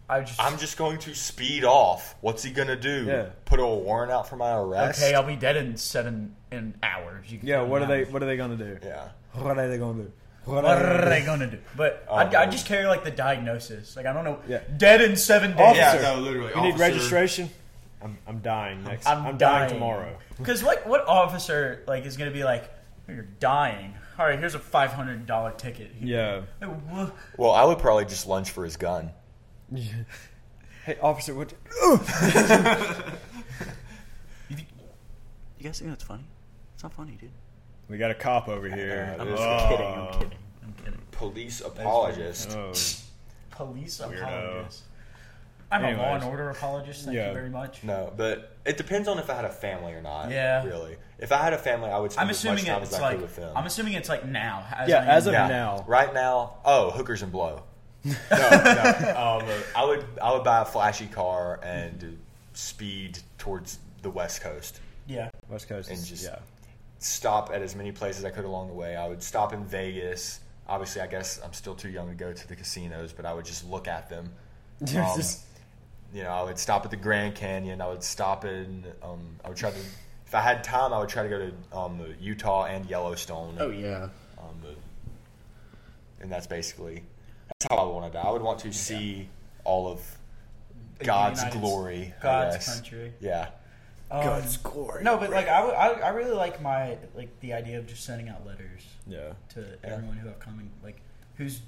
I 0.09 0.21
just. 0.21 0.41
I'm 0.41 0.59
just 0.59 0.77
going 0.77 0.99
to 0.99 1.15
speed 1.15 1.65
off. 1.65 2.15
What's 2.21 2.43
he 2.43 2.51
gonna 2.51 2.77
do? 2.77 3.05
Yeah. 3.07 3.27
Put 3.45 3.61
a 3.61 3.67
warrant 3.67 4.13
out 4.13 4.29
for 4.29 4.37
my 4.37 4.55
arrest? 4.55 5.01
okay. 5.03 5.15
I'll 5.15 5.23
be 5.23 5.37
dead 5.37 5.57
in 5.57 5.77
seven 5.77 6.35
in 6.53 6.75
hours. 6.83 7.31
You 7.31 7.39
can 7.39 7.49
Yeah. 7.49 7.63
What 7.63 7.83
are 7.83 7.87
that. 7.87 8.07
they? 8.07 8.13
What 8.13 8.23
are 8.23 8.27
they 8.27 8.37
gonna 8.37 8.57
do? 8.57 8.79
yeah. 8.83 9.09
What 9.33 9.59
are 9.59 9.69
they 9.69 9.79
gonna 9.79 10.05
do? 10.05 10.13
What 10.45 10.65
are 10.67 11.09
they 11.09 11.23
gonna 11.23 11.51
do? 11.51 11.59
But 11.75 12.05
Oh, 12.09 12.17
I'd, 12.17 12.35
I'd 12.35 12.53
just 12.53 12.67
carry 12.67 12.87
like 12.87 13.03
the 13.03 13.11
diagnosis. 13.11 13.97
Like 13.97 14.05
I 14.07 14.13
don't 14.13 14.25
know. 14.25 14.39
Yeah. 14.47 14.61
Dead 14.77 15.01
in 15.01 15.17
seven 15.17 15.53
days. 15.53 15.61
Officer, 15.61 16.03
Yeah, 16.03 16.15
no, 16.15 16.21
literally, 16.21 16.53
You 16.55 16.61
need 16.61 16.79
registration. 16.79 17.49
I'm, 18.03 18.19
I'm 18.27 18.41
dying 18.41 18.85
next. 18.85 19.07
I'm, 19.07 19.19
I'm, 19.27 19.39
dying, 19.39 19.39
dying 19.39 19.71
tomorrow. 19.71 20.19
Because 20.37 20.63
like, 20.63 20.85
what 20.85 21.07
officer 21.09 21.83
like 21.87 22.05
is 22.05 22.19
gonna 22.19 22.31
be 22.31 22.45
like, 22.45 22.71
"Oh, 23.09 23.13
you're 23.13 23.23
dying. 23.41 23.95
All 24.19 24.27
right, 24.27 24.39
here's 24.39 24.55
a 24.55 24.59
five 24.59 24.93
hundred 24.93 25.25
dollar 25.27 25.53
ticket. 25.53 25.93
Yeah. 25.99 26.43
Like, 26.61 27.11
Well, 27.39 27.53
I 27.53 27.65
would 27.65 27.79
probably 27.79 28.05
just 28.05 28.27
lunge 28.27 28.51
for 28.51 28.65
his 28.65 28.77
gun. 28.77 29.11
Hey, 30.85 30.99
officer, 31.01 31.35
what? 31.35 31.53
You, 34.51 34.57
think, 34.57 34.69
you 35.59 35.65
guys 35.65 35.79
think 35.79 35.91
that's 35.91 36.05
funny? 36.05 36.25
It's 36.75 36.83
not 36.83 36.93
funny, 36.93 37.17
dude. 37.19 37.31
we 37.89 37.97
got 37.97 38.11
a 38.11 38.15
cop 38.15 38.49
over 38.49 38.69
here. 38.69 39.17
Oh. 39.19 39.23
I'm 39.23 39.29
I'm 39.29 39.37
just 39.37 39.69
kidding. 39.69 39.87
I'm 39.87 40.13
kidding. 40.13 40.39
I'm 40.63 40.73
kidding. 40.85 41.01
Police 41.13 41.61
apologist. 41.63 42.51
Oh. 42.51 42.73
Police 43.51 43.99
Weirdo. 44.01 44.21
apologist. 44.23 44.83
I'm 45.73 45.83
a 45.83 45.87
law 45.87 45.91
and 45.93 46.01
Anyways. 46.23 46.25
order 46.25 46.51
apologist. 46.51 47.05
Thank 47.07 47.17
Yeah. 47.17 47.29
you 47.29 47.35
very 47.35 47.49
much. 47.49 47.83
No, 47.83 48.13
but 48.17 48.55
it 48.67 48.77
depends 48.77 49.09
on 49.09 49.19
if 49.19 49.31
I 49.31 49.35
had 49.35 49.47
a 49.47 49.51
family 49.51 49.95
or 49.95 50.03
not. 50.03 50.31
Yeah. 50.31 50.63
Really. 50.65 50.97
If 51.19 51.33
I 51.33 51.39
had 51.39 51.55
a 51.55 51.59
family, 51.59 51.89
I 51.89 51.99
would 51.99 52.13
spend 52.13 52.27
I'm 52.27 52.31
as 52.31 52.37
assuming 52.37 52.57
much 52.65 52.67
time 52.67 52.83
it's 52.83 52.93
as 52.93 52.99
I 52.99 53.03
like 53.03 53.13
could 53.15 53.23
with 53.23 53.37
them. 53.37 53.57
I'm 53.57 53.65
assuming 53.67 53.95
it's 53.95 54.11
like 54.11 54.27
now. 54.27 54.67
As 54.77 54.89
Yeah, 54.91 54.99
I 54.99 55.03
am. 55.05 55.09
as 55.09 55.27
of 55.27 55.33
yeah. 55.33 55.47
now. 55.49 55.85
Right 55.89 56.13
now, 56.13 56.59
oh, 56.67 56.91
hookers 56.91 57.23
and 57.23 57.33
blow. 57.33 57.63
No, 58.05 58.15
no. 58.31 59.15
Um, 59.17 59.49
I 59.77 59.85
would 59.85 60.05
I 60.23 60.33
would 60.33 60.45
buy 60.45 60.61
a 60.63 60.65
flashy 60.65 61.07
car 61.07 61.61
and 61.63 62.19
speed 62.53 63.19
towards 63.39 63.79
the 64.03 64.11
West 64.11 64.41
Coast. 64.43 64.81
Yeah. 65.07 65.31
West 65.49 65.69
Coast. 65.69 65.91
And 65.91 66.05
just- 66.05 66.25
yeah. 66.25 66.39
Stop 66.99 67.51
at 67.53 67.61
as 67.61 67.75
many 67.77 67.93
places 67.93 68.25
I 68.25 68.31
could 68.31 68.45
along 68.47 68.69
the 68.69 68.75
way. 68.75 68.97
I 68.97 69.07
would 69.07 69.23
stop 69.23 69.53
in 69.53 69.65
Vegas. 69.67 70.41
Obviously, 70.67 71.03
I 71.03 71.07
guess 71.07 71.39
I'm 71.45 71.53
still 71.53 71.75
too 71.75 71.91
young 71.91 72.09
to 72.09 72.15
go 72.15 72.33
to 72.33 72.49
the 72.49 72.57
casinos, 72.57 73.13
but 73.13 73.27
I 73.27 73.35
would 73.35 73.45
just 73.45 73.69
look 73.69 73.89
at 73.89 74.09
them. 74.09 74.31
Um, 74.81 74.89
Just- 75.17 75.43
you 76.15 76.23
know, 76.23 76.31
I 76.31 76.43
would 76.45 76.59
stop 76.59 76.85
at 76.85 76.91
the 76.91 76.97
Grand 76.97 77.35
Canyon. 77.35 77.81
I 77.81 77.89
would 77.89 78.03
stop 78.05 78.45
in. 78.45 78.85
Um, 79.03 79.21
I 79.45 79.49
would 79.49 79.57
try 79.59 79.71
to. 79.71 79.77
If 80.27 80.35
I 80.35 80.41
had 80.41 80.63
time, 80.65 80.93
I 80.93 80.99
would 81.01 81.09
try 81.09 81.25
to 81.25 81.29
go 81.29 81.39
to 81.51 81.77
um, 81.77 82.01
Utah 82.21 82.65
and 82.67 82.87
Yellowstone. 82.89 83.57
Oh 83.59 83.71
yeah. 83.71 84.09
Um, 84.39 84.77
and 86.21 86.31
that's 86.31 86.47
basically 86.47 87.03
that's 87.49 87.67
how 87.71 87.77
I 87.77 87.85
want 87.93 88.13
to 88.13 88.19
die. 88.19 88.25
I 88.27 88.31
would 88.31 88.43
want 88.43 88.59
to 88.61 88.73
see 88.73 89.29
all 89.65 89.87
of 89.91 90.01
God's 91.01 91.41
United- 91.41 91.61
glory. 91.61 92.15
I 92.21 92.23
God's 92.23 92.57
guess. 92.57 92.75
country. 92.75 93.13
Yeah. 93.21 93.49
Um, 94.11 94.43
glory. 94.63 95.03
No, 95.03 95.17
but 95.17 95.31
like 95.31 95.49
I, 95.49 95.57
w- 95.61 95.75
I, 95.75 95.89
I 96.01 96.09
really 96.11 96.31
like 96.33 96.61
my 96.63 96.97
like 97.17 97.29
the 97.41 97.53
idea 97.55 97.79
of 97.79 97.87
just 97.87 98.05
sending 98.05 98.29
out 98.29 98.47
letters 98.47 98.83
Yeah. 99.07 99.33
to 99.51 99.65
everyone 99.83 100.17
who 100.17 100.29
have 100.29 100.39
coming 100.39 100.71
like 100.85 101.01
who's 101.37 101.61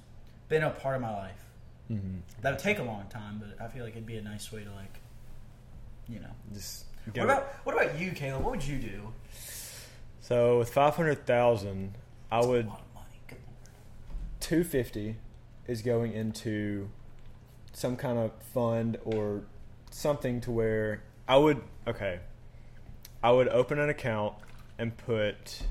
been 0.48 0.62
a 0.62 0.70
part 0.70 0.94
of 0.96 1.02
my 1.02 1.12
life. 1.12 1.42
Mm-hmm. 1.90 2.18
That 2.42 2.50
would 2.50 2.58
take 2.60 2.78
a 2.78 2.82
long 2.82 3.06
time, 3.08 3.42
but 3.44 3.64
I 3.64 3.68
feel 3.68 3.82
like 3.84 3.94
it'd 3.94 4.06
be 4.06 4.16
a 4.18 4.22
nice 4.22 4.52
way 4.52 4.62
to 4.64 4.70
like, 4.72 5.00
you 6.08 6.20
know. 6.20 6.30
Just 6.52 6.84
What 7.06 7.24
about 7.24 7.46
what 7.64 7.74
about 7.74 7.98
you, 7.98 8.12
Caleb? 8.12 8.42
What 8.44 8.50
would 8.52 8.64
you 8.66 8.78
do? 8.78 9.12
so 10.20 10.58
with 10.58 10.70
five 10.72 10.94
hundred 10.94 11.26
thousand, 11.26 11.94
I 12.30 12.36
That's 12.36 12.46
would 12.48 12.66
a 12.66 12.68
lot 12.68 12.80
of 12.80 12.94
money. 12.94 13.06
Good 13.28 13.38
lord. 13.38 14.40
two 14.40 14.62
fifty 14.64 15.16
is 15.68 15.82
going 15.82 16.12
into 16.12 16.88
some 17.72 17.96
kind 17.96 18.18
of 18.18 18.32
fund 18.54 18.98
or 19.04 19.42
something 19.90 20.40
to 20.42 20.50
where 20.50 21.02
I 21.28 21.36
would 21.36 21.60
okay. 21.86 22.20
I 23.22 23.32
would 23.32 23.48
open 23.48 23.78
an 23.78 23.88
account 23.88 24.34
and 24.78 24.96
put 24.96 25.62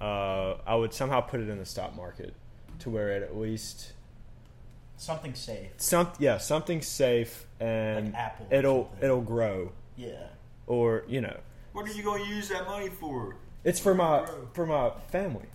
uh, 0.00 0.54
I 0.66 0.74
would 0.76 0.92
somehow 0.92 1.20
put 1.20 1.40
it 1.40 1.48
in 1.48 1.58
the 1.58 1.64
stock 1.66 1.96
market 1.96 2.34
to 2.80 2.90
where 2.90 3.10
it 3.10 3.22
at 3.22 3.36
least 3.36 3.92
Something 4.96 5.34
safe. 5.34 5.70
some 5.78 6.08
yeah 6.18 6.38
something 6.38 6.82
safe 6.82 7.46
and 7.60 8.06
Like 8.06 8.14
Apple 8.14 8.46
it'll 8.50 8.84
something. 8.86 9.04
it'll 9.04 9.20
grow 9.22 9.72
Yeah. 9.96 10.26
or 10.66 11.04
you 11.08 11.20
know 11.20 11.36
What 11.72 11.88
are 11.88 11.92
you 11.92 12.02
going 12.02 12.24
to 12.24 12.28
use 12.28 12.48
that 12.48 12.66
money 12.66 12.88
for? 12.88 13.36
it's 13.64 13.78
for 13.80 13.94
my 13.94 14.26
for 14.54 14.66
my 14.66 14.90
family 15.10 15.46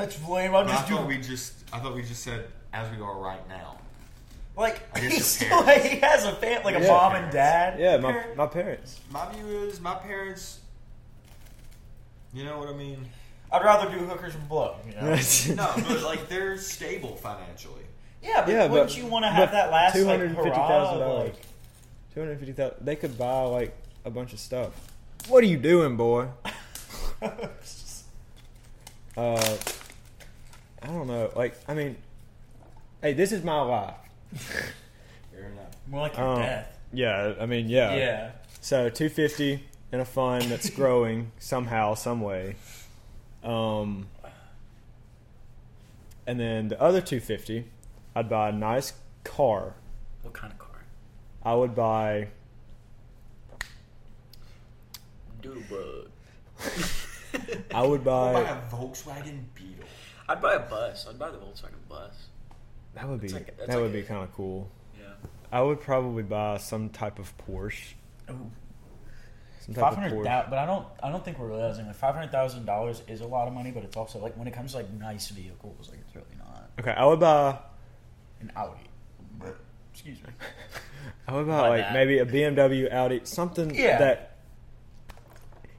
That's 0.00 0.28
lame. 0.28 0.54
I'm 0.54 0.66
I 0.66 0.70
just 0.70 0.88
thought 0.88 0.96
doing 1.06 1.06
we 1.08 1.18
just 1.18 1.52
I 1.72 1.78
thought 1.78 1.94
we 1.94 2.02
just 2.02 2.22
said 2.22 2.46
as 2.72 2.90
we 2.94 3.02
are 3.02 3.16
right 3.18 3.46
now. 3.48 3.76
like 4.56 4.80
I 4.94 5.00
guess 5.00 5.12
he's 5.12 5.26
still 5.26 5.62
parents. 5.62 5.88
he 5.88 5.96
has 6.00 6.24
a 6.24 6.32
fam 6.32 6.62
like 6.64 6.76
a 6.76 6.80
Yeah. 6.82 6.88
mom 6.88 7.14
and 7.16 7.32
dad. 7.32 7.78
yeah 7.80 7.96
my 7.98 8.24
my 8.36 8.46
parents 8.46 9.00
My 9.10 9.30
view 9.32 9.46
is 9.64 9.80
my 9.80 9.94
parents. 9.94 10.58
You 12.32 12.44
know 12.44 12.58
what 12.58 12.68
I 12.68 12.72
mean? 12.74 13.06
I'd 13.52 13.64
rather 13.64 13.90
do 13.90 14.04
hookers 14.04 14.34
and 14.36 14.48
blow. 14.48 14.76
You 14.86 14.94
know? 14.94 15.16
No, 15.54 15.72
but 15.88 16.02
like 16.02 16.28
they're 16.28 16.56
stable 16.58 17.16
financially. 17.16 17.82
yeah, 18.22 18.42
but 18.44 18.50
Yeah, 18.52 18.66
wouldn't 18.68 18.90
but- 18.90 18.96
you 18.96 19.06
want 19.06 19.24
to 19.24 19.28
have 19.30 19.48
but 19.50 19.52
that 19.52 19.70
last 19.72 19.96
like 19.96 20.20
$250,000 20.20 21.18
like, 21.24 21.34
Two 22.14 22.20
hundred 22.20 22.38
fifty 22.38 22.52
thousand. 22.52 22.84
They 22.84 22.96
could 22.96 23.16
buy 23.16 23.42
like 23.42 23.76
a 24.04 24.10
bunch 24.10 24.32
of 24.32 24.40
stuff. 24.40 24.72
What 25.28 25.42
are 25.44 25.46
you 25.46 25.56
doing, 25.58 25.96
boy? 25.96 26.28
Uh, 29.16 29.56
I 30.82 30.86
don't 30.86 31.06
know. 31.06 31.30
Like, 31.36 31.56
I 31.68 31.74
mean, 31.74 31.96
hey, 33.02 33.12
this 33.12 33.32
is 33.32 33.42
my 33.44 33.60
life. 33.60 33.94
Fair 34.34 35.44
enough. 35.50 35.76
more 35.86 36.00
like 36.02 36.16
your 36.16 36.26
Um, 36.26 36.38
death? 36.40 36.78
Yeah, 36.92 37.34
I 37.40 37.46
mean, 37.46 37.68
yeah. 37.68 37.94
Yeah. 37.94 38.30
So 38.60 38.88
two 38.90 39.08
fifty 39.08 39.64
in 39.92 40.00
a 40.00 40.04
fund 40.04 40.44
that's 40.44 40.70
growing 40.70 41.32
somehow, 41.38 41.94
some 41.94 42.20
way. 42.20 42.56
Um, 43.42 44.08
and 46.26 46.38
then 46.38 46.68
the 46.68 46.80
other 46.80 47.00
two 47.00 47.20
fifty, 47.20 47.66
I'd 48.14 48.28
buy 48.28 48.48
a 48.48 48.52
nice 48.52 48.92
car. 49.24 49.74
What 50.22 50.34
kind 50.34 50.52
of 50.52 50.58
car? 50.58 50.82
I 51.42 51.54
would 51.54 51.74
buy. 51.74 52.28
Doodle 55.42 55.62
bug. 55.70 56.08
I 57.74 57.86
would 57.86 58.04
Buy 58.04 58.32
buy. 58.34 58.40
a 58.42 58.60
Volkswagen 58.74 59.44
Beetle. 59.54 59.86
I'd 60.30 60.40
buy 60.40 60.54
a 60.54 60.60
bus. 60.60 61.06
I'd 61.08 61.18
buy 61.18 61.30
the 61.30 61.38
Volkswagen 61.38 61.88
bus. 61.88 62.14
That 62.94 63.08
would 63.08 63.20
be. 63.20 63.28
Like- 63.28 63.56
that 63.58 63.68
like 63.68 63.76
would 63.78 63.90
a- 63.90 63.92
be 63.92 64.02
kind 64.02 64.22
of 64.22 64.32
cool. 64.32 64.70
Yeah. 64.98 65.06
I 65.52 65.60
would 65.60 65.80
probably 65.80 66.22
buy 66.22 66.58
some 66.58 66.88
type 66.90 67.18
of 67.18 67.32
Porsche. 67.38 67.94
Ooh. 68.30 68.50
Some 69.60 69.74
type 69.74 69.94
Five 69.94 70.04
of 70.04 70.12
Porsche. 70.12 70.24
thousand, 70.24 70.50
but 70.50 70.58
I 70.58 70.66
don't. 70.66 70.86
I 71.02 71.10
don't 71.10 71.24
think 71.24 71.38
we're 71.38 71.48
realizing 71.48 71.86
like 71.86 71.96
five 71.96 72.14
hundred 72.14 72.30
thousand 72.32 72.64
dollars 72.64 73.02
is 73.08 73.20
a 73.20 73.26
lot 73.26 73.46
of 73.48 73.54
money, 73.54 73.70
but 73.72 73.82
it's 73.84 73.96
also 73.96 74.18
like 74.20 74.36
when 74.36 74.46
it 74.48 74.54
comes 74.54 74.70
to 74.72 74.78
like 74.78 74.90
nice 74.92 75.28
vehicles, 75.28 75.88
like 75.90 75.98
it's 76.06 76.14
really 76.14 76.26
not 76.38 76.70
Okay, 76.78 76.92
I 76.92 77.04
would 77.04 77.20
buy. 77.20 77.58
an 78.40 78.52
Audi. 78.56 78.80
Excuse 79.92 80.18
me. 80.22 80.28
I 81.28 81.34
would 81.34 81.46
buy 81.46 81.60
Buy 81.60 81.68
like 81.68 81.80
that. 81.82 81.92
maybe 81.92 82.18
a 82.18 82.24
BMW, 82.26 82.92
Audi, 82.92 83.20
something 83.24 83.74
Yeah. 83.74 83.98
that 83.98 84.36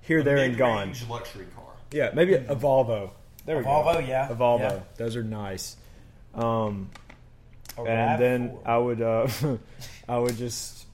here, 0.01 0.21
there, 0.23 0.37
and 0.37 0.57
gone. 0.57 0.89
Mid-range 0.89 1.09
luxury 1.09 1.45
car. 1.55 1.65
Yeah, 1.91 2.11
maybe 2.13 2.33
a 2.35 2.41
mm-hmm. 2.41 2.53
Volvo. 2.65 3.11
There 3.45 3.55
we 3.57 3.61
A 3.61 3.65
go. 3.65 3.69
Volvo, 3.69 4.07
yeah, 4.07 4.29
A 4.29 4.35
Volvo. 4.35 4.59
yeah. 4.59 4.79
Those 4.97 5.15
are 5.15 5.23
nice. 5.23 5.75
Um, 6.35 6.89
and 7.77 8.21
then 8.21 8.49
RAV4. 8.49 8.67
I 8.67 8.77
would, 8.77 9.01
uh, 9.01 9.27
I 10.09 10.17
would 10.17 10.37
just 10.37 10.85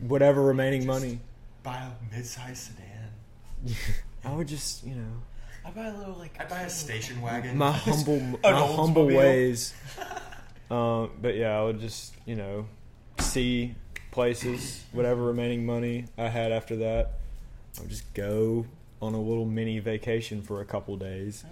whatever 0.00 0.42
remaining 0.42 0.86
money. 0.86 1.20
Buy 1.62 1.76
a 1.76 2.14
mid-sized 2.14 2.72
sedan. 2.72 3.74
I 4.24 4.32
would 4.32 4.48
just, 4.48 4.84
you 4.86 4.94
know, 4.94 5.12
I 5.64 5.70
buy 5.70 5.86
a 5.86 5.96
little 5.96 6.14
like. 6.14 6.36
I'd 6.40 6.48
buy 6.48 6.62
a 6.62 6.70
station 6.70 7.20
wagon. 7.20 7.56
my 7.56 7.70
humble, 7.72 8.14
An 8.16 8.38
my 8.42 8.52
humble 8.52 9.06
Oldsmobile. 9.06 9.16
ways. 9.16 9.74
Um, 10.70 11.10
but 11.22 11.34
yeah, 11.36 11.58
I 11.58 11.64
would 11.64 11.80
just, 11.80 12.14
you 12.26 12.34
know, 12.36 12.66
see 13.20 13.74
places, 14.10 14.84
whatever 14.92 15.22
remaining 15.24 15.64
money 15.64 16.06
I 16.18 16.28
had 16.28 16.52
after 16.52 16.76
that. 16.76 17.12
I 17.76 17.80
would 17.82 17.90
just 17.90 18.12
go 18.14 18.66
on 19.00 19.14
a 19.14 19.20
little 19.20 19.44
mini 19.46 19.78
vacation 19.78 20.42
for 20.42 20.60
a 20.60 20.64
couple 20.64 20.96
days, 20.96 21.44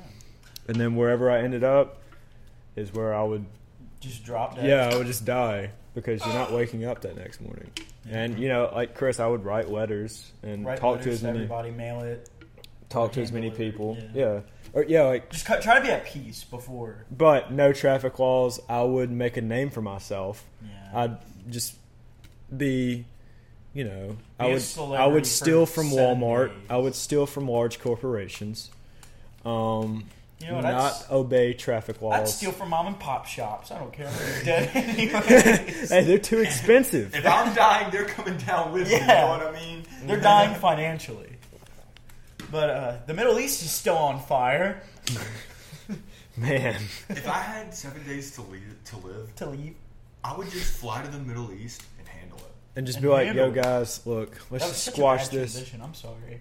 and 0.69 0.77
then 0.77 0.97
wherever 0.97 1.31
I 1.31 1.41
ended 1.41 1.63
up 1.65 1.99
is 2.75 2.93
where 2.93 3.15
I 3.15 3.23
would 3.23 3.47
Just 4.01 4.25
drop 4.25 4.57
dead. 4.57 4.67
Yeah, 4.67 4.91
I 4.93 4.99
would 4.99 5.07
just 5.07 5.25
die 5.25 5.71
because 5.95 6.25
you're 6.25 6.35
not 6.35 6.53
waking 6.53 6.85
up 6.85 7.01
that 7.03 7.17
next 7.17 7.41
morning. 7.41 7.71
And 8.11 8.39
you 8.39 8.49
know, 8.49 8.71
like 8.75 8.95
Chris, 8.95 9.19
I 9.21 9.27
would 9.27 9.45
write 9.45 9.71
letters 9.71 10.31
and 10.43 10.65
Write 10.67 10.79
talk 10.79 11.01
to 11.03 11.11
as 11.11 11.23
many 11.23 11.39
everybody, 11.39 11.71
mail 11.71 12.01
it. 12.01 12.29
talk 12.89 13.13
to 13.13 13.23
as 13.23 13.33
many 13.33 13.49
it, 13.49 13.57
people. 13.57 13.97
yeah. 14.15 14.25
Yeah. 14.35 14.41
Or 14.73 14.85
yeah, 14.85 15.03
like 15.05 15.31
Just 15.31 15.47
cut, 15.47 15.63
try 15.63 15.77
to 15.77 15.81
be 15.81 15.91
at 15.91 16.05
peace 16.05 16.45
before. 16.45 17.07
but 17.11 17.51
no 17.51 17.73
traffic 17.73 18.19
laws. 18.19 18.61
I 18.69 18.83
would 18.83 19.11
make 19.11 19.37
a 19.39 19.41
name 19.41 19.71
for 19.71 19.81
myself. 19.81 20.45
Yeah. 20.63 21.01
I'd 21.03 21.17
just 21.51 21.77
be 22.55 23.07
you 23.77 23.85
know, 23.85 24.17
I 24.41 24.45
Be 24.47 24.51
a 24.53 24.55
would 24.55 24.97
I 24.99 25.07
would 25.07 25.27
steal 25.27 25.67
from 25.67 25.91
Walmart. 25.91 26.49
days. 26.49 26.57
I 26.71 26.77
would 26.79 26.95
steal 26.95 27.27
from 27.27 27.47
large 27.49 27.79
corporations. 27.81 28.71
Um 29.45 30.05
You 30.41 30.49
know 30.49 30.57
what? 30.57 30.65
I'd 30.67 30.73
not 30.73 31.11
obey 31.11 31.53
traffic 31.55 32.01
laws. 32.03 32.15
I'd 32.21 32.29
steal 32.29 32.53
from 32.53 32.71
mom 32.71 32.87
and 32.87 32.99
pop 32.99 33.27
shops. 33.27 33.71
I 33.71 33.79
don't 33.79 33.93
care. 33.93 34.09
They're 34.11 34.45
dead 34.45 34.71
anyways. 34.75 35.91
hey, 35.91 36.05
they're 36.05 36.19
too 36.19 36.41
expensive. 36.41 37.15
If 37.15 37.27
I'm 37.27 37.55
dying, 37.55 37.91
they're 37.91 38.07
coming 38.07 38.39
down 38.39 38.73
with 38.73 38.85
me. 38.89 38.95
You 38.95 39.01
Yeah. 39.01 39.21
know 39.23 39.29
what 39.29 39.43
I 39.47 39.53
mean? 39.53 39.85
They're 40.07 40.21
dying 40.21 40.55
financially. 40.59 41.33
But 42.51 42.71
uh, 42.71 42.97
the 43.07 43.15
Middle 43.15 43.39
East 43.39 43.63
is 43.63 43.71
still 43.73 43.97
on 43.97 44.21
fire. 44.21 44.83
Man. 46.37 46.81
If 47.09 47.27
I 47.29 47.39
had 47.41 47.75
seven 47.75 48.05
days 48.07 48.31
to 48.37 48.43
leave, 48.43 48.77
to 48.87 48.97
live, 48.99 49.35
To 49.37 49.47
leave. 49.47 49.75
I 50.23 50.37
would 50.37 50.51
just 50.51 50.73
fly 50.77 51.03
to 51.03 51.09
the 51.11 51.19
Middle 51.19 51.51
East 51.53 51.83
and 52.77 52.87
handle 52.87 52.87
it. 52.87 52.87
And 52.87 52.87
just 52.87 52.97
And 52.99 53.03
be 53.03 53.09
like, 53.09 53.27
yo, 53.27 53.33
handle 53.45 53.59
it. 53.59 53.63
guys, 53.63 54.07
look, 54.07 54.31
let's 54.31 54.49
That 54.49 54.53
was 54.53 54.63
just 54.73 54.85
such 54.85 54.95
squash 54.95 55.29
a 55.29 55.31
bad 55.31 55.41
this. 55.41 55.53
Transition. 55.55 55.83
I'm 55.83 55.95
sorry, 55.95 56.41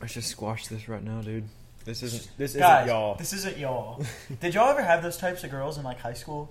Let's 0.00 0.14
just 0.14 0.28
squash 0.30 0.66
this 0.68 0.88
right 0.88 1.02
now, 1.02 1.20
dude. 1.22 1.44
This 1.84 2.02
isn't. 2.02 2.28
This 2.38 2.54
guys. 2.56 2.84
isn't 2.84 2.94
y'all. 2.94 3.14
This 3.16 3.32
isn't 3.34 3.58
y'all. 3.58 4.02
Did 4.40 4.54
y'all 4.54 4.70
ever 4.70 4.82
have 4.82 5.02
those 5.02 5.16
types 5.16 5.44
of 5.44 5.50
girls 5.50 5.76
in 5.78 5.84
like 5.84 6.00
high 6.00 6.14
school? 6.14 6.50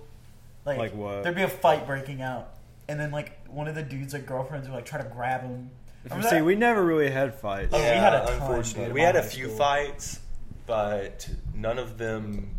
Like, 0.64 0.78
Like 0.78 0.94
what? 0.94 1.22
There'd 1.24 1.34
be 1.34 1.42
a 1.42 1.48
fight 1.48 1.86
breaking 1.86 2.22
out, 2.22 2.50
and 2.88 2.98
then 3.00 3.10
like 3.10 3.46
one 3.48 3.66
of 3.68 3.74
the 3.74 3.82
dudes, 3.82 4.12
like 4.14 4.26
girlfriends, 4.26 4.68
would 4.68 4.74
like 4.74 4.86
try 4.86 5.02
to 5.02 5.08
grab 5.08 5.42
him. 5.42 5.70
Remember 6.04 6.28
See, 6.28 6.36
that? 6.36 6.44
we 6.44 6.54
never 6.54 6.84
really 6.84 7.10
had 7.10 7.34
fights. 7.34 7.70
Oh, 7.72 7.78
we 7.78 7.84
had 7.84 8.14
a 8.14 8.24
ton, 8.26 8.32
unfortunately, 8.34 8.84
dude, 8.86 8.94
we 8.94 9.00
had 9.00 9.16
a 9.16 9.22
few 9.22 9.46
school. 9.46 9.56
fights, 9.58 10.20
but 10.66 11.28
none 11.54 11.78
of 11.78 11.98
them. 11.98 12.50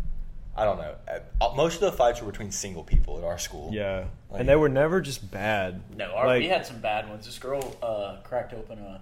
I 0.58 0.64
don't 0.64 0.78
know. 0.78 0.96
Uh, 1.42 1.54
Most 1.56 1.76
of 1.76 1.82
the 1.82 1.92
fights 1.92 2.22
were 2.22 2.32
between 2.32 2.50
single 2.52 2.84
people 2.84 3.18
at 3.18 3.24
our 3.26 3.38
school. 3.38 3.72
Yeah, 3.74 4.06
Like- 4.30 4.40
and 4.40 4.48
they 4.50 4.56
were 4.56 4.70
never 4.70 5.02
just 5.02 5.30
bad. 5.30 5.82
No, 5.98 6.14
our, 6.14 6.28
like, 6.28 6.40
we 6.42 6.48
had 6.48 6.66
some 6.66 6.80
bad 6.80 7.10
ones. 7.10 7.26
This 7.26 7.38
girl 7.40 7.76
uh, 7.84 8.18
cracked 8.24 8.54
open 8.54 8.80
a 8.80 9.02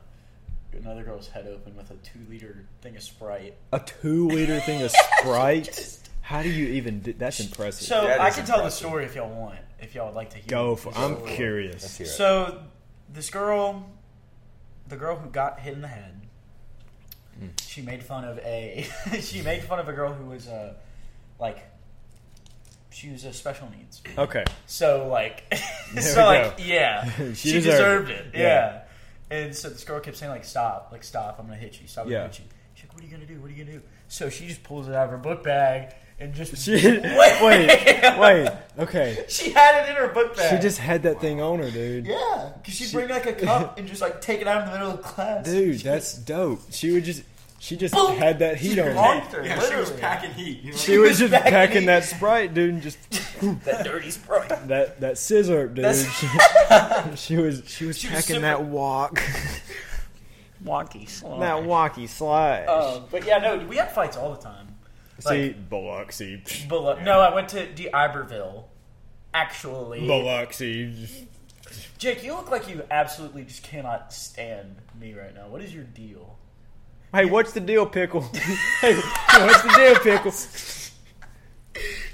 another 0.75 1.03
girl's 1.03 1.27
head 1.27 1.45
open 1.47 1.75
with 1.77 1.91
a 1.91 1.95
two 1.97 2.17
liter 2.27 2.65
thing 2.81 2.95
of 2.95 3.03
Sprite. 3.03 3.53
a 3.71 3.79
two-liter 3.79 4.59
thing 4.61 4.81
of 4.81 4.89
Sprite. 5.19 5.65
Just 5.65 6.09
How 6.21 6.41
do 6.41 6.49
you 6.49 6.65
even? 6.73 7.01
Do, 7.01 7.13
that's 7.13 7.39
impressive. 7.39 7.85
So 7.87 8.01
That 8.07 8.19
I 8.19 8.29
is 8.29 8.35
can 8.35 8.45
tell 8.45 8.63
the 8.63 8.71
story 8.71 9.05
if 9.05 9.13
y'all 9.13 9.29
want. 9.29 9.59
If 9.79 9.93
y'all 9.93 10.07
would 10.07 10.15
like 10.15 10.31
to 10.31 10.37
hear. 10.37 10.45
Go 10.47 10.73
the 10.73 10.81
for. 10.81 10.89
I'm 10.95 11.11
story. 11.15 11.21
Let's 11.25 11.35
curious. 11.35 11.97
hear 11.97 12.07
it. 12.07 12.09
So 12.09 12.61
this 13.13 13.29
girl, 13.29 13.85
the 14.87 14.95
girl 14.97 15.15
who 15.17 15.29
got 15.29 15.59
hit 15.59 15.75
in 15.75 15.81
the 15.81 15.87
head, 15.87 16.21
Hmm. 17.37 17.47
she 17.61 17.81
made 17.83 18.01
fun 18.03 18.23
of 18.25 18.39
a 18.39 18.85
she 19.21 19.41
made 19.43 19.61
fun 19.63 19.77
of 19.79 19.87
a 19.87 19.93
girl 19.93 20.11
who 20.13 20.25
was 20.25 20.47
uh 20.47 20.73
like 21.43 21.59
she 22.89 23.09
was 23.09 23.23
a 23.25 23.33
special 23.33 23.69
needs. 23.77 24.01
Okay. 24.17 24.45
So 24.65 25.07
like 25.07 25.53
so 25.99 26.25
like 26.25 26.55
yeah, 26.59 27.09
She 27.33 27.33
she, 27.35 27.51
deserved 27.53 28.07
deserved, 28.07 28.09
it. 28.09 28.25
Yeah. 28.33 28.39
Yeah. 28.41 28.79
And 29.29 29.55
so 29.55 29.69
this 29.69 29.83
girl 29.83 29.99
kept 29.99 30.17
saying 30.17 30.31
like 30.31 30.45
stop, 30.45 30.89
like 30.91 31.03
stop, 31.03 31.37
I'm 31.39 31.45
gonna 31.47 31.57
hit 31.57 31.79
you, 31.81 31.87
stop, 31.87 32.05
I'm 32.05 32.11
Yeah. 32.11 32.17
gonna 32.19 32.29
hit 32.29 32.39
you. 32.39 32.45
She's 32.75 32.85
like, 32.85 32.93
what 32.93 33.03
are 33.03 33.05
you 33.05 33.11
gonna 33.11 33.25
do? 33.25 33.39
What 33.41 33.49
are 33.49 33.53
you 33.53 33.63
gonna 33.65 33.77
do? 33.77 33.83
So 34.07 34.29
she 34.29 34.47
just 34.47 34.63
pulls 34.63 34.87
it 34.87 34.93
out 34.95 35.05
of 35.05 35.11
her 35.11 35.17
book 35.17 35.43
bag 35.43 35.93
and 36.19 36.33
just 36.35 36.55
She 36.63 36.71
wait, 36.73 37.41
wait. 38.19 38.49
Okay. 38.77 39.25
She 39.27 39.49
had 39.51 39.83
it 39.83 39.89
in 39.89 39.95
her 39.95 40.09
book 40.13 40.35
bag. 40.37 40.55
She 40.55 40.61
just 40.61 40.77
had 40.77 41.03
that 41.03 41.19
thing 41.19 41.41
on 41.41 41.59
her, 41.59 41.71
dude. 41.71 42.05
yeah, 42.05 42.51
because 42.57 42.75
she'd 42.75 42.91
bring 42.93 43.09
like 43.09 43.25
a 43.25 43.33
cup 43.33 43.77
and 43.79 43.87
just 43.87 44.01
like 44.01 44.21
take 44.21 44.39
it 44.41 44.47
out 44.47 44.61
in 44.61 44.67
the 44.67 44.73
middle 44.77 44.91
of 44.93 45.01
class. 45.01 45.45
Dude, 45.45 45.79
that's 45.79 46.13
dope. 46.13 46.61
She 46.71 46.91
would 46.91 47.03
just. 47.03 47.23
She 47.63 47.77
just 47.77 47.93
Boom. 47.93 48.17
had 48.17 48.39
that 48.39 48.57
heat 48.57 48.77
on 48.77 48.87
her. 48.87 49.41
Yeah, 49.45 49.57
she 49.61 49.75
was 49.77 49.89
packing 49.91 50.31
heat. 50.31 50.63
You 50.63 50.71
know? 50.71 50.77
She 50.77 50.97
was 50.97 51.17
just 51.17 51.31
Packing 51.31 51.51
packing 51.53 51.85
that 51.85 52.03
sprite, 52.03 52.53
dude, 52.53 52.73
and 52.73 52.81
just 52.81 52.99
that 53.63 53.85
dirty 53.85 54.11
sprite. 54.11 54.67
that 54.67 54.99
that 54.99 55.17
scissor, 55.17 55.69
dude. 55.69 55.95
She, 55.95 56.27
she 57.15 57.37
was 57.37 57.63
she 57.65 57.85
was 57.85 57.97
She 57.97 58.07
was 58.07 58.15
packing 58.15 58.21
super- 58.21 58.39
that 58.41 58.65
walk, 58.65 59.17
Wonky 60.61 61.07
slime. 61.07 61.39
that 61.39 61.63
walkie 61.63 62.07
slide. 62.07 62.65
Um, 62.65 63.05
but 63.09 63.25
yeah, 63.25 63.37
no, 63.37 63.57
we 63.65 63.77
had 63.77 63.93
fights 63.93 64.17
all 64.17 64.33
the 64.33 64.41
time. 64.41 64.75
see, 65.19 65.29
like- 65.29 65.69
Biloxi, 65.69 66.43
But 66.67 67.01
no, 67.03 67.21
I 67.21 67.33
went 67.33 67.47
to 67.49 67.65
D'Iberville. 67.73 68.65
Actually, 69.33 70.05
Biloxi. 70.05 71.27
Jake, 71.97 72.25
you 72.25 72.33
look 72.33 72.51
like 72.51 72.67
you 72.67 72.83
absolutely 72.91 73.45
just 73.45 73.63
cannot 73.63 74.11
stand 74.11 74.75
me 74.99 75.13
right 75.13 75.33
now. 75.33 75.47
What 75.47 75.61
is 75.61 75.73
your 75.73 75.85
deal? 75.85 76.37
Hey, 77.13 77.25
what's 77.25 77.53
the 77.53 77.59
deal, 77.59 77.85
pickle? 77.85 78.21
hey, 78.81 78.95
what's 78.95 79.61
the 79.61 79.73
deal, 79.75 79.95
pickle? 79.99 80.33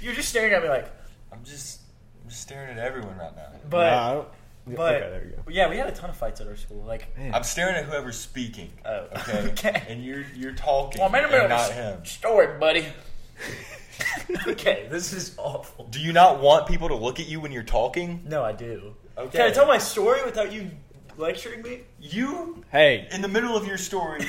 You're 0.02 0.14
just 0.14 0.28
staring 0.28 0.52
at 0.52 0.62
me 0.62 0.68
like, 0.68 0.90
I'm 1.32 1.42
just, 1.42 1.80
I'm 2.22 2.28
just 2.28 2.42
staring 2.42 2.76
at 2.76 2.84
everyone 2.84 3.16
right 3.16 3.34
now. 3.34 3.48
but 3.68 3.90
Nah, 3.90 4.10
I 4.10 4.14
don't- 4.14 4.28
but 4.66 4.94
okay, 5.02 5.10
there 5.10 5.24
you 5.24 5.30
go. 5.30 5.42
yeah, 5.50 5.68
we 5.70 5.78
had 5.78 5.86
a 5.88 5.92
ton 5.92 6.10
of 6.10 6.16
fights 6.16 6.40
at 6.42 6.46
our 6.46 6.54
school. 6.56 6.84
Like, 6.84 7.16
Man. 7.18 7.34
I'm 7.34 7.42
staring 7.42 7.76
at 7.76 7.86
whoever's 7.86 8.18
speaking. 8.18 8.70
oh, 8.84 9.06
Okay. 9.16 9.38
okay. 9.52 9.82
And 9.88 10.04
you're 10.04 10.24
you're 10.36 10.52
talking. 10.52 11.00
Well, 11.00 11.08
I'm 11.08 11.14
and 11.14 11.30
gonna 11.30 11.48
not 11.48 11.60
s- 11.60 11.72
him. 11.72 12.04
story, 12.04 12.58
buddy. 12.58 12.86
okay, 14.46 14.86
this 14.90 15.12
is 15.12 15.34
awful. 15.38 15.86
Do 15.86 15.98
you 15.98 16.12
not 16.12 16.40
want 16.40 16.68
people 16.68 16.88
to 16.88 16.94
look 16.94 17.18
at 17.18 17.26
you 17.26 17.40
when 17.40 17.50
you're 17.52 17.62
talking? 17.64 18.22
No, 18.28 18.44
I 18.44 18.52
do. 18.52 18.94
Okay. 19.18 19.38
Can 19.38 19.48
I 19.48 19.50
tell 19.50 19.66
my 19.66 19.78
story 19.78 20.22
without 20.24 20.52
you 20.52 20.70
lecturing 21.16 21.62
me? 21.62 21.80
You, 21.98 22.62
Hey, 22.70 23.08
in 23.10 23.22
the 23.22 23.28
middle 23.28 23.56
of 23.56 23.66
your 23.66 23.78
story, 23.78 24.20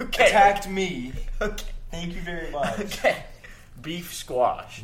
Okay. 0.00 0.26
attacked 0.26 0.68
me. 0.68 1.12
Okay. 1.40 1.66
Thank 1.90 2.14
you 2.14 2.20
very 2.20 2.50
much. 2.50 2.78
Okay. 2.80 3.24
Beef 3.80 4.12
squash. 4.14 4.82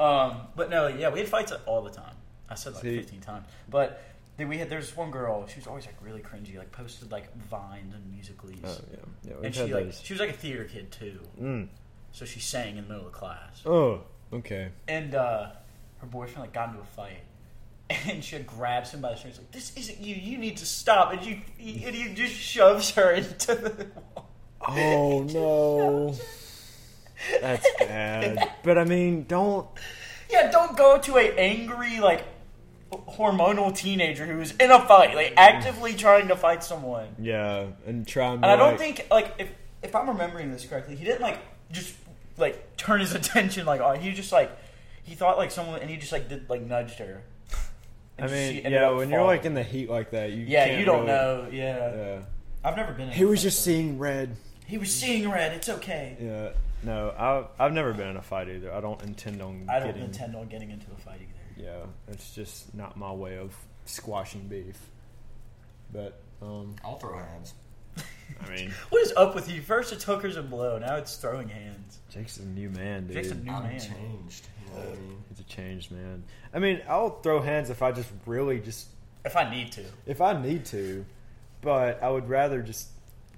Um, 0.00 0.36
but 0.56 0.70
no, 0.70 0.88
yeah, 0.88 1.10
we 1.10 1.20
had 1.20 1.28
fights 1.28 1.52
all 1.66 1.82
the 1.82 1.90
time. 1.90 2.14
I 2.48 2.54
said 2.54 2.74
like 2.74 2.82
See- 2.82 2.96
15 2.98 3.20
times. 3.20 3.46
But 3.68 4.02
then 4.36 4.48
we 4.48 4.58
had 4.58 4.68
there's 4.70 4.96
one 4.96 5.10
girl. 5.10 5.46
She 5.46 5.56
was 5.56 5.66
always 5.66 5.86
like 5.86 5.96
really 6.02 6.20
cringy. 6.20 6.56
Like 6.56 6.72
posted 6.72 7.12
like 7.12 7.34
vines 7.36 7.94
and 7.94 8.02
musicallys. 8.12 8.58
oh 8.64 8.78
yeah, 8.90 8.98
yeah, 9.22 9.34
we've 9.36 9.44
and 9.44 9.54
had 9.54 9.66
she 9.68 9.74
like 9.74 9.84
those. 9.86 10.00
she 10.02 10.12
was 10.14 10.20
like 10.20 10.30
a 10.30 10.34
theater 10.34 10.64
kid 10.64 10.90
too. 10.90 11.20
Mm. 11.40 11.68
So 12.12 12.24
she 12.24 12.40
sang 12.40 12.76
in 12.76 12.84
the 12.88 12.92
middle 12.94 13.06
of 13.06 13.12
class. 13.12 13.62
Oh, 13.64 14.00
okay. 14.32 14.68
And 14.88 15.14
uh, 15.14 15.50
her 15.98 16.06
boyfriend 16.06 16.40
like 16.40 16.52
got 16.52 16.70
into 16.70 16.80
a 16.80 16.84
fight. 16.84 17.20
And 18.08 18.24
she 18.24 18.36
had 18.36 18.46
grabs 18.46 18.90
him 18.92 19.02
by 19.02 19.10
the 19.10 19.16
shirt. 19.16 19.36
Like 19.36 19.50
this 19.52 19.76
isn't 19.76 20.00
you. 20.00 20.14
You 20.14 20.38
need 20.38 20.56
to 20.58 20.66
stop. 20.66 21.12
And 21.12 21.22
you 21.24 21.34
and 21.58 21.94
he 21.94 22.14
just 22.14 22.34
shoves 22.34 22.90
her 22.92 23.12
into 23.20 23.54
the 23.54 23.86
wall. 24.16 24.30
Oh 24.68 25.22
no, 25.32 26.14
that's 27.40 27.66
bad. 27.78 28.50
But 28.62 28.78
I 28.78 28.84
mean, 28.84 29.24
don't. 29.28 29.66
Yeah, 30.30 30.50
don't 30.50 30.76
go 30.76 30.98
to 30.98 31.16
a 31.18 31.32
angry 31.38 32.00
like 32.00 32.24
hormonal 32.90 33.74
teenager 33.74 34.26
who's 34.26 34.52
in 34.56 34.70
a 34.70 34.80
fight, 34.86 35.14
like 35.14 35.34
actively 35.36 35.94
trying 35.94 36.28
to 36.28 36.36
fight 36.36 36.62
someone. 36.64 37.08
Yeah, 37.18 37.66
and 37.86 38.06
try. 38.06 38.32
And 38.32 38.44
I 38.46 38.56
don't 38.56 38.78
think 38.78 39.06
like 39.10 39.34
if 39.38 39.48
if 39.82 39.94
I'm 39.94 40.08
remembering 40.08 40.50
this 40.52 40.64
correctly, 40.64 40.96
he 40.96 41.04
didn't 41.04 41.22
like 41.22 41.38
just 41.70 41.94
like 42.38 42.76
turn 42.76 43.00
his 43.00 43.14
attention 43.20 43.66
like 43.66 43.80
on. 43.80 44.00
He 44.00 44.12
just 44.12 44.32
like 44.32 44.50
he 45.02 45.14
thought 45.14 45.36
like 45.38 45.50
someone 45.50 45.80
and 45.80 45.90
he 45.90 45.96
just 45.96 46.12
like 46.12 46.28
did 46.28 46.48
like 46.48 46.62
nudged 46.62 46.98
her. 46.98 47.22
I 48.18 48.22
And 48.26 48.30
she 48.30 48.62
mean, 48.62 48.72
yeah, 48.72 48.90
up 48.90 48.96
when 48.96 49.10
you're 49.10 49.24
like 49.24 49.44
in 49.44 49.54
the 49.54 49.62
heat 49.62 49.88
like 49.90 50.10
that, 50.12 50.30
you 50.32 50.44
yeah, 50.46 50.66
can't 50.66 50.78
you 50.78 50.84
don't 50.84 51.00
really- 51.00 51.06
know. 51.08 51.48
Yeah. 51.50 51.94
Yeah, 51.94 52.18
I've 52.64 52.76
never 52.76 52.92
been. 52.92 53.08
In 53.08 53.14
he 53.14 53.24
was 53.24 53.42
just 53.42 53.64
though. 53.64 53.70
seeing 53.72 53.98
red. 53.98 54.36
He 54.72 54.78
was 54.78 54.90
seeing 54.90 55.30
red. 55.30 55.52
It's 55.52 55.68
okay. 55.68 56.16
Yeah, 56.18 56.48
no, 56.82 57.12
I've 57.18 57.44
I've 57.58 57.72
never 57.74 57.92
been 57.92 58.08
in 58.08 58.16
a 58.16 58.22
fight 58.22 58.48
either. 58.48 58.72
I 58.72 58.80
don't 58.80 59.02
intend 59.02 59.42
on. 59.42 59.66
I 59.68 59.78
don't 59.78 59.88
getting, 59.88 60.04
intend 60.04 60.34
on 60.34 60.48
getting 60.48 60.70
into 60.70 60.86
a 60.90 61.00
fight 61.02 61.20
either. 61.20 61.62
Yeah, 61.62 61.84
it's 62.08 62.34
just 62.34 62.74
not 62.74 62.96
my 62.96 63.12
way 63.12 63.36
of 63.36 63.54
squashing 63.84 64.48
beef. 64.48 64.78
But 65.92 66.22
um, 66.40 66.76
I'll 66.82 66.98
throw 66.98 67.18
hands. 67.18 67.52
I 67.98 68.48
mean, 68.48 68.70
What 68.88 69.02
is 69.02 69.12
up 69.14 69.34
with 69.34 69.52
you? 69.52 69.60
First 69.60 69.92
it's 69.92 70.04
hookers 70.04 70.38
and 70.38 70.48
blow. 70.48 70.78
Now 70.78 70.96
it's 70.96 71.16
throwing 71.16 71.50
hands. 71.50 71.98
Jake's 72.08 72.38
a 72.38 72.46
new 72.46 72.70
man, 72.70 73.08
dude. 73.08 73.16
Jake's 73.16 73.30
a 73.30 73.34
new 73.34 73.52
I'm 73.52 73.64
man. 73.64 73.78
changed. 73.78 74.48
You 74.70 74.74
know 74.74 74.80
I 74.88 74.94
mean? 74.94 75.22
He's 75.28 75.40
a 75.40 75.44
changed 75.44 75.90
man. 75.90 76.24
I 76.54 76.60
mean, 76.60 76.80
I'll 76.88 77.20
throw 77.20 77.42
hands 77.42 77.68
if 77.68 77.82
I 77.82 77.92
just 77.92 78.08
really 78.24 78.58
just 78.58 78.86
If 79.22 79.36
I 79.36 79.50
need 79.50 79.70
to. 79.72 79.84
if 80.06 80.22
I 80.22 80.32
need 80.32 80.64
to, 80.64 81.04
but 81.60 82.02
I 82.02 82.08
would 82.08 82.30
rather 82.30 82.62
just. 82.62 82.88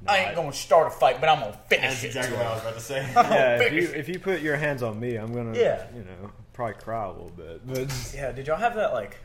I 0.07 0.19
ain't 0.19 0.37
gonna 0.37 0.53
start 0.53 0.87
a 0.87 0.90
fight, 0.90 1.21
but 1.21 1.29
I'm 1.29 1.40
gonna 1.40 1.59
finish 1.69 2.03
That's 2.03 2.05
it. 2.05 2.07
exactly 2.09 2.37
what 2.37 2.47
I 2.47 2.53
was 2.55 2.62
about 2.62 2.75
to 2.75 2.81
say. 2.81 3.11
Yeah, 3.14 3.61
if 3.62 3.73
you 3.73 3.88
if 3.95 4.09
you 4.09 4.19
put 4.19 4.40
your 4.40 4.57
hands 4.57 4.83
on 4.83 4.99
me, 5.01 5.17
I'm 5.17 5.33
gonna. 5.33 5.57
Yeah. 5.59 5.87
You 5.95 6.01
know, 6.03 6.31
probably 6.53 6.75
cry 6.75 7.05
a 7.05 7.09
little 7.11 7.31
bit, 7.31 7.67
but 7.67 8.12
Yeah, 8.14 8.33
did 8.33 8.47
y'all 8.47 8.57
have 8.59 8.75
that 8.77 8.93
like? 8.93 9.17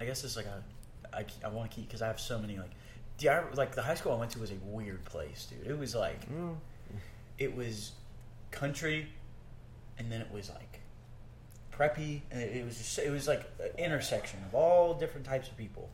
I 0.00 0.04
guess 0.04 0.22
it's 0.24 0.36
like 0.36 0.46
a. 0.46 0.62
I, 1.16 1.24
I 1.44 1.48
want 1.48 1.70
to 1.70 1.74
keep 1.76 1.86
because 1.88 2.02
I 2.02 2.06
have 2.08 2.20
so 2.20 2.38
many 2.38 2.58
like. 2.58 2.70
Do 3.18 3.26
y'all, 3.26 3.44
like 3.54 3.74
the 3.74 3.80
high 3.82 3.94
school 3.94 4.12
I 4.12 4.16
went 4.18 4.32
to 4.32 4.38
was 4.38 4.50
a 4.50 4.56
weird 4.64 5.04
place, 5.06 5.46
dude. 5.46 5.66
It 5.66 5.78
was 5.78 5.94
like 5.94 6.28
Mm. 6.30 6.56
it 7.38 7.56
was 7.56 7.92
country, 8.50 9.08
and 9.98 10.12
then 10.12 10.20
it 10.20 10.30
was 10.30 10.50
like 10.50 10.80
preppy, 11.72 12.20
and 12.30 12.40
it, 12.42 12.56
it 12.56 12.64
was 12.64 12.76
just 12.76 12.98
it 12.98 13.10
was 13.10 13.26
like 13.26 13.44
an 13.60 13.70
intersection 13.78 14.40
of 14.46 14.54
all 14.54 14.94
different 14.94 15.26
types 15.26 15.48
of 15.48 15.56
people, 15.56 15.88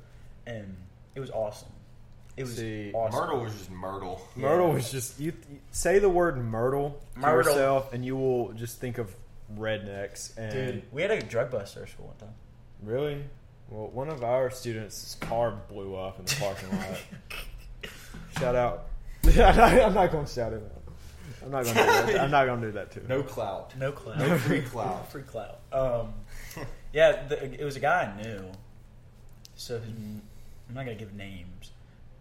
and 0.47 0.77
it 1.15 1.21
was 1.21 1.31
awesome. 1.31 1.69
It 2.37 2.45
was 2.45 2.57
See, 2.57 2.93
awesome. 2.95 3.21
Myrtle 3.21 3.41
was 3.41 3.53
just 3.55 3.71
Myrtle. 3.71 4.27
Myrtle 4.37 4.73
was 4.73 4.91
just 4.91 5.21
you, 5.21 5.33
you 5.51 5.59
say 5.71 5.99
the 5.99 6.09
word 6.09 6.39
Myrtle 6.43 6.99
to 7.15 7.21
Myrtle. 7.21 7.53
yourself, 7.53 7.93
and 7.93 8.05
you 8.05 8.17
will 8.17 8.53
just 8.53 8.81
think 8.81 8.97
of 8.99 9.15
rednecks. 9.55 10.37
And 10.39 10.53
dude. 10.53 10.83
We 10.93 11.03
had 11.03 11.11
a 11.11 11.21
drug 11.21 11.51
bust 11.51 11.77
at 11.77 11.83
our 11.83 11.87
school 11.87 12.07
one 12.07 12.17
time. 12.17 12.35
really, 12.83 13.23
well, 13.69 13.89
one 13.89 14.09
of 14.09 14.25
our 14.25 14.51
students' 14.51 15.15
car 15.21 15.61
blew 15.69 15.95
up 15.95 16.19
in 16.19 16.25
the 16.25 16.37
parking 16.41 16.71
lot. 16.79 16.99
shout 18.39 18.57
out! 18.57 18.87
I'm 19.25 19.93
not 19.95 20.11
going 20.11 20.25
to 20.25 20.33
shout 20.33 20.53
it 20.55 20.63
out. 20.63 20.83
I'm 21.45 21.51
not 21.51 21.65
going 21.65 21.77
to. 21.77 21.83
Do 22.07 22.13
that. 22.13 22.21
I'm 22.23 22.31
not 22.31 22.47
going 22.47 22.61
to 22.61 22.67
do 22.69 22.73
that 22.73 22.93
too. 22.93 23.03
No 23.09 23.23
clout. 23.23 23.77
No 23.77 23.93
clout. 23.93 24.19
No 24.19 24.39
free 24.39 24.63
clout. 24.63 25.09
Free 25.13 25.23
clout. 25.23 25.61
Um, 25.71 26.15
yeah, 26.95 27.27
the, 27.27 27.61
it 27.61 27.65
was 27.65 27.77
a 27.77 27.81
guy 27.81 28.05
I 28.17 28.23
knew. 28.23 28.51
So 29.55 29.79
his, 29.79 29.89
I'm 29.89 30.23
not 30.75 30.85
gonna 30.87 30.95
give 30.95 31.13
names, 31.15 31.72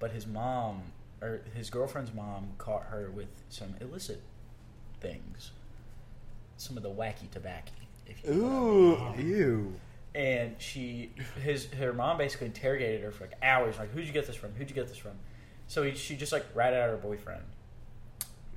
but 0.02 0.12
his 0.12 0.28
mom 0.28 0.82
or 1.22 1.40
his 1.56 1.70
girlfriend's 1.70 2.14
mom 2.14 2.50
caught 2.58 2.84
her 2.90 3.10
with 3.16 3.30
some 3.50 3.76
illicit 3.80 4.22
things, 5.00 5.52
some 6.58 6.76
of 6.76 6.84
the 6.84 6.90
wacky 6.90 7.30
tobacco. 7.32 7.72
If 8.08 8.24
you 8.26 8.34
know 8.34 8.48
what 8.48 8.50
I 8.50 8.52
mean. 8.52 8.82
Ooh, 8.82 8.96
uh-huh. 8.96 9.22
ew. 9.22 9.74
And 10.14 10.56
she, 10.58 11.12
his, 11.42 11.68
her 11.74 11.94
mom 11.94 12.18
basically 12.18 12.48
interrogated 12.48 13.02
her 13.04 13.12
for 13.12 13.26
like 13.26 13.38
hours. 13.42 13.78
Like, 13.78 13.92
who'd 13.92 14.06
you 14.06 14.12
get 14.12 14.28
this 14.28 14.36
from? 14.36 14.52
Who'd 14.54 14.70
you 14.70 14.76
get 14.76 14.88
this 14.90 14.98
from? 14.98 15.12
So 15.68 15.84
he, 15.84 15.96
she 15.96 16.18
just 16.18 16.34
like 16.34 16.46
ratted 16.54 16.80
out 16.80 16.90
her 16.90 16.98
boyfriend. 16.98 17.44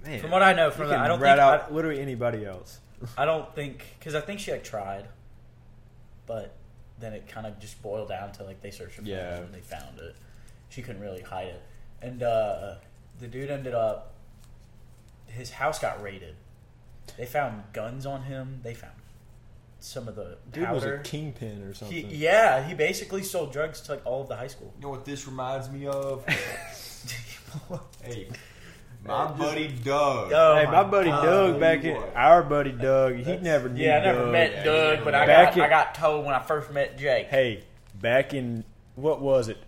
Man, 0.04 0.20
From 0.20 0.30
what 0.33 0.42
I 0.42 0.52
know, 0.54 0.70
from 0.70 0.88
can 0.88 0.98
the, 0.98 0.98
I 0.98 1.09
don't 1.09 1.20
rat 1.20 1.38
think 1.38 1.42
out 1.42 1.70
I, 1.70 1.74
literally 1.74 2.00
anybody 2.00 2.44
else. 2.44 2.80
I 3.18 3.24
don't 3.24 3.54
think 3.54 3.85
because 3.98 4.14
I 4.14 4.20
think 4.20 4.40
she 4.40 4.50
like 4.50 4.64
tried, 4.64 5.07
but 6.26 6.54
then 6.98 7.12
it 7.12 7.28
kind 7.28 7.46
of 7.46 7.59
just 7.59 7.80
boiled 7.83 8.09
down 8.09 8.33
to 8.33 8.44
like 8.44 8.61
they 8.62 8.70
searched 8.70 8.96
her 8.96 9.02
phone 9.02 9.11
Yeah. 9.11 9.37
and 9.37 9.52
they 9.54 9.61
found 9.61 9.98
it. 9.98 10.16
She 10.68 10.83
couldn't 10.83 11.03
really 11.03 11.22
hide 11.22 11.48
it, 11.48 11.62
and 12.03 12.22
uh, 12.22 12.74
the 13.20 13.27
dude 13.29 13.50
ended 13.50 13.74
up. 13.74 14.14
His 15.27 15.50
house 15.50 15.79
got 15.79 16.03
raided. 16.03 16.37
They 17.16 17.27
found 17.27 17.64
guns 17.72 18.07
on 18.07 18.22
him. 18.22 18.61
They 18.62 18.74
found 18.74 18.94
some 19.85 20.09
of 20.09 20.16
the 20.16 20.38
Dude 20.50 20.70
was 20.70 20.85
a 20.85 20.98
kingpin 20.98 21.62
or 21.62 21.74
something. 21.74 22.09
He, 22.09 22.16
yeah, 22.16 22.66
he 22.66 22.74
basically 22.74 23.22
sold 23.22 23.53
drugs 23.53 23.83
to 23.83 23.92
like 23.92 24.07
all 24.07 24.22
of 24.22 24.29
the 24.29 24.37
high 24.37 24.46
school. 24.46 24.72
You 24.79 24.83
know 24.85 24.90
what 24.90 25.05
this 25.05 25.27
reminds 25.29 25.70
me 25.70 25.87
of? 25.87 26.24
hey, 28.03 28.29
My 29.05 29.31
buddy 29.31 29.68
Doug. 29.68 30.33
Oh 30.33 30.57
hey, 30.57 30.66
my 30.66 30.85
buddy 30.85 31.11
God. 31.11 31.22
Doug 31.24 31.61
back 31.61 31.85
in 31.85 31.96
our 32.14 32.42
buddy 32.42 32.72
Doug, 32.72 33.16
he 33.16 33.37
never 33.37 33.68
knew 33.68 33.85
Yeah, 33.85 33.98
I 33.98 34.05
never 34.05 34.18
Doug. 34.20 34.33
met 34.33 34.64
Doug, 34.64 34.98
yeah. 34.98 35.05
but 35.05 35.14
I 35.14 35.27
got 35.27 35.57
in- 35.57 35.62
I 35.62 35.68
got 35.68 35.94
told 35.94 36.24
when 36.24 36.35
I 36.35 36.40
first 36.40 36.72
met 36.72 36.96
Jake. 36.98 37.27
Hey, 37.27 37.64
back 38.00 38.33
in 38.33 38.64
what 38.96 39.20
was 39.20 39.48
it? 39.48 39.59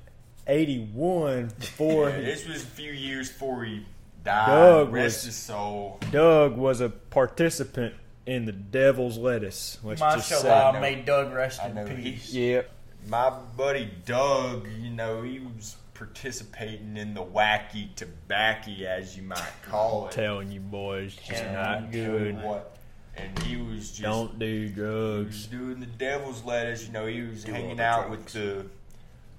81 0.47 1.51
before 1.59 2.11
Yeah, 2.11 2.21
this 2.21 2.47
was 2.47 2.63
a 2.63 2.67
few 2.67 2.93
years 2.93 3.29
before 3.31 3.65
he 3.65 3.85
died. 4.25 4.47
Doug 4.47 4.93
Rest 4.93 5.19
was- 5.19 5.25
his 5.25 5.37
soul. 5.37 5.99
Doug 6.11 6.57
was 6.57 6.81
a 6.81 6.89
participant 6.89 7.95
in 8.27 8.45
the 8.45 8.53
Devil's 8.53 9.19
Lettuce. 9.19 9.79
Let's 9.85 10.01
just 10.01 10.29
say. 10.29 10.35
Mashallah, 10.37 10.73
know. 10.75 10.81
may 10.81 10.95
Doug 10.97 11.33
rest 11.33 11.61
I 11.63 11.69
in 11.69 11.97
peace. 11.97 12.33
he- 12.33 12.53
Yep. 12.53 12.71
My 13.09 13.31
buddy 13.57 13.89
Doug, 14.05 14.67
you 14.81 14.91
know, 14.91 15.23
he 15.23 15.39
was 15.39 15.77
participating 15.95 16.97
in 16.97 17.15
the 17.15 17.25
wacky 17.25 17.95
tobacco, 17.95 18.73
as 18.85 19.17
you 19.17 19.23
might 19.23 19.53
call 19.69 20.09
it. 20.09 20.13
telling 20.13 20.51
you 20.51 20.61
boys, 20.61 21.15
just 21.15 21.43
And 21.43 21.53
not 21.55 21.65
I'll 21.79 21.83
you 21.85 21.91
good. 21.93 22.43
What? 22.43 22.77
And 23.17 23.39
he 23.45 23.57
was 23.57 23.91
just 23.91 24.03
Don't 24.03 24.39
do 24.39 24.45
he 24.45 24.65
was 24.65 24.73
drugs. 24.73 25.47
doing 25.47 25.81
the 25.81 25.87
devil's 25.87 26.45
lettuce. 26.45 26.87
You 26.87 26.93
know, 26.93 27.07
he 27.07 27.23
was 27.23 27.45
Do 27.45 27.53
hanging 27.53 27.81
out 27.81 28.09
drugs. 28.09 28.35
with 28.35 28.45
the 28.45 28.67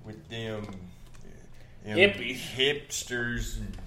with 0.04 0.30
them, 0.30 0.66
them 1.88 1.98
Hippies. 1.98 2.40
hipsters 2.56 3.58
and, 3.58 3.78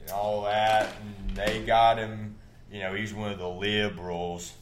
and 0.00 0.10
all 0.10 0.44
that, 0.44 0.88
and 1.00 1.36
they 1.36 1.60
got 1.60 1.98
him. 1.98 2.34
You 2.70 2.80
know, 2.80 2.94
he's 2.94 3.14
one 3.14 3.32
of 3.32 3.38
the 3.38 3.48
liberals. 3.48 4.52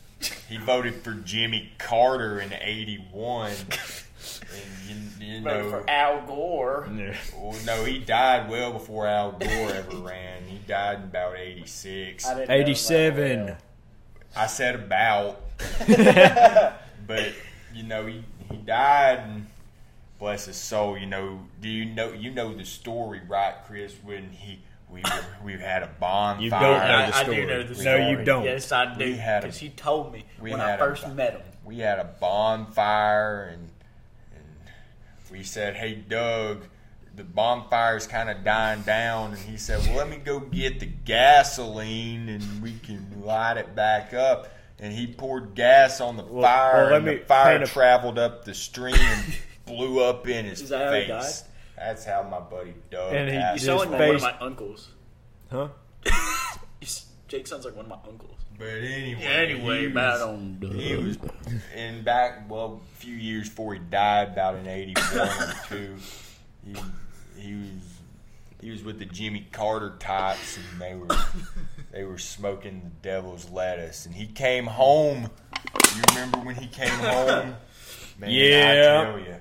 He 0.49 0.57
voted 0.57 0.95
for 0.95 1.12
Jimmy 1.12 1.73
Carter 1.79 2.41
in 2.41 2.53
'81, 2.53 3.51
and 3.51 5.21
you, 5.21 5.27
you 5.27 5.41
know, 5.41 5.71
for 5.71 5.91
Al 5.91 6.25
Gore. 6.27 6.89
Yeah. 6.95 7.15
well, 7.37 7.59
no, 7.65 7.85
he 7.85 7.99
died 7.99 8.49
well 8.51 8.73
before 8.73 9.07
Al 9.07 9.33
Gore 9.33 9.71
ever 9.71 9.97
ran. 10.03 10.45
He 10.45 10.59
died 10.67 10.99
in 10.99 11.05
about 11.05 11.37
'86. 11.37 12.27
I 12.27 12.35
didn't 12.35 12.49
know 12.49 12.55
87. 12.55 13.57
I 14.37 14.47
said 14.47 14.75
about, 14.75 15.41
but 17.07 17.33
you 17.75 17.83
know 17.83 18.07
he 18.07 18.23
he 18.51 18.57
died 18.59 19.21
and 19.21 19.47
bless 20.18 20.46
his 20.46 20.57
soul. 20.57 20.96
You 20.98 21.07
know, 21.07 21.40
do 21.61 21.68
you 21.68 21.85
know 21.85 22.12
you 22.12 22.31
know 22.31 22.55
the 22.55 22.64
story, 22.64 23.20
right, 23.29 23.55
Chris? 23.66 23.94
When 24.02 24.31
he 24.31 24.61
we 24.90 25.02
were, 25.02 25.24
we 25.44 25.52
had 25.55 25.83
a 25.83 25.90
bonfire. 25.98 26.42
You 26.44 26.50
don't 26.50 26.61
know 26.62 26.68
I, 26.96 27.07
the 27.11 27.16
I 27.16 27.22
story. 27.22 27.37
do 27.38 27.46
know 27.46 27.62
the 27.64 27.83
No, 27.85 28.09
you 28.11 28.24
don't. 28.24 28.44
Yes, 28.44 28.70
I 28.72 28.94
do. 28.94 29.05
We 29.05 29.16
had 29.16 29.42
a- 29.42 29.46
Because 29.48 29.59
he 29.59 29.68
told 29.70 30.12
me 30.12 30.24
we 30.40 30.52
when 30.52 30.61
I 30.61 30.70
had 30.70 30.81
a- 30.81 30.85
first 30.85 31.09
met 31.09 31.33
him. 31.33 31.42
we 31.64 31.79
had 31.79 31.98
a 31.98 32.05
bonfire 32.05 33.50
and 33.52 33.68
and 34.35 34.44
we 35.31 35.42
said, 35.42 35.74
"Hey, 35.76 35.94
Doug." 35.94 36.64
The 37.16 37.24
bonfire's 37.24 38.07
kind 38.07 38.29
of 38.29 38.44
dying 38.44 38.83
down, 38.83 39.31
and 39.31 39.38
he 39.40 39.57
said, 39.57 39.81
"Well, 39.87 39.96
let 39.96 40.11
me 40.11 40.18
go 40.18 40.38
get 40.38 40.81
the 40.81 40.87
gasoline, 40.87 42.29
and 42.29 42.62
we 42.62 42.74
can 42.74 43.22
light 43.24 43.57
it 43.57 43.74
back 43.74 44.12
up." 44.12 44.48
And 44.79 44.92
he 44.92 45.07
poured 45.07 45.55
gas 45.55 46.02
on 46.02 46.18
the 46.18 46.24
Well- 46.24 46.42
fire, 46.42 46.74
well, 46.74 46.85
let 46.90 46.96
and 46.96 47.05
me 47.07 47.14
the 47.14 47.24
fire 47.24 47.59
paint 47.59 47.70
a- 47.70 47.72
traveled 47.72 48.18
up 48.18 48.44
the 48.44 48.52
stream 48.52 48.96
and 48.96 49.35
blew 49.66 50.02
up 50.02 50.26
in 50.29 50.46
his 50.46 50.62
Is 50.62 50.68
that 50.70 50.87
how 50.87 50.92
he 50.94 51.07
face. 51.07 51.44
That's 51.76 52.05
how 52.05 52.22
my 52.22 52.40
buddy 52.40 52.74
Doug. 52.90 53.12
And 53.14 53.29
he- 53.29 53.35
You 53.35 53.40
passed 53.40 53.55
His 53.59 53.64
sound 53.66 53.79
like 53.81 53.88
away. 53.90 54.07
one 54.07 54.16
of 54.16 54.22
my 54.22 54.38
uncles. 54.40 54.88
Huh? 55.50 55.68
Jake 57.29 57.46
sounds 57.48 57.64
like 57.64 57.74
one 57.74 57.87
of 57.87 57.90
my 57.90 57.98
uncles. 58.09 58.38
But 58.57 58.68
anyway, 58.68 59.22
Anyway, 59.22 59.81
he 59.83 59.88
bad 59.88 60.12
was, 60.14 60.22
on 60.22 60.59
Doug. 60.61 60.72
he 60.74 60.94
was 60.96 61.18
in 61.74 62.05
back 62.05 62.48
well 62.48 62.81
a 62.83 62.96
few 62.98 63.14
years 63.16 63.48
before 63.48 63.74
he 63.74 63.81
died, 63.81 64.29
about 64.29 64.55
in 64.55 64.66
eighty 64.68 64.94
one 65.12 65.29
or 65.29 65.55
two. 65.68 65.96
He 66.64 66.72
he 67.40 67.55
was 67.55 67.83
he 68.62 68.70
was 68.70 68.83
with 68.85 68.98
the 69.00 69.05
Jimmy 69.05 69.46
Carter 69.52 69.96
types, 69.98 70.57
and 70.57 70.81
they 70.81 70.94
were 70.94 71.09
they 71.92 72.05
were 72.05 72.16
smoking 72.18 72.81
the 72.85 72.90
devil's 73.09 73.50
lettuce. 73.50 74.07
And 74.07 74.14
he 74.14 74.26
came 74.26 74.66
home. 74.66 75.29
You 75.96 76.02
remember 76.11 76.38
when 76.38 76.55
he 76.55 76.68
came 76.68 76.88
home? 76.88 77.57
Man, 78.18 78.31
Yeah. 78.31 79.00
I 79.02 79.05
tell 79.05 79.18
you. 79.18 79.37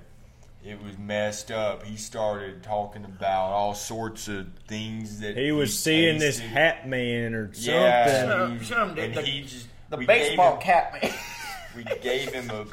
It 0.66 0.82
was 0.84 0.98
messed 0.98 1.52
up. 1.52 1.84
He 1.84 1.96
started 1.96 2.64
talking 2.64 3.06
about 3.06 3.52
all 3.52 3.76
sorts 3.76 4.28
of 4.28 4.48
things 4.68 5.20
that 5.20 5.38
He 5.38 5.52
was 5.52 5.78
seeing 5.78 6.18
this 6.18 6.40
hat 6.40 6.88
man 6.90 7.36
or 7.36 7.54
something. 7.54 7.74
Yeah, 7.74 8.26
Show- 8.26 8.48
he- 8.56 8.66
show 8.66 8.86
him 8.88 8.96
the- 8.96 9.02
and 9.04 9.14
the- 9.14 9.22
he 9.22 9.42
just 9.44 9.68
The 9.92 9.98
baseball 9.98 10.54
gave 10.58 10.62
him, 10.64 10.74
cat 10.74 10.94
man. 11.04 11.14
We 11.76 11.84
gave 12.02 12.32
him 12.34 12.50
a 12.50 12.66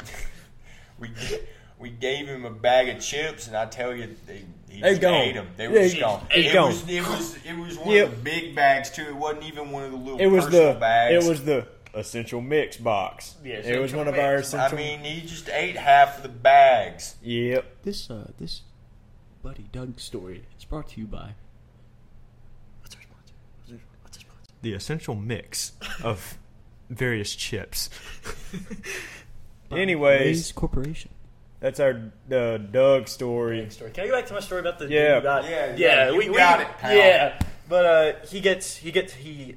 we 1.00 1.10
we 1.78 1.90
gave 1.90 2.28
him 2.28 2.44
a 2.44 2.50
bag 2.50 2.88
of 2.88 3.00
chips, 3.02 3.48
and 3.48 3.56
I 3.56 3.66
tell 3.66 3.92
you, 3.94 4.14
they, 4.26 4.42
he 4.70 4.80
They 4.80 4.90
just 4.90 5.00
gone. 5.02 5.14
ate 5.14 5.34
them. 5.34 5.48
They 5.56 5.66
were 5.68 5.80
he- 5.80 5.88
just 5.88 6.00
gone. 6.00 6.24
It 6.34 6.52
gone. 6.52 6.68
was 6.68 6.88
it 6.88 7.02
was 7.06 7.36
it 7.44 7.58
was 7.58 7.76
one 7.78 7.90
Yep. 7.90 8.06
of 8.08 8.10
the 8.24 8.30
big 8.30 8.54
bags 8.54 8.90
too. 8.90 9.02
It 9.02 9.16
wasn't 9.16 9.44
even 9.44 9.70
one 9.70 9.82
of 9.82 9.90
the 9.90 9.96
little 9.98 10.18
It 10.20 10.28
was 10.28 10.44
personal 10.46 10.74
the 10.74 10.80
bags. 10.80 11.24
it 11.26 11.28
was 11.28 11.44
the 11.44 11.66
essential 11.94 12.40
mix 12.40 12.76
box. 12.76 13.36
Yeah, 13.44 13.54
it 13.54 13.58
was 13.58 13.66
essential 13.92 13.98
one 13.98 14.08
of 14.08 14.18
our 14.18 14.36
mix. 14.36 14.54
I 14.54 14.72
mean, 14.72 15.00
he 15.00 15.20
just 15.26 15.48
ate 15.50 15.76
half 15.76 16.16
of 16.18 16.22
the 16.22 16.28
bags. 16.28 17.16
yep. 17.22 17.82
This 17.82 18.10
uh 18.10 18.30
this 18.38 18.62
buddy 19.42 19.66
Doug 19.72 19.98
story 20.00 20.44
is 20.58 20.64
brought 20.64 20.88
to 20.90 21.00
you 21.00 21.06
by 21.06 21.34
What's 22.80 22.94
our 22.94 23.02
sponsor? 23.02 23.34
What's 23.60 23.72
our, 23.72 23.78
what's 24.02 24.16
our 24.18 24.20
sponsor? 24.22 24.52
The 24.62 24.72
essential 24.74 25.14
mix 25.14 25.72
of 26.02 26.38
various 26.90 27.34
chips. 27.34 27.90
Anyways, 29.70 30.20
Lay's 30.20 30.52
Corporation. 30.52 31.10
that's 31.60 31.80
our 31.80 32.12
uh, 32.30 32.58
Doug 32.58 33.08
story. 33.08 33.68
story. 33.70 33.90
Can 33.92 34.04
I 34.04 34.06
go 34.08 34.12
back 34.14 34.26
to 34.26 34.34
my 34.34 34.40
story 34.40 34.60
about 34.60 34.78
the 34.78 34.88
Yeah. 34.88 35.20
who 35.20 35.26
Yeah, 35.26 35.48
yeah, 35.48 35.74
yeah, 35.76 36.10
you 36.10 36.18
we, 36.18 36.28
we 36.30 36.36
got 36.36 36.60
it, 36.60 36.68
pal. 36.78 36.94
Yeah, 36.96 37.38
but 37.68 37.84
uh, 37.86 38.26
he 38.26 38.40
gets 38.40 38.76
he 38.76 38.92
gets 38.92 39.14
he 39.14 39.56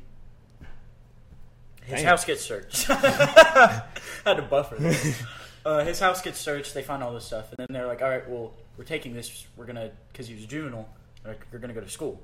his 1.85 1.99
Damn. 2.01 2.05
house 2.05 2.25
gets 2.25 2.41
searched. 2.41 2.87
I 2.89 3.83
had 4.25 4.35
to 4.35 4.41
buffer 4.43 4.75
this. 4.75 5.21
Uh, 5.65 5.83
his 5.83 5.99
house 5.99 6.21
gets 6.21 6.37
searched. 6.39 6.75
They 6.75 6.83
find 6.83 7.01
all 7.01 7.11
this 7.11 7.25
stuff, 7.25 7.49
and 7.49 7.57
then 7.57 7.65
they're 7.71 7.87
like, 7.87 8.03
"All 8.03 8.07
right, 8.09 8.29
well, 8.29 8.53
we're 8.77 8.83
taking 8.83 9.15
this. 9.15 9.47
We're 9.57 9.65
gonna 9.65 9.89
because 10.11 10.27
he 10.27 10.35
was 10.35 10.43
a 10.43 10.47
juvenile. 10.47 10.87
they're 11.23 11.33
Like, 11.33 11.47
you're 11.51 11.59
gonna 11.59 11.73
go 11.73 11.81
to 11.81 11.89
school." 11.89 12.21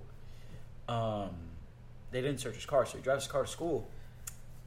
Um, 0.88 1.32
they 2.12 2.22
didn't 2.22 2.40
search 2.40 2.54
his 2.54 2.68
car, 2.68 2.86
so 2.86 2.98
he 2.98 3.04
drives 3.04 3.24
his 3.24 3.32
car 3.32 3.42
to 3.42 3.48
school, 3.50 3.88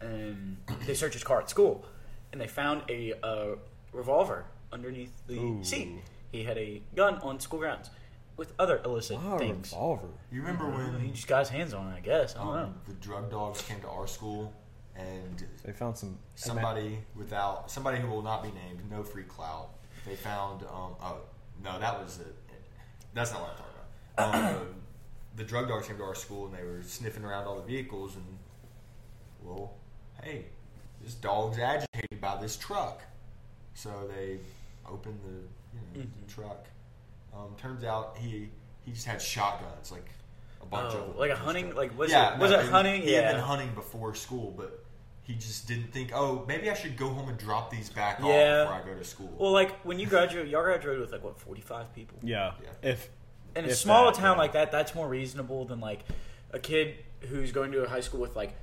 and 0.01 0.57
they 0.87 0.95
search 0.95 1.13
his 1.13 1.23
car 1.23 1.41
at 1.41 1.49
school, 1.49 1.85
and 2.33 2.41
they 2.41 2.49
found 2.49 2.83
a 2.89 3.13
uh, 3.23 3.55
revolver 3.93 4.45
underneath 4.73 5.13
the 5.29 5.39
Ooh. 5.39 5.63
seat. 5.63 5.91
He 6.33 6.43
had 6.43 6.59
a 6.59 6.83
gun 6.97 7.19
on 7.19 7.39
school 7.39 7.61
grounds 7.61 7.91
with 8.37 8.53
other 8.59 8.81
illicit 8.85 9.19
Wow, 9.19 9.39
things. 9.39 9.71
revolver. 9.71 10.09
You 10.33 10.41
remember 10.41 10.69
when 10.69 10.99
He 11.01 11.13
just 11.13 11.29
got 11.29 11.39
his 11.41 11.49
hands 11.51 11.75
on 11.75 11.93
it, 11.93 11.97
I 11.97 12.01
guess. 12.01 12.35
I 12.35 12.39
don't 12.43 12.55
know. 12.55 12.63
um, 12.65 12.75
the 12.89 12.95
drug 12.95 13.31
dogs 13.31 13.63
came 13.63 13.81
to 13.83 13.89
our 13.89 14.09
school 14.09 14.53
and 14.97 15.45
They 15.65 15.73
found 15.73 15.97
some 15.99 16.19
somebody 16.35 16.99
without 17.17 17.71
somebody 17.71 17.99
who 17.99 18.09
will 18.09 18.23
not 18.23 18.43
be 18.43 18.51
named, 18.51 18.81
no 18.91 19.03
free 19.03 19.25
clout. 19.25 19.71
They 20.07 20.17
found 20.17 20.63
um 20.63 20.95
oh 21.03 21.17
no 21.63 21.79
that 21.79 22.01
was 22.03 22.19
it. 22.21 22.35
That's 23.15 23.33
not 23.33 23.41
what 23.43 23.51
I'm 23.51 23.57
talking 23.57 24.45
about. 24.45 24.57
Um, 24.61 24.67
the 25.37 25.45
drug 25.45 25.69
dogs 25.69 25.87
came 25.89 25.97
to 25.99 26.03
our 26.05 26.15
school 26.15 26.47
and 26.47 26.55
they 26.55 26.63
were 26.63 26.83
sniffing 26.83 27.25
around 27.25 27.45
all 27.47 27.57
the 27.57 27.63
vehicles 27.67 28.15
and 28.17 28.25
well, 29.43 29.75
hey, 30.23 30.47
this 31.03 31.15
dog's 31.15 31.59
agitated 31.59 32.21
by 32.21 32.41
this 32.41 32.57
truck, 32.57 33.03
so 33.75 33.91
they 34.17 34.39
opened 34.91 35.19
the 35.25 35.99
you 35.99 36.05
know, 36.05 36.11
the 36.27 36.33
truck. 36.33 36.67
Um, 37.35 37.55
turns 37.59 37.85
out 37.85 38.17
he 38.19 38.49
he 38.85 38.93
just 38.93 39.07
had 39.07 39.21
shotguns 39.21 39.91
like 39.91 40.09
a 40.63 40.67
bunch 40.67 40.95
Oh, 40.95 40.99
of 41.01 41.07
them. 41.09 41.17
like 41.19 41.31
a 41.31 41.37
hunting- 41.37 41.67
truck. 41.67 41.77
like, 41.77 41.99
was 41.99 42.11
yeah, 42.11 42.35
it- 42.35 42.39
was 42.41 42.51
no, 42.53 42.61
it 42.61 42.67
hunting? 42.67 43.03
He 43.03 43.13
had 43.13 43.25
Yeah. 43.25 43.33
been 43.33 43.41
hunting 43.43 43.75
before 43.75 44.15
school, 44.15 44.53
but 44.57 44.84
he 45.25 45.35
just 45.35 45.67
didn't 45.67 45.91
think, 45.93 46.13
oh, 46.15 46.45
maybe 46.47 46.71
I 46.71 46.75
should 46.75 46.97
go 46.97 47.09
home 47.09 47.29
and 47.29 47.37
drop 47.39 47.71
these 47.71 47.89
back 47.91 48.21
Yeah. 48.21 48.27
off 48.27 48.69
before 48.69 48.83
I 48.93 48.95
go 48.95 48.99
to 48.99 49.05
school. 49.05 49.33
Well, 49.39 49.53
like 49.53 49.81
when 49.83 49.99
you 49.99 50.07
graduate, 50.07 50.49
y'all 50.49 50.63
graduated 50.63 51.01
with 51.01 51.13
like 51.13 51.25
what 51.25 51.39
forty 51.39 51.61
five 51.63 51.93
people. 51.95 52.19
Yeah. 52.23 52.53
Yeah. 52.63 52.91
If 52.91 53.09
In 53.57 53.65
a 53.65 53.69
If 53.69 53.77
small 53.77 54.07
that, 54.07 54.15
town 54.15 54.37
yeah. 54.37 54.43
like 54.43 54.53
that, 54.53 54.71
that's 54.71 54.95
more 54.95 55.09
reasonable 55.09 55.65
than 55.65 55.81
like 55.81 56.05
a 56.53 56.59
kid 56.59 56.97
who's 57.21 57.53
going 57.53 57.73
to 57.73 57.83
a 57.85 57.89
high 57.89 58.01
school 58.01 58.21
with 58.21 58.37
like 58.37 58.55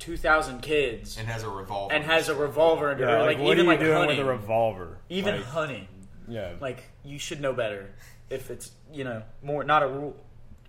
two 0.00 0.16
thousand 0.16 0.62
kids 0.62 1.16
and 1.18 1.28
has 1.28 1.42
a 1.44 1.48
revolver. 1.48 1.94
and 1.94 2.04
has 2.04 2.28
a 2.28 2.34
revolver 2.34 2.90
under 2.90 3.04
yeah, 3.04 3.10
her. 3.12 3.18
like, 3.22 3.36
Like, 3.38 3.46
what 3.46 3.52
even 3.58 3.60
are 3.60 3.62
you 3.62 3.68
like 3.68 3.80
doing 3.80 3.92
hunting, 3.96 4.18
with 4.18 4.26
a 4.26 4.30
revolver? 4.30 4.98
even 5.08 5.36
Like, 5.36 5.44
hunting. 5.44 5.88
yeah. 6.26 6.52
Like 6.60 6.84
you 7.04 7.18
should 7.18 7.40
know 7.40 7.52
better 7.52 7.90
if 8.30 8.50
it's 8.50 8.72
you 8.92 9.04
know 9.04 9.22
more 9.42 9.62
not 9.62 9.82
a 9.82 9.86
rural 9.88 10.16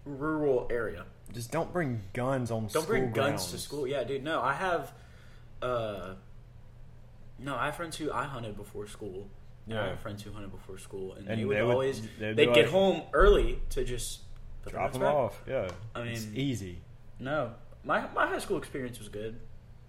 rural 0.06 0.67
area. 0.71 1.06
just 1.34 1.51
don't 1.51 1.71
bring 1.71 2.01
guns 2.13 2.51
on. 2.51 2.69
School. 2.69 2.82
Don't 2.82 2.88
bring 2.89 3.04
guns 3.06 3.13
grounds. 3.13 3.51
to 3.51 3.58
school. 3.58 3.88
Yeah, 3.88 4.04
dude. 4.04 4.23
No, 4.23 4.41
I 4.41 4.54
have. 4.54 4.91
Uh 5.62 6.15
No, 7.39 7.56
I 7.56 7.65
have 7.65 7.76
friends 7.76 7.97
who 7.97 8.12
I 8.12 8.24
hunted 8.26 8.56
before 8.58 8.88
school. 8.88 9.28
Yeah. 9.67 9.84
I 9.84 9.88
have 9.89 10.00
friends 10.00 10.24
who 10.24 10.32
hunted 10.32 10.52
before 10.52 10.78
school, 10.80 11.13
and, 11.13 11.28
And 11.28 11.39
they 11.39 11.45
would 11.45 11.58
they 11.58 11.62
would- 11.63 11.71
always 11.74 12.02
they'd 12.19 12.36
they'd, 12.36 12.47
be 12.47 12.54
get 12.54 12.65
like- 12.65 12.69
home 12.69 13.04
early 13.13 13.62
to 13.71 13.84
just 13.84 14.21
put 14.63 14.74
Drop 14.74 14.91
their 14.91 15.00
them 15.00 15.08
back. 15.10 15.15
off. 15.15 15.41
Yeah. 15.47 15.69
I 15.95 16.04
mean, 16.04 16.12
it's 16.13 16.26
mean- 16.26 16.36
easy. 16.38 16.82
No, 17.19 17.54
my 17.84 18.08
my 18.13 18.28
high 18.28 18.39
school 18.39 18.58
experience 18.58 18.97
was 19.00 19.08
good 19.10 19.39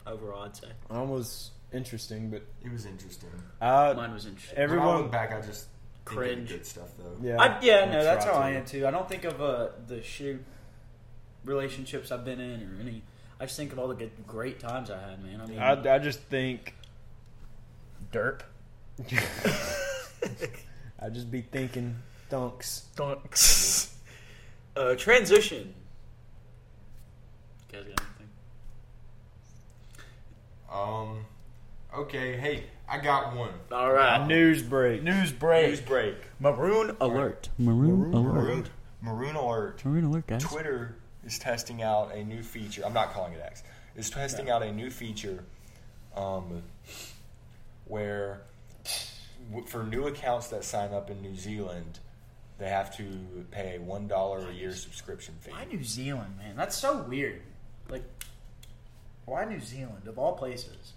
overall. 0.06 0.42
I'd 0.44 0.56
say 0.56 0.68
Mine 0.90 1.08
was 1.08 1.50
interesting, 1.72 2.30
but 2.30 2.42
It 2.64 2.70
was 2.70 2.84
interesting. 2.86 3.30
I 3.60 3.92
mine 3.94 4.12
was 4.12 4.26
interesting. 4.26 4.56
when 4.56 4.60
I 4.60 4.64
everyone. 4.64 5.02
look 5.02 5.10
back, 5.10 5.32
I 5.32 5.40
just 5.40 5.68
think 6.04 6.10
of 6.10 6.16
Cringe. 6.16 6.48
good 6.48 6.66
stuff 6.66 6.90
though. 6.98 7.16
Yeah. 7.22 7.40
I, 7.40 7.60
yeah, 7.62 7.84
no, 7.86 8.02
that's 8.04 8.24
try 8.26 8.34
how 8.34 8.40
I 8.40 8.50
am 8.50 8.64
too. 8.66 8.86
I 8.86 8.90
don't 8.90 9.08
think 9.08 9.24
of 9.24 9.40
uh, 9.40 9.68
the 9.86 10.02
shoe. 10.02 10.40
relationships 11.44 12.12
I've 12.12 12.24
been 12.24 12.40
in 12.40 12.62
or 12.62 12.80
any. 12.80 13.02
I 13.42 13.44
just 13.46 13.56
think 13.56 13.72
of 13.72 13.80
all 13.80 13.88
the 13.88 13.96
good, 13.96 14.12
great 14.24 14.60
times 14.60 14.88
I 14.88 15.00
had, 15.00 15.20
man. 15.24 15.40
I 15.40 15.46
mean, 15.46 15.58
I, 15.58 15.96
I 15.96 15.98
just 15.98 16.20
think 16.20 16.76
derp. 18.12 18.42
I 21.00 21.08
just 21.08 21.28
be 21.28 21.40
thinking 21.40 21.96
dunks. 22.30 22.82
Dunks. 22.94 23.94
uh, 24.76 24.94
transition. 24.94 25.74
You 27.72 27.78
guys 27.78 27.88
got 27.88 28.06
anything? 28.06 28.28
Um. 30.72 31.24
Okay. 31.92 32.36
Hey, 32.36 32.66
I 32.88 32.98
got 32.98 33.34
one. 33.34 33.54
All 33.72 33.92
right. 33.92 34.24
News 34.24 34.62
break. 34.62 35.02
News 35.02 35.32
break. 35.32 35.66
News 35.66 35.80
break. 35.80 36.14
Maroon 36.38 36.96
Alert. 37.00 37.48
Maroon, 37.58 38.14
alert. 38.14 38.34
Maroon. 38.34 38.68
Maroon 39.00 39.34
alert. 39.34 39.84
Maroon 39.84 40.04
alert, 40.04 40.28
guys. 40.28 40.44
Twitter 40.44 40.94
is 41.24 41.38
testing 41.38 41.82
out 41.82 42.14
a 42.14 42.24
new 42.24 42.42
feature. 42.42 42.82
I'm 42.84 42.92
not 42.92 43.12
calling 43.12 43.32
it 43.34 43.40
X. 43.44 43.62
Is 43.96 44.10
testing 44.10 44.50
out 44.50 44.62
a 44.62 44.72
new 44.72 44.90
feature, 44.90 45.44
um, 46.16 46.62
where 47.86 48.42
w- 49.50 49.66
for 49.66 49.84
new 49.84 50.06
accounts 50.06 50.48
that 50.48 50.64
sign 50.64 50.92
up 50.92 51.10
in 51.10 51.20
New 51.20 51.36
Zealand, 51.36 51.98
they 52.58 52.68
have 52.68 52.96
to 52.96 53.04
pay 53.50 53.76
a 53.76 53.80
one 53.80 54.08
dollar 54.08 54.48
a 54.48 54.52
year 54.52 54.72
subscription 54.72 55.34
fee. 55.40 55.50
Why 55.50 55.64
New 55.64 55.84
Zealand, 55.84 56.38
man? 56.38 56.56
That's 56.56 56.76
so 56.76 57.02
weird. 57.02 57.42
Like, 57.90 58.04
why 59.26 59.44
New 59.44 59.60
Zealand 59.60 60.06
of 60.06 60.18
all 60.18 60.36
places? 60.36 60.94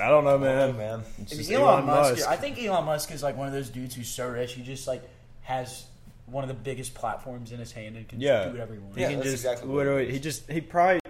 I 0.00 0.08
don't 0.08 0.24
know, 0.24 0.38
man. 0.38 0.76
man. 0.76 1.02
It's 1.18 1.32
I 1.32 1.36
mean, 1.36 1.44
just 1.46 1.52
Elon, 1.52 1.86
Musk, 1.86 2.28
I 2.28 2.36
think 2.36 2.62
Elon 2.62 2.84
Musk 2.84 3.10
is 3.10 3.22
like 3.22 3.36
one 3.36 3.46
of 3.46 3.52
those 3.52 3.70
dudes 3.70 3.94
who's 3.94 4.08
so 4.08 4.28
rich. 4.28 4.52
He 4.52 4.62
just 4.62 4.86
like 4.86 5.02
has 5.42 5.86
one 6.26 6.42
of 6.44 6.48
the 6.48 6.54
biggest 6.54 6.94
platforms 6.94 7.52
in 7.52 7.58
his 7.58 7.72
hand 7.72 7.96
and 7.96 8.08
can 8.08 8.20
Yeah. 8.20 8.44
do 8.46 8.50
whatever 8.52 8.72
he 8.74 8.78
wants. 8.80 8.96
He 8.96 9.02
Yeah, 9.02 9.08
can 9.10 9.18
that's 9.18 9.30
just 9.30 9.44
exactly 9.44 9.68
what 9.68 9.76
literally. 9.78 10.04
it 10.04 10.10
He 10.10 10.16
is. 10.16 10.22
just 10.22 10.50
he 10.50 10.60
probably 10.60 11.00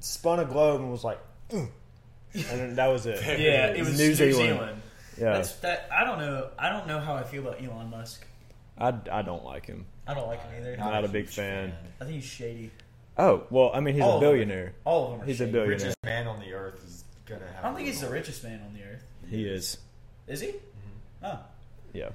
spun 0.00 0.40
a 0.40 0.44
globe 0.44 0.80
and 0.80 0.90
was 0.90 1.02
like, 1.04 1.18
"Ugh," 1.52 1.68
and 2.34 2.44
then 2.44 2.74
that 2.76 2.88
was 2.88 3.06
it. 3.06 3.20
Yeah, 3.40 3.66
it 3.68 3.80
was 3.80 3.98
New, 3.98 4.14
Zealand. 4.14 4.82
Yeah, 5.18 5.32
That's 5.34 5.54
that. 5.56 5.88
I 5.92 6.04
don't 6.04 6.18
know. 6.18 6.48
I 6.58 6.68
don't 6.70 6.86
know 6.88 6.98
how 6.98 7.14
I 7.14 7.22
feel 7.22 7.46
about 7.46 7.62
Elon 7.62 7.88
Musk. 7.90 8.26
I, 8.76 8.92
I 9.12 9.22
don't 9.22 9.44
like 9.44 9.66
him. 9.66 9.86
I 10.08 10.14
don't 10.14 10.26
like 10.26 10.42
him 10.42 10.52
either. 10.60 10.72
I'm 10.72 10.78
Not 10.92 11.04
a 11.04 11.08
big 11.08 11.26
huge 11.26 11.36
fan. 11.36 11.72
I 12.00 12.04
think 12.04 12.16
he's 12.16 12.24
shady. 12.24 12.70
Oh 13.16 13.44
well, 13.50 13.70
I 13.72 13.78
mean 13.80 13.94
he's 13.94 14.02
All 14.02 14.10
a 14.10 14.14
of 14.16 14.20
them. 14.20 14.30
billionaire. 14.30 14.74
All 14.84 15.04
of 15.06 15.10
them 15.12 15.20
are 15.22 15.24
He's 15.24 15.40
a 15.40 15.46
billionaire. 15.46 15.76
Richest 15.76 15.96
man 16.04 16.26
on 16.26 16.40
the 16.40 16.52
earth 16.52 16.84
is 16.84 17.04
gonna 17.26 17.46
have. 17.46 17.64
I 17.64 17.68
don't 17.68 17.76
think 17.76 17.86
he's 17.86 18.00
the 18.00 18.10
richest 18.10 18.42
man 18.42 18.60
on 18.66 18.74
the 18.74 18.82
earth. 18.82 19.04
He 19.30 19.46
is. 19.46 19.78
Is 20.26 20.40
he? 20.40 20.54
Oh. 21.22 21.38
Yeah. 21.92 22.08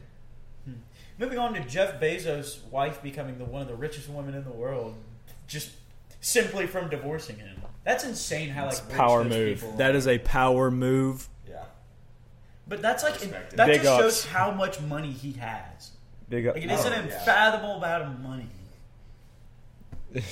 Moving 1.18 1.38
on 1.38 1.54
to 1.54 1.60
Jeff 1.62 2.00
Bezos' 2.00 2.64
wife 2.70 3.02
becoming 3.04 3.38
the 3.38 3.46
one 3.46 3.62
of 3.62 3.68
the 3.68 3.76
richest 3.76 4.10
women 4.10 4.34
in 4.36 4.44
the 4.46 4.52
world, 4.52 4.96
just 5.48 5.72
simply 6.22 6.66
from 6.68 6.90
divorcing 6.90 7.38
him. 7.38 7.62
That's 7.84 8.04
insane. 8.04 8.50
How 8.50 8.66
like 8.66 8.74
It's 8.74 8.82
rich 8.86 8.96
power 8.96 9.24
those 9.24 9.34
move. 9.34 9.60
people 9.62 9.78
That 9.78 9.94
are. 9.94 9.98
is 9.98 10.08
a 10.08 10.18
power 10.20 10.70
move. 10.72 11.28
Yeah. 11.50 11.64
But 12.68 12.82
that's 12.82 13.04
like 13.04 13.14
Respect 13.16 13.56
that 13.58 13.68
Big 13.68 13.82
just 13.84 13.88
ups. 13.90 14.02
shows 14.04 14.26
how 14.26 14.52
much 14.52 14.80
money 14.82 15.12
he 15.12 15.34
has. 15.34 15.92
Big 16.30 16.46
up. 16.48 16.56
Like 16.56 16.64
it 16.66 16.72
is 16.72 16.86
an 16.86 16.94
Oh, 16.94 17.08
yeah. 17.26 17.76
amount 17.76 18.04
of 18.04 18.20
money. 18.22 18.48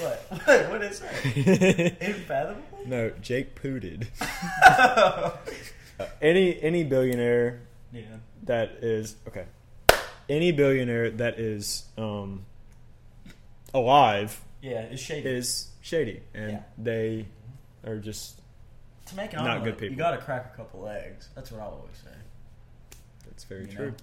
What? 0.00 0.24
What? 0.46 0.70
What 0.70 0.82
is 0.82 1.00
that? 1.00 1.12
Unfathomable? 2.00 2.78
no, 2.86 3.10
Jake 3.20 3.54
pooted. 3.54 4.08
Uh, 4.62 5.32
any 6.22 6.60
any 6.62 6.82
billionaire 6.82 7.60
Yeah. 7.92 8.02
That 8.44 8.70
is 8.82 9.16
okay. 9.28 9.44
Any 10.28 10.52
billionaire 10.52 11.10
that 11.10 11.38
is 11.38 11.84
um, 11.98 12.44
alive 13.74 14.40
Yeah, 14.60 14.80
it's 14.82 15.02
shady. 15.02 15.28
is 15.28 15.68
shady, 15.80 16.22
and 16.34 16.52
Yeah. 16.52 16.62
they 16.78 17.26
are 17.86 17.96
just. 17.98 18.40
to 19.06 19.16
make 19.16 19.32
an 19.32 19.40
not 19.44 19.58
omelet, 19.58 19.64
good 19.64 19.78
people. 19.78 19.92
you 19.92 19.98
got 19.98 20.12
to 20.12 20.18
crack 20.18 20.52
a 20.54 20.56
couple 20.56 20.88
eggs. 20.88 21.28
That's 21.34 21.50
what 21.50 21.60
I 21.60 21.64
always 21.64 21.96
say. 22.02 22.10
That's 23.26 23.44
very 23.44 23.66
You 23.66 23.72
true. 23.72 23.86
know? 23.88 23.94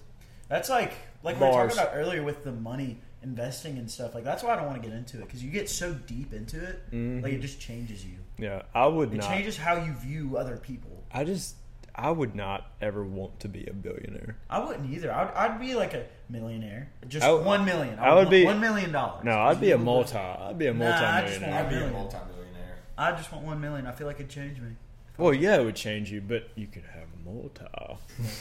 That's 0.49 0.69
like 0.69 0.93
like 1.23 1.39
we 1.39 1.45
were 1.45 1.51
talking 1.53 1.77
about 1.77 1.91
earlier 1.93 2.23
with 2.23 2.43
the 2.43 2.51
money 2.51 2.97
investing 3.23 3.77
and 3.77 3.89
stuff. 3.89 4.13
Like 4.15 4.23
that's 4.23 4.43
why 4.43 4.53
I 4.53 4.55
don't 4.55 4.65
want 4.67 4.81
to 4.81 4.87
get 4.87 4.95
into 4.97 5.17
it 5.17 5.25
because 5.25 5.43
you 5.43 5.51
get 5.51 5.69
so 5.69 5.93
deep 5.93 6.33
into 6.33 6.61
it, 6.63 6.91
Mhm. 6.91 7.21
like 7.23 7.33
it 7.33 7.39
just 7.39 7.59
changes 7.59 8.03
you. 8.05 8.17
Yeah, 8.37 8.63
I 8.73 8.87
would 8.87 9.13
It 9.13 9.17
not. 9.17 9.27
changes 9.29 9.57
how 9.57 9.83
you 9.83 9.93
view 9.93 10.37
other 10.37 10.57
people. 10.57 11.03
I 11.11 11.23
just, 11.25 11.55
I 11.95 12.11
would 12.11 12.35
not 12.35 12.71
ever 12.81 13.03
want 13.03 13.39
to 13.41 13.47
be 13.49 13.65
a 13.65 13.73
billionaire. 13.73 14.37
I 14.49 14.59
wouldn't 14.65 14.89
either. 14.93 15.11
I'd, 15.13 15.33
I'd 15.33 15.59
be 15.59 15.75
like 15.75 15.93
a 15.93 16.05
millionaire, 16.29 16.89
just 17.07 17.25
I 17.25 17.31
would- 17.33 17.45
one 17.45 17.65
million. 17.65 17.99
I 17.99 18.09
would 18.13 18.17
want 18.19 18.29
be- 18.31 18.45
one 18.45 18.59
million 18.59 18.91
dollars. 18.91 19.23
No, 19.25 19.37
I'd 19.39 19.59
be 19.59 19.71
a 19.71 19.77
multi. 19.77 20.17
I'd 20.17 20.57
be 20.57 20.67
a 20.67 20.73
Nah, 20.73 20.85
I 20.85 21.21
just 21.21 21.41
multi-millionaire. 21.41 21.51
want- 21.51 21.65
I'd 21.65 21.69
be 21.69 21.75
a 21.75 21.79
Million. 21.79 21.93
multimillionaire. 21.93 22.77
I 22.97 23.11
just 23.13 23.31
want 23.31 23.45
one 23.45 23.59
million. 23.61 23.85
I 23.87 23.91
feel 23.91 24.07
like 24.07 24.17
it'd 24.17 24.29
change 24.29 24.59
me. 24.59 24.69
Well, 25.17 25.33
yeah, 25.33 25.57
it 25.59 25.65
would 25.65 25.75
change 25.75 26.11
you, 26.11 26.21
but 26.21 26.49
you 26.55 26.67
could 26.67 26.83
have 26.93 27.07
multi. 27.25 27.65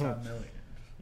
Multi-million. 0.00 0.44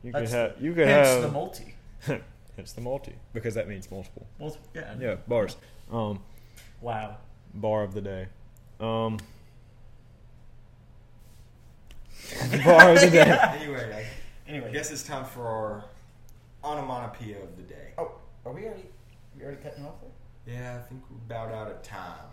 You 0.05 0.13
That's 0.13 0.31
could 0.31 0.39
have. 0.39 0.61
You 0.61 0.73
could 0.75 0.87
Hence 0.87 1.09
have. 1.09 1.23
the 1.23 1.31
multi. 1.31 1.75
Hence 2.57 2.73
the 2.73 2.81
multi 2.81 3.15
because 3.33 3.55
that 3.55 3.67
means 3.69 3.91
multiple. 3.91 4.27
Multi. 4.39 4.59
Yeah. 4.75 4.95
Yeah, 5.01 5.15
bars. 5.27 5.57
Um, 5.91 6.21
Wow. 6.81 7.17
bar 7.55 7.83
of 7.83 7.93
the 7.95 8.03
day. 8.03 8.29
Um, 8.79 9.19
bar 12.65 12.91
of 12.93 13.01
the 13.01 13.11
day. 13.11 13.39
Anyway, 13.61 13.93
I, 13.95 13.99
I 14.01 14.07
Anyway. 14.49 14.73
guess 14.73 14.91
it's 14.91 15.03
time 15.03 15.25
for 15.25 15.47
our 15.47 15.85
onomatopoeia 16.65 17.43
of 17.43 17.57
the 17.57 17.63
day. 17.63 17.93
Oh, 17.99 18.13
are 18.45 18.53
we 18.53 18.65
already? 18.65 18.85
We 19.37 19.43
already 19.45 19.61
cutting 19.63 19.85
off 19.85 19.95
there? 20.01 20.55
Yeah, 20.55 20.79
I 20.79 20.83
think 20.89 21.03
we're 21.11 21.17
about 21.37 21.53
out 21.53 21.71
of 21.71 21.83
time. 21.83 22.25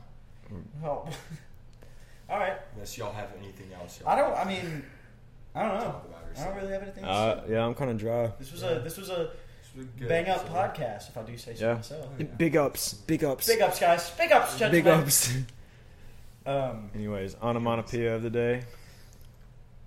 Well, 0.82 1.10
all 2.30 2.38
right. 2.40 2.58
Unless 2.76 2.98
y'all 2.98 3.12
have 3.14 3.30
anything 3.40 3.72
else. 3.74 4.00
Y'all 4.00 4.10
I 4.10 4.16
don't. 4.16 4.36
I 4.38 4.44
mean, 4.46 4.84
I 5.56 5.64
don't 5.64 5.78
know. 5.80 5.84
Talk 5.86 6.10
I 6.40 6.44
don't 6.46 6.56
really 6.56 6.72
have 6.74 6.84
anything. 6.84 7.04
to 7.04 7.10
Uh, 7.10 7.46
say. 7.46 7.54
yeah, 7.54 7.66
I'm 7.66 7.74
kind 7.76 7.90
of 7.92 7.98
dry. 7.98 8.32
This 8.40 8.52
was 8.52 8.64
a 8.64 8.82
this 8.84 8.98
was 8.98 9.10
a 9.10 9.32
This 9.62 9.76
was 9.78 9.86
good. 10.00 10.08
bang 10.10 10.28
up 10.30 10.48
So, 10.48 10.54
podcast, 10.54 11.10
if 11.10 11.18
I 11.18 11.24
do 11.24 11.38
say 11.38 11.56
so 11.56 11.66
Yeah. 11.68 11.74
myself. 11.76 12.08
Big 12.38 12.56
ups. 12.56 12.94
Big 12.94 13.24
ups. 13.24 13.48
Big 13.48 13.62
ups, 13.62 13.80
guys. 13.80 14.10
Big 14.12 14.32
ups, 14.32 14.58
gentlemen. 14.60 14.84
Big 14.84 14.88
ups. 14.94 15.34
Um, 16.46 16.90
Anyways, 16.94 17.36
onomatopoeia 17.42 18.16
of 18.16 18.22
the 18.24 18.30
day. 18.30 18.64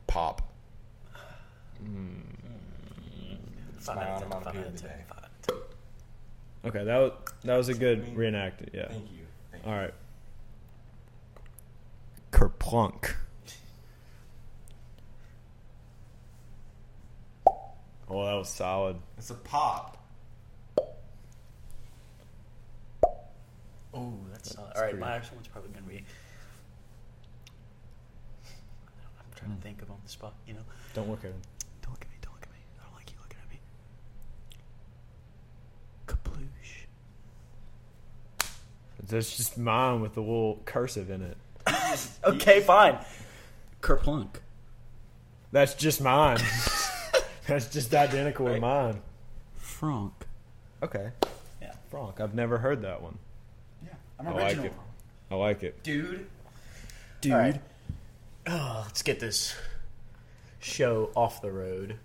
Pop. 0.06 0.42
five 3.78 3.96
my 3.96 4.02
out 4.08 4.22
onomatopoeia 4.22 4.42
five 4.64 4.66
of 4.66 4.76
the 4.76 4.82
day. 4.82 4.94
five 5.08 5.18
out 5.18 5.24
of 5.24 5.42
ten. 5.42 5.56
Okay, 6.70 6.84
that 6.84 6.96
was 6.98 7.12
that 7.44 7.56
was 7.56 7.68
a 7.68 7.74
good 7.74 8.16
reenacted. 8.16 8.70
Yeah. 8.72 8.88
Thank 8.88 9.10
you. 9.12 9.26
Thank 9.52 9.64
you. 9.64 9.70
All 9.70 9.76
right. 9.78 9.94
Kerplunk. 12.32 13.14
Oh, 18.08 18.24
that 18.24 18.34
was 18.34 18.48
solid. 18.48 18.96
It's 19.18 19.30
a 19.30 19.34
pop. 19.34 19.96
Oh, 23.92 24.12
that's 24.30 24.52
solid. 24.54 24.68
That's 24.68 24.76
All 24.78 24.82
right, 24.82 24.90
pretty- 24.90 24.98
my 24.98 25.16
actual 25.16 25.36
one's 25.36 25.48
probably 25.48 25.70
gonna 25.70 25.86
be. 25.86 26.04
I'm 29.46 29.52
trying 29.52 29.60
to 29.60 29.68
hmm. 29.68 29.68
think 29.68 29.82
of 29.82 29.90
on 29.90 29.98
the 30.04 30.10
spot. 30.10 30.34
You 30.46 30.54
know, 30.54 30.60
Don't 30.94 31.08
look 31.08 31.20
at 31.20 31.30
him. 31.30 31.40
don't 31.82 31.92
look 31.92 32.02
at 32.02 32.10
me. 32.10 32.16
Don't 32.22 32.32
look 32.34 32.42
at 32.42 32.52
me. 32.52 32.58
I 32.80 32.84
don't 32.84 32.94
like 32.94 33.10
you 33.10 33.16
looking 33.22 33.38
at 33.42 33.50
me. 33.50 33.60
Kaploosh. 36.06 36.86
That's 39.08 39.36
just 39.36 39.56
mine 39.58 40.00
with 40.00 40.14
the 40.14 40.20
little 40.20 40.60
cursive 40.64 41.10
in 41.10 41.22
it. 41.22 41.36
Okay, 42.24 42.60
fine. 42.60 42.98
Kerplunk. 43.80 44.28
That's 45.52 45.74
just 45.74 46.00
mine. 46.02 46.38
That's 47.46 47.66
just 47.72 47.94
identical 47.94 48.46
to 48.46 48.52
Right. 48.52 48.60
mine. 48.60 49.00
Franck. 49.54 50.26
Okay. 50.82 51.10
Yeah. 51.62 51.72
Franck. 51.88 52.20
I've 52.20 52.34
never 52.34 52.58
heard 52.58 52.82
that 52.82 53.00
one. 53.00 53.16
Yeah, 53.84 53.94
I'm 54.18 54.26
original. 54.26 54.40
I 54.40 54.44
like 54.44 54.64
it. 54.64 54.72
I 55.30 55.34
like 55.36 55.62
it. 55.62 55.82
dude. 55.84 56.26
Dude. 57.20 57.60
All 58.46 58.52
right. 58.54 58.60
Oh, 58.62 58.82
let's 58.84 59.02
get 59.02 59.20
this 59.20 59.54
show 60.58 61.10
off 61.14 61.40
the 61.42 61.50
road. 61.50 61.96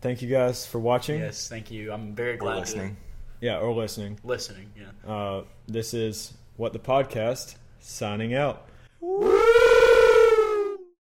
Thank 0.00 0.20
you 0.20 0.28
guys 0.28 0.66
for 0.66 0.80
watching. 0.80 1.20
Yes, 1.20 1.48
thank 1.48 1.70
you. 1.70 1.92
I'm 1.92 2.12
very 2.16 2.34
Or 2.34 2.38
glad 2.38 2.58
listening. 2.58 2.96
Yeah, 3.40 3.58
or 3.60 3.72
listening. 3.72 4.18
listening. 4.24 4.72
Yeah. 4.76 5.08
Uh, 5.08 5.44
this 5.68 5.94
is 5.94 6.32
What 6.56 6.72
the 6.72 6.80
Podcast 6.80 7.54
signing 7.78 8.34
out. 8.34 8.66